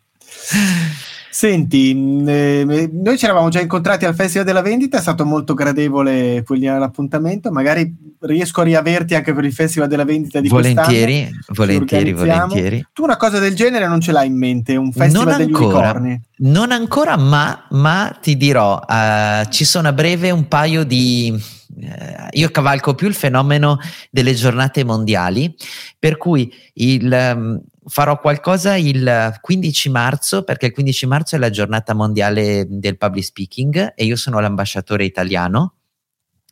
Senti, 1.37 1.91
eh, 1.91 2.91
noi 2.91 3.19
ci 3.19 3.27
eravamo 3.27 3.51
già 3.51 3.61
incontrati 3.61 4.07
al 4.07 4.15
Festival 4.15 4.47
della 4.47 4.63
Vendita, 4.63 4.97
è 4.97 5.01
stato 5.03 5.27
molto 5.27 5.53
gradevole 5.53 6.43
l'appuntamento, 6.49 7.51
magari 7.51 7.95
riesco 8.21 8.63
a 8.63 8.65
riaverti 8.65 9.15
anche 9.15 9.35
per 9.35 9.45
il 9.45 9.53
Festival 9.53 9.87
della 9.87 10.07
Vendita 10.07 10.41
di 10.41 10.49
volentieri, 10.49 11.31
Volentieri, 11.49 12.15
volentieri. 12.15 12.87
Tu 12.91 13.03
una 13.03 13.19
cosa 13.19 13.39
del 13.39 13.55
genere 13.55 13.87
non 13.87 14.01
ce 14.01 14.13
l'hai 14.13 14.29
in 14.29 14.39
mente, 14.39 14.77
un 14.77 14.91
Festival 14.91 15.27
non 15.27 15.37
degli 15.37 15.55
ancora, 15.55 15.91
unicorni? 15.91 16.23
Non 16.37 16.73
ancora, 16.73 17.19
ma, 17.19 17.67
ma 17.69 18.19
ti 18.19 18.39
dirò, 18.39 18.81
uh, 18.81 19.47
ci 19.51 19.67
sono 19.67 19.89
a 19.89 19.93
breve 19.93 20.31
un 20.31 20.49
paio 20.49 20.85
di 20.85 21.39
eh, 21.79 22.29
io 22.31 22.49
cavalco 22.49 22.95
più 22.95 23.09
il 23.09 23.15
fenomeno 23.15 23.79
delle 24.11 24.33
giornate 24.33 24.85
mondiali, 24.85 25.55
per 25.99 26.17
cui 26.17 26.51
il, 26.73 27.35
um, 27.37 27.61
farò 27.89 28.19
qualcosa 28.19 28.77
il 28.77 29.39
15 29.41 29.89
marzo, 29.91 30.43
perché 30.43 30.67
il 30.67 30.73
15 30.73 31.07
marzo 31.07 31.37
è 31.37 31.39
la 31.39 31.51
giornata 31.51 31.95
mondiale 31.95 32.67
del 32.69 32.99
public 32.99 33.25
speaking 33.25 33.93
e 33.95 34.05
io 34.05 34.17
sono 34.17 34.41
l'ambasciatore 34.41 35.05
italiano. 35.05 35.76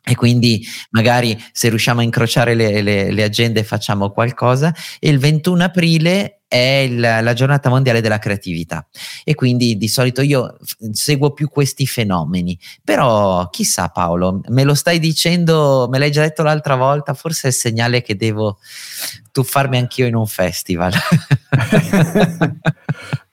E 0.07 0.15
quindi 0.15 0.65
magari 0.91 1.41
se 1.51 1.69
riusciamo 1.69 1.99
a 1.99 2.03
incrociare 2.03 2.53
le, 2.53 2.81
le, 2.81 3.11
le 3.11 3.23
agende 3.23 3.63
facciamo 3.63 4.11
qualcosa. 4.11 4.73
E 4.99 5.09
il 5.09 5.17
21 5.17 5.63
aprile 5.63 6.41
è 6.47 6.85
il, 6.87 6.99
la 6.99 7.33
giornata 7.33 7.69
mondiale 7.69 8.01
della 8.01 8.19
creatività. 8.19 8.87
E 9.23 9.33
quindi 9.33 9.77
di 9.77 9.87
solito 9.87 10.21
io 10.21 10.57
seguo 10.91 11.31
più 11.31 11.49
questi 11.49 11.87
fenomeni. 11.87 12.57
Però 12.83 13.49
chissà 13.49 13.89
Paolo 13.89 14.41
me 14.49 14.63
lo 14.63 14.75
stai 14.75 14.99
dicendo 14.99 15.87
me 15.89 15.97
l'hai 15.97 16.11
già 16.11 16.21
detto 16.21 16.43
l'altra 16.43 16.75
volta 16.75 17.13
forse 17.13 17.47
è 17.47 17.49
il 17.49 17.55
segnale 17.55 18.01
che 18.01 18.15
devo 18.15 18.59
tuffarmi 19.31 19.77
anch'io 19.77 20.05
in 20.05 20.15
un 20.15 20.27
festival 20.27 20.93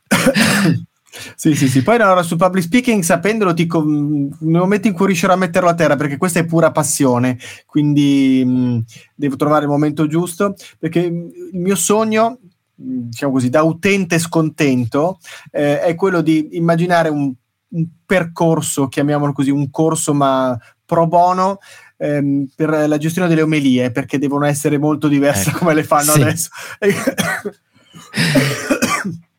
Sì, 1.35 1.55
sì, 1.55 1.69
sì. 1.69 1.83
Poi 1.83 1.97
allora, 1.97 2.23
su 2.23 2.37
public 2.37 2.65
speaking, 2.65 3.03
sapendolo, 3.03 3.53
dico, 3.53 3.83
nel 3.85 4.37
momento 4.41 4.89
in 4.89 4.95
cui 4.95 5.07
riuscirò 5.07 5.33
a 5.33 5.37
metterlo 5.37 5.69
a 5.69 5.75
terra, 5.75 5.97
perché 5.97 6.17
questa 6.17 6.41
è 6.41 6.45
pura 6.45 6.71
passione, 6.71 7.39
quindi 7.67 8.43
mh, 8.45 8.85
devo 9.15 9.37
trovare 9.37 9.65
il 9.65 9.71
momento 9.71 10.07
giusto, 10.07 10.55
perché 10.79 11.01
il 11.01 11.61
mio 11.61 11.75
sogno 11.75 12.39
diciamo 12.75 13.33
così, 13.33 13.49
da 13.49 13.63
utente 13.63 14.19
scontento, 14.19 15.19
eh, 15.51 15.81
è 15.81 15.95
quello 15.95 16.21
di 16.21 16.49
immaginare 16.53 17.09
un, 17.09 17.33
un, 17.69 17.87
percorso, 18.05 18.89
chiamiamolo 18.89 19.33
così, 19.33 19.51
un 19.51 19.71
corso 19.71 20.13
ma 20.15 20.59
pro 20.85 21.07
bono 21.07 21.59
ehm, 21.97 22.49
per 22.55 22.89
la 22.89 22.99
gestione 22.99 23.29
delle 23.29 23.43
omelie, 23.43 23.91
perché 23.93 24.19
devono 24.19 24.47
essere 24.47 24.79
molto 24.79 25.09
diverse 25.09 25.51
ecco, 25.51 25.59
come 25.59 25.75
le 25.75 25.85
fanno 25.85 26.13
sì. 26.13 26.21
adesso. 26.21 26.49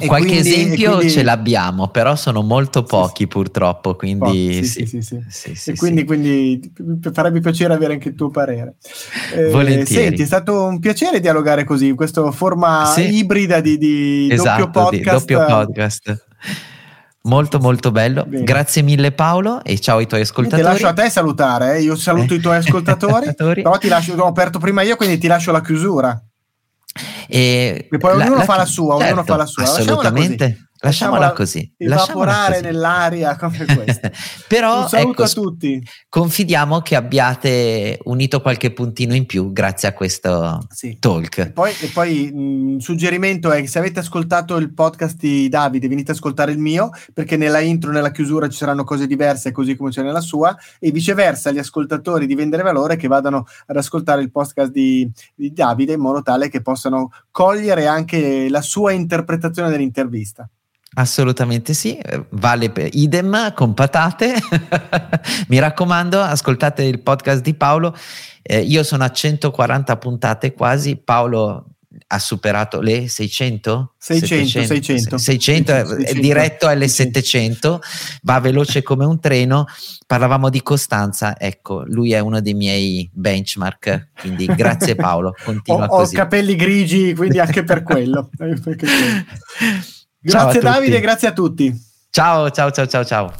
E 0.00 0.06
Qualche 0.06 0.28
quindi, 0.28 0.48
esempio 0.48 0.94
quindi... 0.94 1.10
ce 1.12 1.24
l'abbiamo, 1.24 1.88
però 1.88 2.14
sono 2.14 2.42
molto 2.42 2.84
pochi 2.84 3.22
sì, 3.22 3.26
purtroppo, 3.26 3.96
quindi 3.96 4.64
sì, 4.64 4.86
sì, 4.86 5.02
sì, 5.02 5.20
sì. 5.28 5.70
e 5.70 5.76
quindi, 5.76 6.04
quindi 6.04 6.72
farebbe 7.12 7.40
piacere 7.40 7.74
avere 7.74 7.94
anche 7.94 8.10
il 8.10 8.14
tuo 8.14 8.30
parere. 8.30 8.76
Eh, 9.34 9.50
Volentieri. 9.50 10.04
Senti, 10.04 10.22
è 10.22 10.26
stato 10.26 10.66
un 10.66 10.78
piacere 10.78 11.18
dialogare 11.18 11.64
così, 11.64 11.88
in 11.88 11.96
questa 11.96 12.30
forma 12.30 12.94
ibrida 12.96 13.58
di, 13.58 13.76
di 13.76 14.28
esatto, 14.30 14.66
doppio 14.66 14.82
podcast. 14.82 15.26
Di 15.26 15.34
doppio 15.34 15.44
podcast. 15.44 16.26
Molto 17.22 17.58
molto 17.58 17.90
bello, 17.90 18.24
Bene. 18.24 18.44
grazie 18.44 18.82
mille 18.82 19.10
Paolo 19.10 19.64
e 19.64 19.80
ciao 19.80 19.98
ai 19.98 20.06
tuoi 20.06 20.20
ascoltatori. 20.20 20.62
Ti 20.62 20.68
lascio 20.68 20.86
a 20.86 20.92
te 20.92 21.10
salutare, 21.10 21.76
eh? 21.76 21.82
io 21.82 21.96
saluto 21.96 22.34
i 22.34 22.38
tuoi 22.38 22.56
ascoltatori, 22.62 23.34
però 23.34 23.76
ti 23.78 23.88
lascio, 23.88 24.14
ho 24.14 24.28
aperto 24.28 24.60
prima 24.60 24.82
io 24.82 24.94
quindi 24.94 25.18
ti 25.18 25.26
lascio 25.26 25.50
la 25.50 25.60
chiusura. 25.60 26.22
E, 27.26 27.88
e 27.90 27.98
poi 27.98 28.12
ognuno 28.12 28.36
la, 28.36 28.44
fa 28.44 28.56
la 28.56 28.64
sua, 28.64 28.96
certo, 28.98 29.12
ognuno 29.12 29.24
fa 29.24 29.36
la 29.36 29.46
sua. 29.46 29.62
Assolutamente. 29.62 30.67
Lasciamola 30.80 31.32
così. 31.32 31.72
Evaporare 31.76 32.60
nell'aria 32.60 33.36
come 33.36 33.64
questa. 33.64 34.10
Però 34.46 34.82
un 34.82 34.88
saluto 34.88 35.10
ecco, 35.10 35.22
a 35.24 35.28
tutti. 35.28 35.82
Confidiamo 36.08 36.80
che 36.80 36.94
abbiate 36.94 37.98
unito 38.04 38.40
qualche 38.40 38.72
puntino 38.72 39.14
in 39.14 39.26
più 39.26 39.52
grazie 39.52 39.88
a 39.88 39.92
questo 39.92 40.64
sì. 40.70 40.96
talk. 41.00 41.38
E 41.38 41.50
poi, 41.50 41.72
e 41.80 41.88
poi 41.88 42.32
mh, 42.32 42.78
suggerimento 42.78 43.50
è 43.50 43.60
che 43.60 43.66
se 43.66 43.78
avete 43.78 43.98
ascoltato 43.98 44.56
il 44.56 44.72
podcast 44.72 45.16
di 45.16 45.48
Davide, 45.48 45.88
venite 45.88 46.12
ad 46.12 46.16
ascoltare 46.16 46.52
il 46.52 46.58
mio, 46.58 46.90
perché 47.12 47.36
nella 47.36 47.60
intro, 47.60 47.90
nella 47.90 48.12
chiusura 48.12 48.48
ci 48.48 48.56
saranno 48.56 48.84
cose 48.84 49.08
diverse, 49.08 49.50
così 49.50 49.74
come 49.74 49.90
c'è 49.90 50.02
nella 50.02 50.20
sua, 50.20 50.56
e 50.78 50.92
viceversa 50.92 51.50
gli 51.50 51.58
ascoltatori 51.58 52.26
di 52.26 52.36
Vendere 52.36 52.62
Valore 52.62 52.96
che 52.96 53.08
vadano 53.08 53.46
ad 53.66 53.76
ascoltare 53.76 54.22
il 54.22 54.30
podcast 54.30 54.70
di, 54.70 55.10
di 55.34 55.52
Davide 55.52 55.94
in 55.94 56.00
modo 56.00 56.22
tale 56.22 56.48
che 56.48 56.62
possano 56.62 57.10
cogliere 57.32 57.86
anche 57.86 58.48
la 58.48 58.62
sua 58.62 58.92
interpretazione 58.92 59.70
dell'intervista. 59.70 60.48
Assolutamente 60.94 61.74
sì, 61.74 61.96
eh, 61.96 62.24
vale 62.30 62.70
per 62.70 62.88
idem 62.92 63.52
con 63.54 63.74
patate. 63.74 64.34
Mi 65.48 65.58
raccomando, 65.58 66.20
ascoltate 66.20 66.84
il 66.84 67.00
podcast 67.00 67.42
di 67.42 67.54
Paolo. 67.54 67.94
Eh, 68.42 68.60
io 68.60 68.82
sono 68.82 69.04
a 69.04 69.10
140 69.10 69.96
puntate 69.98 70.54
quasi. 70.54 70.96
Paolo 70.96 71.66
ha 72.06 72.18
superato 72.18 72.80
le 72.80 73.08
600? 73.08 73.94
600, 73.98 74.46
600, 74.46 74.74
600, 74.74 75.18
600, 75.18 75.18
600 75.18 76.04
è 76.04 76.14
diretto 76.14 76.66
alle 76.66 76.88
700, 76.88 77.80
va 78.22 78.40
veloce 78.40 78.82
come 78.82 79.04
un 79.04 79.20
treno. 79.20 79.66
Parlavamo 80.06 80.48
di 80.48 80.62
Costanza, 80.62 81.38
ecco, 81.38 81.84
lui 81.86 82.12
è 82.12 82.18
uno 82.18 82.40
dei 82.40 82.54
miei 82.54 83.08
benchmark, 83.12 84.08
quindi 84.20 84.46
grazie 84.46 84.94
Paolo, 84.96 85.34
continua 85.44 85.84
ho, 85.84 85.98
così. 85.98 86.14
Ho 86.14 86.18
capelli 86.18 86.56
grigi, 86.56 87.14
quindi 87.14 87.38
anche 87.38 87.62
per 87.62 87.82
quello. 87.82 88.30
Grazie 90.20 90.60
Davide, 90.60 91.00
grazie 91.00 91.28
a 91.28 91.32
tutti. 91.32 91.72
Ciao, 92.10 92.50
ciao, 92.50 92.70
ciao, 92.72 92.86
ciao, 92.86 93.04
ciao. 93.04 93.32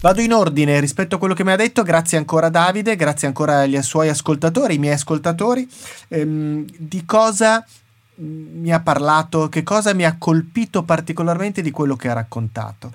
Vado 0.00 0.20
in 0.20 0.32
ordine 0.32 0.78
rispetto 0.78 1.16
a 1.16 1.18
quello 1.18 1.34
che 1.34 1.42
mi 1.42 1.50
ha 1.50 1.56
detto, 1.56 1.82
grazie 1.82 2.16
ancora 2.16 2.48
Davide, 2.48 2.94
grazie 2.94 3.26
ancora 3.26 3.62
agli 3.62 3.80
suoi 3.82 4.08
ascoltatori, 4.08 4.74
i 4.74 4.78
miei 4.78 4.94
ascoltatori, 4.94 5.68
ehm, 6.08 6.64
di 6.76 7.04
cosa 7.04 7.66
mi 8.18 8.72
ha 8.72 8.80
parlato, 8.80 9.48
che 9.48 9.64
cosa 9.64 9.94
mi 9.94 10.04
ha 10.04 10.14
colpito 10.16 10.84
particolarmente 10.84 11.60
di 11.60 11.72
quello 11.72 11.96
che 11.96 12.08
ha 12.08 12.14
raccontato. 12.14 12.92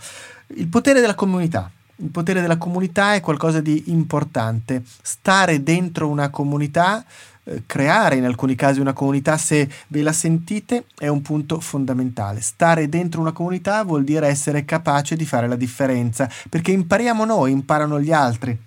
Il 0.56 0.68
potere 0.68 1.02
della 1.02 1.16
comunità. 1.16 1.70
Il 1.98 2.10
potere 2.10 2.42
della 2.42 2.58
comunità 2.58 3.14
è 3.14 3.20
qualcosa 3.20 3.62
di 3.62 3.84
importante. 3.88 4.84
Stare 5.02 5.62
dentro 5.62 6.08
una 6.08 6.30
comunità 6.30 7.04
eh, 7.44 7.64
creare 7.66 8.16
in 8.16 8.26
alcuni 8.26 8.56
casi 8.56 8.80
una 8.80 8.94
comunità, 8.94 9.38
se 9.38 9.70
ve 9.88 10.02
la 10.02 10.14
sentite, 10.14 10.86
è 10.98 11.08
un 11.08 11.22
punto 11.22 11.60
fondamentale. 11.60 12.42
Stare 12.42 12.90
dentro 12.90 13.22
una 13.22 13.32
comunità 13.32 13.84
vuol 13.84 14.04
dire 14.04 14.28
essere 14.28 14.66
capace 14.66 15.16
di 15.16 15.26
fare 15.26 15.48
la 15.48 15.56
differenza, 15.56 16.30
perché 16.50 16.72
impariamo 16.72 17.26
noi, 17.26 17.52
imparano 17.52 18.00
gli 18.00 18.12
altri. 18.12 18.58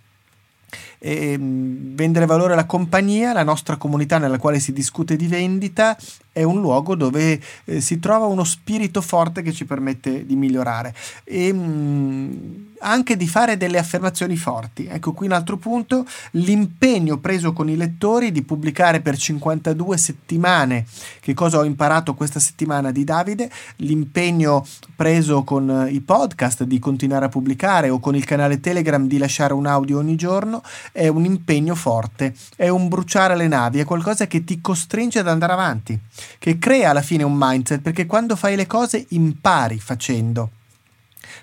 E 1.06 1.36
mm, 1.36 1.94
vendere 1.94 2.24
valore 2.24 2.54
alla 2.54 2.64
compagnia, 2.64 3.34
la 3.34 3.42
nostra 3.42 3.76
comunità 3.76 4.16
nella 4.16 4.38
quale 4.38 4.58
si 4.58 4.72
discute 4.72 5.16
di 5.16 5.26
vendita, 5.26 5.94
è 6.32 6.42
un 6.42 6.60
luogo 6.60 6.94
dove 6.94 7.38
eh, 7.66 7.80
si 7.82 7.98
trova 7.98 8.24
uno 8.24 8.42
spirito 8.42 9.02
forte 9.02 9.42
che 9.42 9.52
ci 9.52 9.66
permette 9.66 10.24
di 10.24 10.34
migliorare. 10.34 10.94
E 11.24 11.52
mh, 11.52 11.58
mm, 11.58 12.64
anche 12.84 13.16
di 13.16 13.26
fare 13.26 13.56
delle 13.56 13.78
affermazioni 13.78 14.36
forti. 14.36 14.86
Ecco 14.86 15.12
qui 15.12 15.26
un 15.26 15.32
altro 15.32 15.56
punto, 15.56 16.06
l'impegno 16.32 17.18
preso 17.18 17.52
con 17.52 17.68
i 17.68 17.76
lettori 17.76 18.30
di 18.30 18.42
pubblicare 18.42 19.00
per 19.00 19.16
52 19.16 19.96
settimane, 19.96 20.86
che 21.20 21.34
cosa 21.34 21.58
ho 21.58 21.64
imparato 21.64 22.14
questa 22.14 22.40
settimana 22.40 22.90
di 22.90 23.04
Davide, 23.04 23.50
l'impegno 23.76 24.66
preso 24.94 25.42
con 25.42 25.88
i 25.90 26.00
podcast 26.00 26.64
di 26.64 26.78
continuare 26.78 27.26
a 27.26 27.28
pubblicare 27.28 27.88
o 27.88 27.98
con 27.98 28.14
il 28.14 28.24
canale 28.24 28.60
Telegram 28.60 29.06
di 29.06 29.18
lasciare 29.18 29.54
un 29.54 29.66
audio 29.66 29.98
ogni 29.98 30.16
giorno, 30.16 30.62
è 30.94 31.08
un 31.08 31.24
impegno 31.24 31.74
forte, 31.74 32.32
è 32.54 32.68
un 32.68 32.86
bruciare 32.86 33.34
le 33.34 33.48
navi, 33.48 33.80
è 33.80 33.84
qualcosa 33.84 34.28
che 34.28 34.44
ti 34.44 34.60
costringe 34.60 35.18
ad 35.18 35.26
andare 35.26 35.52
avanti 35.52 35.98
che 36.38 36.56
crea 36.56 36.90
alla 36.90 37.02
fine 37.02 37.24
un 37.24 37.34
mindset, 37.36 37.80
perché 37.80 38.06
quando 38.06 38.36
fai 38.36 38.54
le 38.54 38.68
cose 38.68 39.04
impari 39.08 39.80
facendo. 39.80 40.50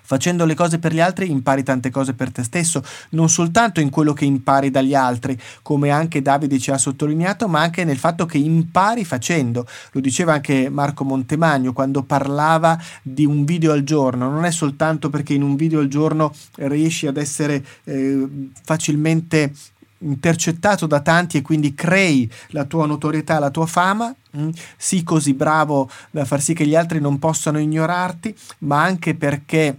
Facendo 0.04 0.44
le 0.44 0.54
cose 0.54 0.78
per 0.78 0.92
gli 0.92 1.00
altri 1.00 1.30
impari 1.30 1.62
tante 1.62 1.90
cose 1.90 2.12
per 2.12 2.30
te 2.30 2.42
stesso, 2.42 2.82
non 3.10 3.28
soltanto 3.28 3.80
in 3.80 3.90
quello 3.90 4.12
che 4.12 4.24
impari 4.24 4.70
dagli 4.70 4.94
altri, 4.94 5.38
come 5.62 5.90
anche 5.90 6.22
Davide 6.22 6.58
ci 6.58 6.70
ha 6.70 6.78
sottolineato, 6.78 7.48
ma 7.48 7.60
anche 7.60 7.84
nel 7.84 7.98
fatto 7.98 8.26
che 8.26 8.38
impari 8.38 9.04
facendo. 9.04 9.66
Lo 9.92 10.00
diceva 10.00 10.34
anche 10.34 10.68
Marco 10.68 11.04
Montemagno 11.04 11.72
quando 11.72 12.02
parlava 12.02 12.78
di 13.02 13.24
un 13.24 13.44
video 13.44 13.72
al 13.72 13.84
giorno, 13.84 14.30
non 14.30 14.44
è 14.44 14.50
soltanto 14.50 15.08
perché 15.08 15.34
in 15.34 15.42
un 15.42 15.56
video 15.56 15.80
al 15.80 15.88
giorno 15.88 16.32
riesci 16.56 17.06
ad 17.06 17.16
essere 17.16 17.64
eh, 17.84 18.26
facilmente 18.64 19.52
intercettato 20.02 20.86
da 20.86 21.00
tanti 21.00 21.38
e 21.38 21.42
quindi 21.42 21.74
crei 21.74 22.30
la 22.48 22.64
tua 22.64 22.86
notorietà, 22.86 23.38
la 23.38 23.50
tua 23.50 23.66
fama, 23.66 24.14
mh? 24.32 24.42
Mm, 24.42 24.48
sii 24.76 25.02
così 25.02 25.34
bravo 25.34 25.88
da 26.10 26.24
far 26.24 26.40
sì 26.40 26.54
che 26.54 26.66
gli 26.66 26.74
altri 26.74 27.00
non 27.00 27.18
possano 27.18 27.58
ignorarti, 27.58 28.34
ma 28.58 28.82
anche 28.82 29.14
perché 29.14 29.78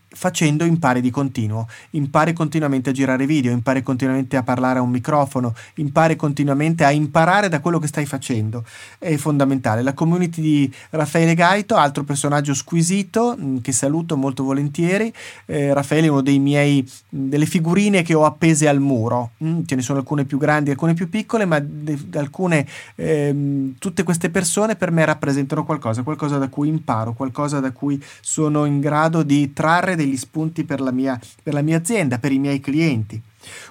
facendo 0.13 0.65
impari 0.65 1.01
di 1.01 1.09
continuo, 1.09 1.67
impari 1.91 2.33
continuamente 2.33 2.89
a 2.89 2.93
girare 2.93 3.25
video, 3.25 3.51
impari 3.51 3.81
continuamente 3.81 4.35
a 4.35 4.43
parlare 4.43 4.79
a 4.79 4.81
un 4.81 4.89
microfono, 4.89 5.53
impari 5.75 6.15
continuamente 6.15 6.83
a 6.83 6.91
imparare 6.91 7.49
da 7.49 7.59
quello 7.59 7.79
che 7.79 7.87
stai 7.87 8.05
facendo, 8.05 8.63
è 8.97 9.15
fondamentale. 9.15 9.81
La 9.81 9.93
community 9.93 10.41
di 10.41 10.73
Raffaele 10.91 11.33
Gaito, 11.33 11.75
altro 11.75 12.03
personaggio 12.03 12.53
squisito 12.53 13.37
mm, 13.39 13.57
che 13.57 13.71
saluto 13.71 14.17
molto 14.17 14.43
volentieri, 14.43 15.13
eh, 15.45 15.73
Raffaele 15.73 16.07
è 16.07 16.09
uno 16.09 16.21
dei 16.21 16.39
miei, 16.39 16.81
mm, 16.83 17.29
delle 17.29 17.45
figurine 17.45 18.01
che 18.01 18.13
ho 18.13 18.25
appese 18.25 18.67
al 18.67 18.79
muro, 18.79 19.31
mm, 19.43 19.61
ce 19.65 19.75
ne 19.75 19.81
sono 19.81 19.99
alcune 19.99 20.25
più 20.25 20.37
grandi, 20.37 20.71
alcune 20.71 20.93
più 20.93 21.09
piccole, 21.09 21.45
ma 21.45 21.59
de, 21.59 21.97
alcune, 22.15 22.67
eh, 22.95 23.73
tutte 23.79 24.03
queste 24.03 24.29
persone 24.29 24.75
per 24.75 24.91
me 24.91 25.05
rappresentano 25.05 25.63
qualcosa, 25.63 26.03
qualcosa 26.03 26.37
da 26.37 26.49
cui 26.49 26.67
imparo, 26.67 27.13
qualcosa 27.13 27.59
da 27.59 27.71
cui 27.71 28.01
sono 28.19 28.65
in 28.65 28.79
grado 28.79 29.23
di 29.23 29.53
trarre 29.53 29.95
degli 30.01 30.17
spunti 30.17 30.63
per 30.63 30.81
la 30.81 30.91
mia, 30.91 31.19
per 31.41 31.53
la 31.53 31.61
mia 31.61 31.77
azienda, 31.77 32.19
per 32.19 32.31
i 32.31 32.39
miei 32.39 32.59
clienti. 32.59 33.21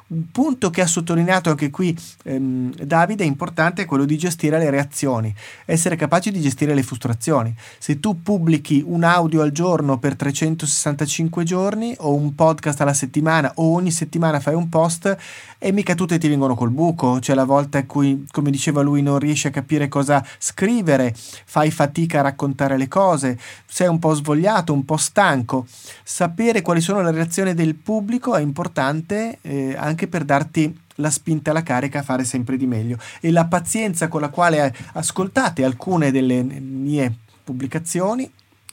Un 0.09 0.31
punto 0.33 0.71
che 0.71 0.81
ha 0.81 0.87
sottolineato 0.87 1.51
anche 1.51 1.71
qui 1.71 1.97
ehm, 2.25 2.75
Davide 2.75 3.23
è 3.23 3.27
importante 3.27 3.83
è 3.83 3.85
quello 3.85 4.05
di 4.05 4.19
gestire 4.19 4.59
le 4.59 4.69
reazioni, 4.69 5.33
essere 5.65 5.95
capaci 5.95 6.33
di 6.33 6.41
gestire 6.41 6.75
le 6.75 6.83
frustrazioni. 6.83 7.55
Se 7.79 8.01
tu 8.01 8.21
pubblichi 8.21 8.83
un 8.85 9.05
audio 9.05 9.43
al 9.43 9.53
giorno 9.53 9.99
per 9.99 10.17
365 10.17 11.45
giorni 11.45 11.95
o 11.99 12.15
un 12.15 12.35
podcast 12.35 12.81
alla 12.81 12.95
settimana 12.95 13.53
o 13.57 13.73
ogni 13.73 13.93
settimana 13.93 14.41
fai 14.41 14.55
un 14.55 14.69
post 14.69 15.17
e 15.63 15.73
mica 15.73 15.95
tutte 15.95 16.17
ti 16.17 16.27
vengono 16.27 16.55
col 16.55 16.71
buco, 16.71 17.19
c'è 17.21 17.35
la 17.35 17.45
volta 17.45 17.79
in 17.79 17.87
cui, 17.87 18.25
come 18.31 18.51
diceva 18.51 18.81
lui, 18.81 19.03
non 19.03 19.19
riesci 19.19 19.47
a 19.47 19.51
capire 19.51 19.89
cosa 19.89 20.25
scrivere, 20.39 21.15
fai 21.15 21.71
fatica 21.71 22.21
a 22.21 22.23
raccontare 22.23 22.79
le 22.79 22.89
cose, 22.89 23.39
sei 23.67 23.87
un 23.87 23.99
po' 23.99 24.15
svogliato, 24.15 24.73
un 24.73 24.87
po' 24.87 24.97
stanco. 24.97 25.67
Sapere 26.03 26.63
quali 26.63 26.81
sono 26.81 27.03
le 27.03 27.11
reazioni 27.11 27.53
del 27.53 27.75
pubblico 27.75 28.35
è 28.35 28.41
importante. 28.41 29.39
Eh, 29.43 29.77
anche 29.77 30.09
per 30.09 30.25
darti 30.25 30.75
la 30.95 31.11
spinta 31.11 31.51
alla 31.51 31.63
carica 31.63 31.99
a 31.99 32.03
fare 32.03 32.25
sempre 32.25 32.57
di 32.57 32.67
meglio 32.67 32.97
e 33.21 33.31
la 33.31 33.47
pazienza 33.47 34.09
con 34.09 34.21
la 34.21 34.29
quale 34.29 34.75
ascoltate 34.93 35.65
alcune 35.65 36.11
delle 36.11 36.43
mie 36.43 37.13
pubblicazioni 37.45 38.31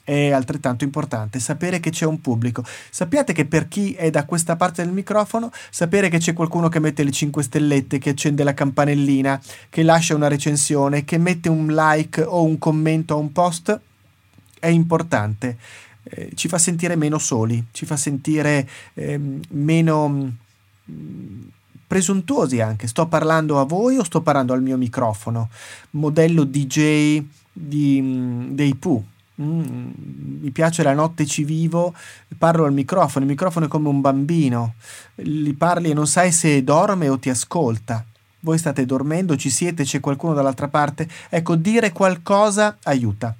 è 0.08 0.32
altrettanto 0.32 0.86
importante 0.86 1.38
sapere 1.38 1.82
che 1.82 1.90
c'è 1.90 2.06
un 2.06 2.22
pubblico. 2.22 2.64
Sappiate 2.90 3.34
che 3.34 3.46
per 3.46 3.68
chi 3.68 3.92
è 3.92 4.10
da 4.10 4.24
questa 4.24 4.56
parte 4.56 4.82
del 4.82 4.94
microfono, 4.94 5.52
sapere 5.70 6.08
che 6.08 6.20
c'è 6.20 6.32
qualcuno 6.32 6.70
che 6.70 6.80
mette 6.80 7.04
le 7.04 7.12
5 7.12 7.44
stellette, 7.44 7.98
che 7.98 8.12
accende 8.12 8.46
la 8.46 8.54
campanellina, 8.54 9.42
che 9.68 9.84
lascia 9.84 10.16
una 10.16 10.30
recensione, 10.30 11.04
che 11.04 11.18
mette 11.18 11.50
un 11.50 11.68
like 11.68 12.22
o 12.22 12.44
un 12.44 12.58
commento 12.58 13.16
a 13.16 13.18
un 13.18 13.34
post 13.34 13.78
è 14.60 14.68
importante. 14.68 15.58
Eh, 16.04 16.32
ci 16.36 16.48
fa 16.48 16.58
sentire 16.58 16.96
meno 16.96 17.18
soli, 17.18 17.62
ci 17.74 17.86
fa 17.86 17.98
sentire 17.98 18.66
eh, 18.94 19.20
meno 19.50 20.32
presuntuosi 21.86 22.62
anche. 22.62 22.88
Sto 22.88 23.08
parlando 23.08 23.60
a 23.60 23.66
voi 23.66 23.98
o 23.98 24.06
sto 24.06 24.22
parlando 24.22 24.54
al 24.54 24.62
mio 24.62 24.78
microfono? 24.78 25.50
Modello 25.92 26.46
DJ 26.46 27.22
di, 27.52 28.48
dei 28.52 28.74
Pooh. 28.76 29.04
Mm, 29.42 29.92
mi 30.42 30.50
piace 30.52 30.82
la 30.82 30.94
notte 30.94 31.26
ci 31.26 31.44
vivo, 31.44 31.94
parlo 32.38 32.66
al 32.66 32.74
microfono, 32.74 33.26
il 33.26 33.32
microfono 33.32 33.66
è 33.66 33.70
come 33.70 33.88
un 33.88 34.02
bambino, 34.02 34.74
gli 35.16 35.54
parli 35.54 35.92
e 35.92 35.94
non 35.94 36.08
sai 36.08 36.32
se 36.32 36.64
dorme 36.64 37.08
o 37.08 37.20
ti 37.20 37.30
ascolta. 37.30 38.04
Voi 38.40 38.58
state 38.58 38.86
dormendo, 38.86 39.36
ci 39.36 39.50
siete, 39.50 39.84
c'è 39.84 40.00
qualcuno 40.00 40.34
dall'altra 40.34 40.68
parte. 40.68 41.08
Ecco, 41.30 41.56
dire 41.56 41.92
qualcosa 41.92 42.78
aiuta 42.84 43.36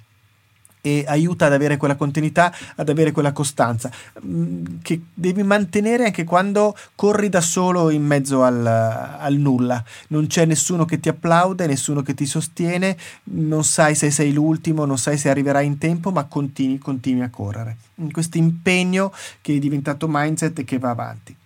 e 0.88 1.04
aiuta 1.06 1.46
ad 1.46 1.52
avere 1.52 1.76
quella 1.76 1.96
continuità, 1.96 2.54
ad 2.76 2.88
avere 2.88 3.12
quella 3.12 3.32
costanza 3.32 3.90
mm, 4.24 4.64
che 4.82 5.02
devi 5.12 5.42
mantenere 5.42 6.06
anche 6.06 6.24
quando 6.24 6.74
corri 6.94 7.28
da 7.28 7.40
solo 7.40 7.90
in 7.90 8.04
mezzo 8.04 8.42
al, 8.42 8.66
al, 8.66 9.34
nulla. 9.34 9.82
Non 10.08 10.26
c'è 10.26 10.44
nessuno 10.46 10.84
che 10.84 10.98
ti 11.00 11.08
applaude, 11.08 11.66
nessuno 11.66 12.02
che 12.02 12.14
ti 12.14 12.26
sostiene, 12.26 12.96
non 13.24 13.64
sai 13.64 13.94
se 13.94 14.10
sei 14.10 14.32
l'ultimo, 14.32 14.84
non 14.84 14.98
sai 14.98 15.18
se 15.18 15.28
arriverai 15.28 15.66
in 15.66 15.78
tempo, 15.78 16.10
ma 16.10 16.24
continui, 16.24 16.78
continui 16.78 17.22
a 17.22 17.30
correre. 17.30 17.76
In 17.96 18.12
questo 18.12 18.38
impegno 18.38 19.12
che 19.40 19.54
è 19.54 19.58
diventato 19.58 20.06
mindset 20.08 20.60
e 20.60 20.64
che 20.64 20.78
va 20.78 20.90
avanti. 20.90 21.36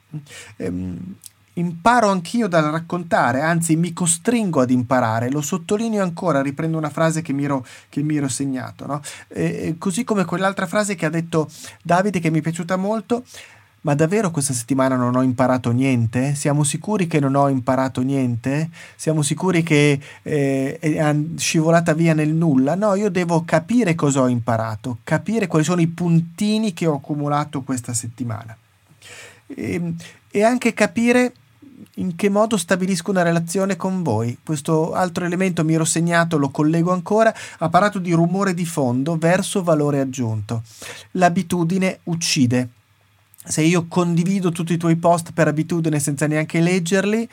Ehm, 1.54 1.66
imparo 1.66 2.08
anch'io 2.08 2.48
dal 2.48 2.64
raccontare, 2.64 3.40
anzi 3.40 3.76
mi 3.76 3.92
costringo 3.92 4.60
ad 4.60 4.70
imparare, 4.70 5.30
lo 5.30 5.40
sottolineo 5.40 6.02
ancora, 6.02 6.40
riprendo 6.40 6.78
una 6.78 6.90
frase 6.90 7.22
che 7.22 7.32
mi 7.32 7.44
ero, 7.44 7.64
che 7.88 8.02
mi 8.02 8.16
ero 8.16 8.28
segnato, 8.28 8.86
no? 8.86 9.00
e, 9.28 9.74
così 9.78 10.04
come 10.04 10.24
quell'altra 10.24 10.66
frase 10.66 10.94
che 10.94 11.06
ha 11.06 11.10
detto 11.10 11.50
Davide 11.82 12.20
che 12.20 12.30
mi 12.30 12.38
è 12.38 12.42
piaciuta 12.42 12.76
molto, 12.76 13.24
ma 13.82 13.94
davvero 13.94 14.30
questa 14.30 14.52
settimana 14.52 14.94
non 14.94 15.16
ho 15.16 15.22
imparato 15.22 15.72
niente? 15.72 16.36
Siamo 16.36 16.62
sicuri 16.62 17.08
che 17.08 17.18
non 17.18 17.34
ho 17.34 17.48
imparato 17.48 18.00
niente? 18.00 18.70
Siamo 18.94 19.22
sicuri 19.22 19.64
che 19.64 20.00
eh, 20.22 20.78
è 20.78 21.16
scivolata 21.36 21.92
via 21.92 22.14
nel 22.14 22.32
nulla? 22.32 22.76
No, 22.76 22.94
io 22.94 23.10
devo 23.10 23.42
capire 23.44 23.96
cosa 23.96 24.20
ho 24.20 24.28
imparato, 24.28 24.98
capire 25.02 25.48
quali 25.48 25.64
sono 25.64 25.80
i 25.80 25.88
puntini 25.88 26.72
che 26.72 26.86
ho 26.86 26.94
accumulato 26.94 27.62
questa 27.62 27.92
settimana. 27.92 28.56
E, 29.48 29.94
e 30.30 30.42
anche 30.44 30.72
capire 30.74 31.32
in 31.96 32.16
che 32.16 32.28
modo 32.30 32.56
stabilisco 32.56 33.10
una 33.10 33.22
relazione 33.22 33.76
con 33.76 34.02
voi. 34.02 34.38
Questo 34.42 34.94
altro 34.94 35.24
elemento 35.24 35.64
mi 35.64 35.74
ero 35.74 35.84
segnato, 35.84 36.38
lo 36.38 36.50
collego 36.50 36.92
ancora, 36.92 37.34
apparato 37.58 37.98
di 37.98 38.12
rumore 38.12 38.54
di 38.54 38.64
fondo 38.64 39.16
verso 39.16 39.62
valore 39.62 40.00
aggiunto. 40.00 40.62
L'abitudine 41.12 42.00
uccide. 42.04 42.68
Se 43.44 43.60
io 43.60 43.86
condivido 43.88 44.52
tutti 44.52 44.72
i 44.72 44.78
tuoi 44.78 44.96
post 44.96 45.32
per 45.32 45.48
abitudine 45.48 45.98
senza 45.98 46.26
neanche 46.26 46.60
leggerli, 46.60 47.28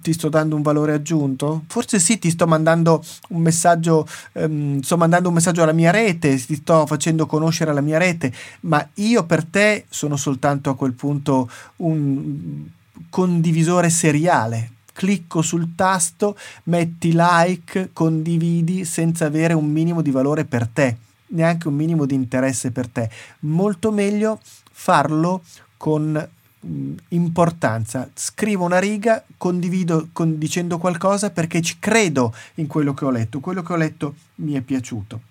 ti 0.00 0.14
sto 0.14 0.30
dando 0.30 0.56
un 0.56 0.62
valore 0.62 0.94
aggiunto? 0.94 1.64
Forse 1.66 1.98
sì, 1.98 2.18
ti 2.18 2.30
sto 2.30 2.46
mandando 2.46 3.04
un 3.28 3.42
messaggio, 3.42 4.08
ehm, 4.32 4.80
sto 4.80 4.96
mandando 4.96 5.28
un 5.28 5.34
messaggio 5.34 5.62
alla 5.62 5.72
mia 5.72 5.90
rete, 5.90 6.42
ti 6.42 6.54
sto 6.54 6.86
facendo 6.86 7.26
conoscere 7.26 7.74
la 7.74 7.82
mia 7.82 7.98
rete, 7.98 8.32
ma 8.60 8.86
io 8.94 9.24
per 9.24 9.44
te 9.44 9.84
sono 9.90 10.16
soltanto 10.16 10.70
a 10.70 10.76
quel 10.76 10.94
punto 10.94 11.50
un 11.76 12.66
condivisore 13.10 13.90
seriale. 13.90 14.70
Clicco 14.92 15.40
sul 15.40 15.74
tasto, 15.74 16.36
metti 16.64 17.12
like, 17.14 17.90
condividi 17.92 18.84
senza 18.84 19.26
avere 19.26 19.54
un 19.54 19.70
minimo 19.70 20.02
di 20.02 20.10
valore 20.10 20.44
per 20.44 20.68
te, 20.68 20.96
neanche 21.28 21.68
un 21.68 21.74
minimo 21.74 22.04
di 22.04 22.14
interesse 22.14 22.70
per 22.70 22.88
te. 22.88 23.08
Molto 23.40 23.90
meglio 23.90 24.38
farlo 24.70 25.42
con 25.78 26.28
mm, 26.66 26.94
importanza. 27.08 28.08
Scrivo 28.14 28.64
una 28.64 28.78
riga, 28.78 29.24
condivido 29.38 30.08
con, 30.12 30.38
dicendo 30.38 30.76
qualcosa 30.78 31.30
perché 31.30 31.62
ci 31.62 31.76
credo 31.78 32.34
in 32.54 32.66
quello 32.66 32.92
che 32.92 33.04
ho 33.06 33.10
letto. 33.10 33.40
Quello 33.40 33.62
che 33.62 33.72
ho 33.72 33.76
letto 33.76 34.14
mi 34.36 34.52
è 34.52 34.60
piaciuto. 34.60 35.30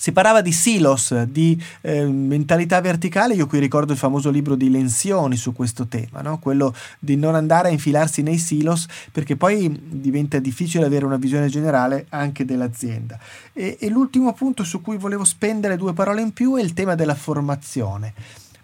Si 0.00 0.12
parlava 0.12 0.40
di 0.40 0.50
silos, 0.50 1.12
di 1.24 1.62
eh, 1.82 2.06
mentalità 2.06 2.80
verticale, 2.80 3.34
io 3.34 3.46
qui 3.46 3.58
ricordo 3.58 3.92
il 3.92 3.98
famoso 3.98 4.30
libro 4.30 4.54
di 4.54 4.70
Lenzioni 4.70 5.36
su 5.36 5.52
questo 5.52 5.88
tema, 5.88 6.22
no? 6.22 6.38
quello 6.38 6.74
di 6.98 7.16
non 7.16 7.34
andare 7.34 7.68
a 7.68 7.70
infilarsi 7.70 8.22
nei 8.22 8.38
silos 8.38 8.86
perché 9.12 9.36
poi 9.36 9.78
diventa 9.90 10.38
difficile 10.38 10.86
avere 10.86 11.04
una 11.04 11.18
visione 11.18 11.48
generale 11.48 12.06
anche 12.08 12.46
dell'azienda. 12.46 13.18
E, 13.52 13.76
e 13.78 13.90
l'ultimo 13.90 14.32
punto 14.32 14.64
su 14.64 14.80
cui 14.80 14.96
volevo 14.96 15.24
spendere 15.24 15.76
due 15.76 15.92
parole 15.92 16.22
in 16.22 16.32
più 16.32 16.54
è 16.56 16.62
il 16.62 16.72
tema 16.72 16.94
della 16.94 17.14
formazione. 17.14 18.14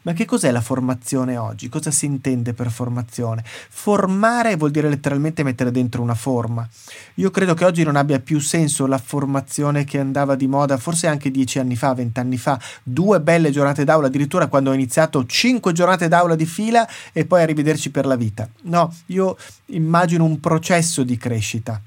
Ma 0.07 0.13
che 0.13 0.25
cos'è 0.25 0.53
la 0.53 0.61
formazione 0.61 1.37
oggi? 1.37 1.69
Cosa 1.69 1.91
si 1.91 2.07
intende 2.07 2.53
per 2.53 2.71
formazione? 2.71 3.43
Formare 3.45 4.55
vuol 4.55 4.71
dire 4.71 4.89
letteralmente 4.89 5.43
mettere 5.43 5.73
dentro 5.73 6.01
una 6.01 6.15
forma. 6.15 6.67
Io 7.15 7.33
credo 7.33 7.55
che 7.55 7.65
oggi 7.65 7.83
non 7.83 7.97
abbia 7.97 8.21
più 8.21 8.39
senso 8.39 8.87
la 8.87 8.99
formazione 8.99 9.83
che 9.83 9.99
andava 9.99 10.37
di 10.37 10.47
moda, 10.47 10.77
forse 10.77 11.09
anche 11.09 11.33
dieci 11.33 11.59
anni 11.59 11.75
fa, 11.75 11.93
vent'anni 11.93 12.37
fa, 12.37 12.57
due 12.85 13.21
belle 13.21 13.51
giornate 13.51 13.83
d'aula, 13.83 14.07
addirittura 14.07 14.47
quando 14.47 14.71
ho 14.71 14.75
iniziato 14.75 15.27
cinque 15.27 15.73
giornate 15.73 16.07
d'aula 16.07 16.37
di 16.37 16.47
fila 16.47 16.89
e 17.13 17.25
poi 17.25 17.43
arrivederci 17.43 17.91
per 17.91 18.07
la 18.07 18.15
vita. 18.15 18.49
No, 18.63 18.95
io 19.07 19.37
immagino 19.67 20.23
un 20.23 20.39
processo 20.39 21.03
di 21.03 21.17
crescita 21.17 21.83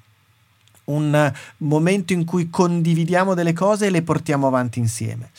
un 0.89 1.31
momento 1.57 2.13
in 2.13 2.25
cui 2.25 2.49
condividiamo 2.49 3.35
delle 3.35 3.53
cose 3.53 3.85
e 3.85 3.89
le 3.91 4.01
portiamo 4.01 4.47
avanti 4.47 4.79
insieme. 4.79 5.29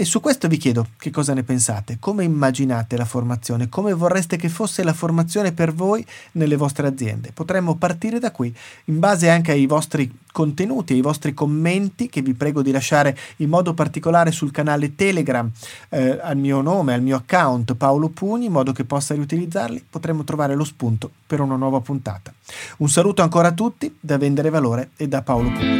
E 0.00 0.06
su 0.06 0.20
questo 0.20 0.48
vi 0.48 0.56
chiedo 0.56 0.86
che 0.96 1.10
cosa 1.10 1.34
ne 1.34 1.42
pensate, 1.42 1.98
come 2.00 2.24
immaginate 2.24 2.96
la 2.96 3.04
formazione, 3.04 3.68
come 3.68 3.92
vorreste 3.92 4.38
che 4.38 4.48
fosse 4.48 4.82
la 4.82 4.94
formazione 4.94 5.52
per 5.52 5.74
voi 5.74 6.02
nelle 6.32 6.56
vostre 6.56 6.86
aziende. 6.86 7.32
Potremmo 7.34 7.74
partire 7.74 8.18
da 8.18 8.30
qui, 8.30 8.50
in 8.86 8.98
base 8.98 9.28
anche 9.28 9.52
ai 9.52 9.66
vostri 9.66 10.10
contenuti, 10.32 10.94
ai 10.94 11.02
vostri 11.02 11.34
commenti 11.34 12.08
che 12.08 12.22
vi 12.22 12.32
prego 12.32 12.62
di 12.62 12.70
lasciare 12.70 13.14
in 13.36 13.50
modo 13.50 13.74
particolare 13.74 14.32
sul 14.32 14.50
canale 14.52 14.94
Telegram 14.94 15.50
eh, 15.90 16.18
al 16.22 16.38
mio 16.38 16.62
nome, 16.62 16.94
al 16.94 17.02
mio 17.02 17.16
account 17.16 17.74
Paolo 17.74 18.08
Pugni, 18.08 18.46
in 18.46 18.52
modo 18.52 18.72
che 18.72 18.84
possa 18.84 19.12
riutilizzarli, 19.12 19.84
potremmo 19.90 20.24
trovare 20.24 20.54
lo 20.54 20.64
spunto 20.64 21.10
per 21.26 21.40
una 21.40 21.56
nuova 21.56 21.80
puntata. 21.80 22.32
Un 22.78 22.88
saluto 22.88 23.20
ancora 23.20 23.48
a 23.48 23.52
tutti 23.52 23.94
da 24.00 24.16
Vendere 24.16 24.48
Valore 24.48 24.92
e 24.96 25.08
da 25.08 25.20
Paolo 25.20 25.50
Pugni. 25.50 25.78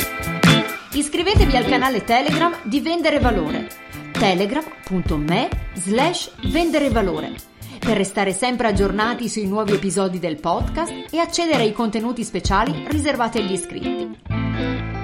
Iscrivetevi 0.92 1.56
al 1.56 1.64
canale 1.64 2.04
Telegram 2.04 2.54
di 2.64 2.80
Vendere 2.80 3.18
Valore 3.18 3.88
telegram.me 4.20 5.48
slash 5.72 6.30
vendere 6.52 6.90
valore 6.90 7.32
per 7.78 7.96
restare 7.96 8.34
sempre 8.34 8.68
aggiornati 8.68 9.30
sui 9.30 9.46
nuovi 9.46 9.72
episodi 9.72 10.18
del 10.18 10.38
podcast 10.38 10.92
e 11.10 11.18
accedere 11.18 11.62
ai 11.62 11.72
contenuti 11.72 12.22
speciali 12.22 12.84
riservati 12.88 13.38
agli 13.38 13.52
iscritti. 13.52 14.18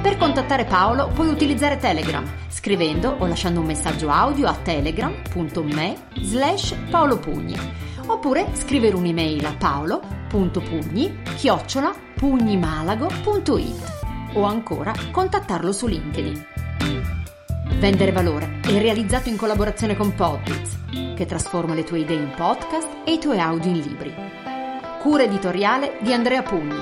Per 0.03 0.19
contattare 0.19 0.67
Paolo 0.67 1.09
puoi 1.15 1.29
utilizzare 1.29 1.79
Telegram 1.79 2.31
scrivendo 2.49 3.17
o 3.19 3.27
lasciando 3.27 3.61
un 3.61 3.67
messaggio 3.67 4.11
audio 4.11 4.49
a 4.49 4.55
telegram.me 4.55 5.97
slash 6.21 6.75
paolopugni 6.91 7.57
oppure 8.09 8.49
scrivere 8.53 8.97
un'email 8.97 9.47
a 9.47 9.55
paolo.pugni 9.57 11.23
chiocciola 11.37 11.91
pugnimalago.it 12.17 13.93
o 14.35 14.43
ancora 14.43 14.93
contattarlo 15.11 15.73
su 15.73 15.87
LinkedIn. 15.87 17.26
Vendere 17.79 18.11
Valore 18.11 18.61
è 18.63 18.81
realizzato 18.81 19.29
in 19.29 19.37
collaborazione 19.37 19.97
con 19.97 20.15
Podbiz, 20.15 20.79
che 21.15 21.27
trasforma 21.27 21.75
le 21.75 21.85
tue 21.85 22.01
idee 22.01 22.17
in 22.17 22.33
podcast 22.35 22.89
e 23.05 23.13
i 23.13 23.19
tuoi 23.19 23.39
audio 23.39 23.71
in 23.71 23.81
libri. 23.81 24.15
Cura 25.01 25.25
editoriale 25.25 25.99
di 26.01 26.13
Andrea 26.15 26.43
Pugni. 26.43 26.81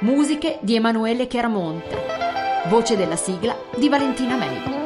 Musiche 0.00 0.58
di 0.62 0.74
Emanuele 0.74 1.28
Chiaramonte. 1.28 1.96
Voce 2.68 2.96
della 2.96 3.16
sigla 3.16 3.56
di 3.78 3.88
Valentina 3.88 4.36
Mei. 4.36 4.85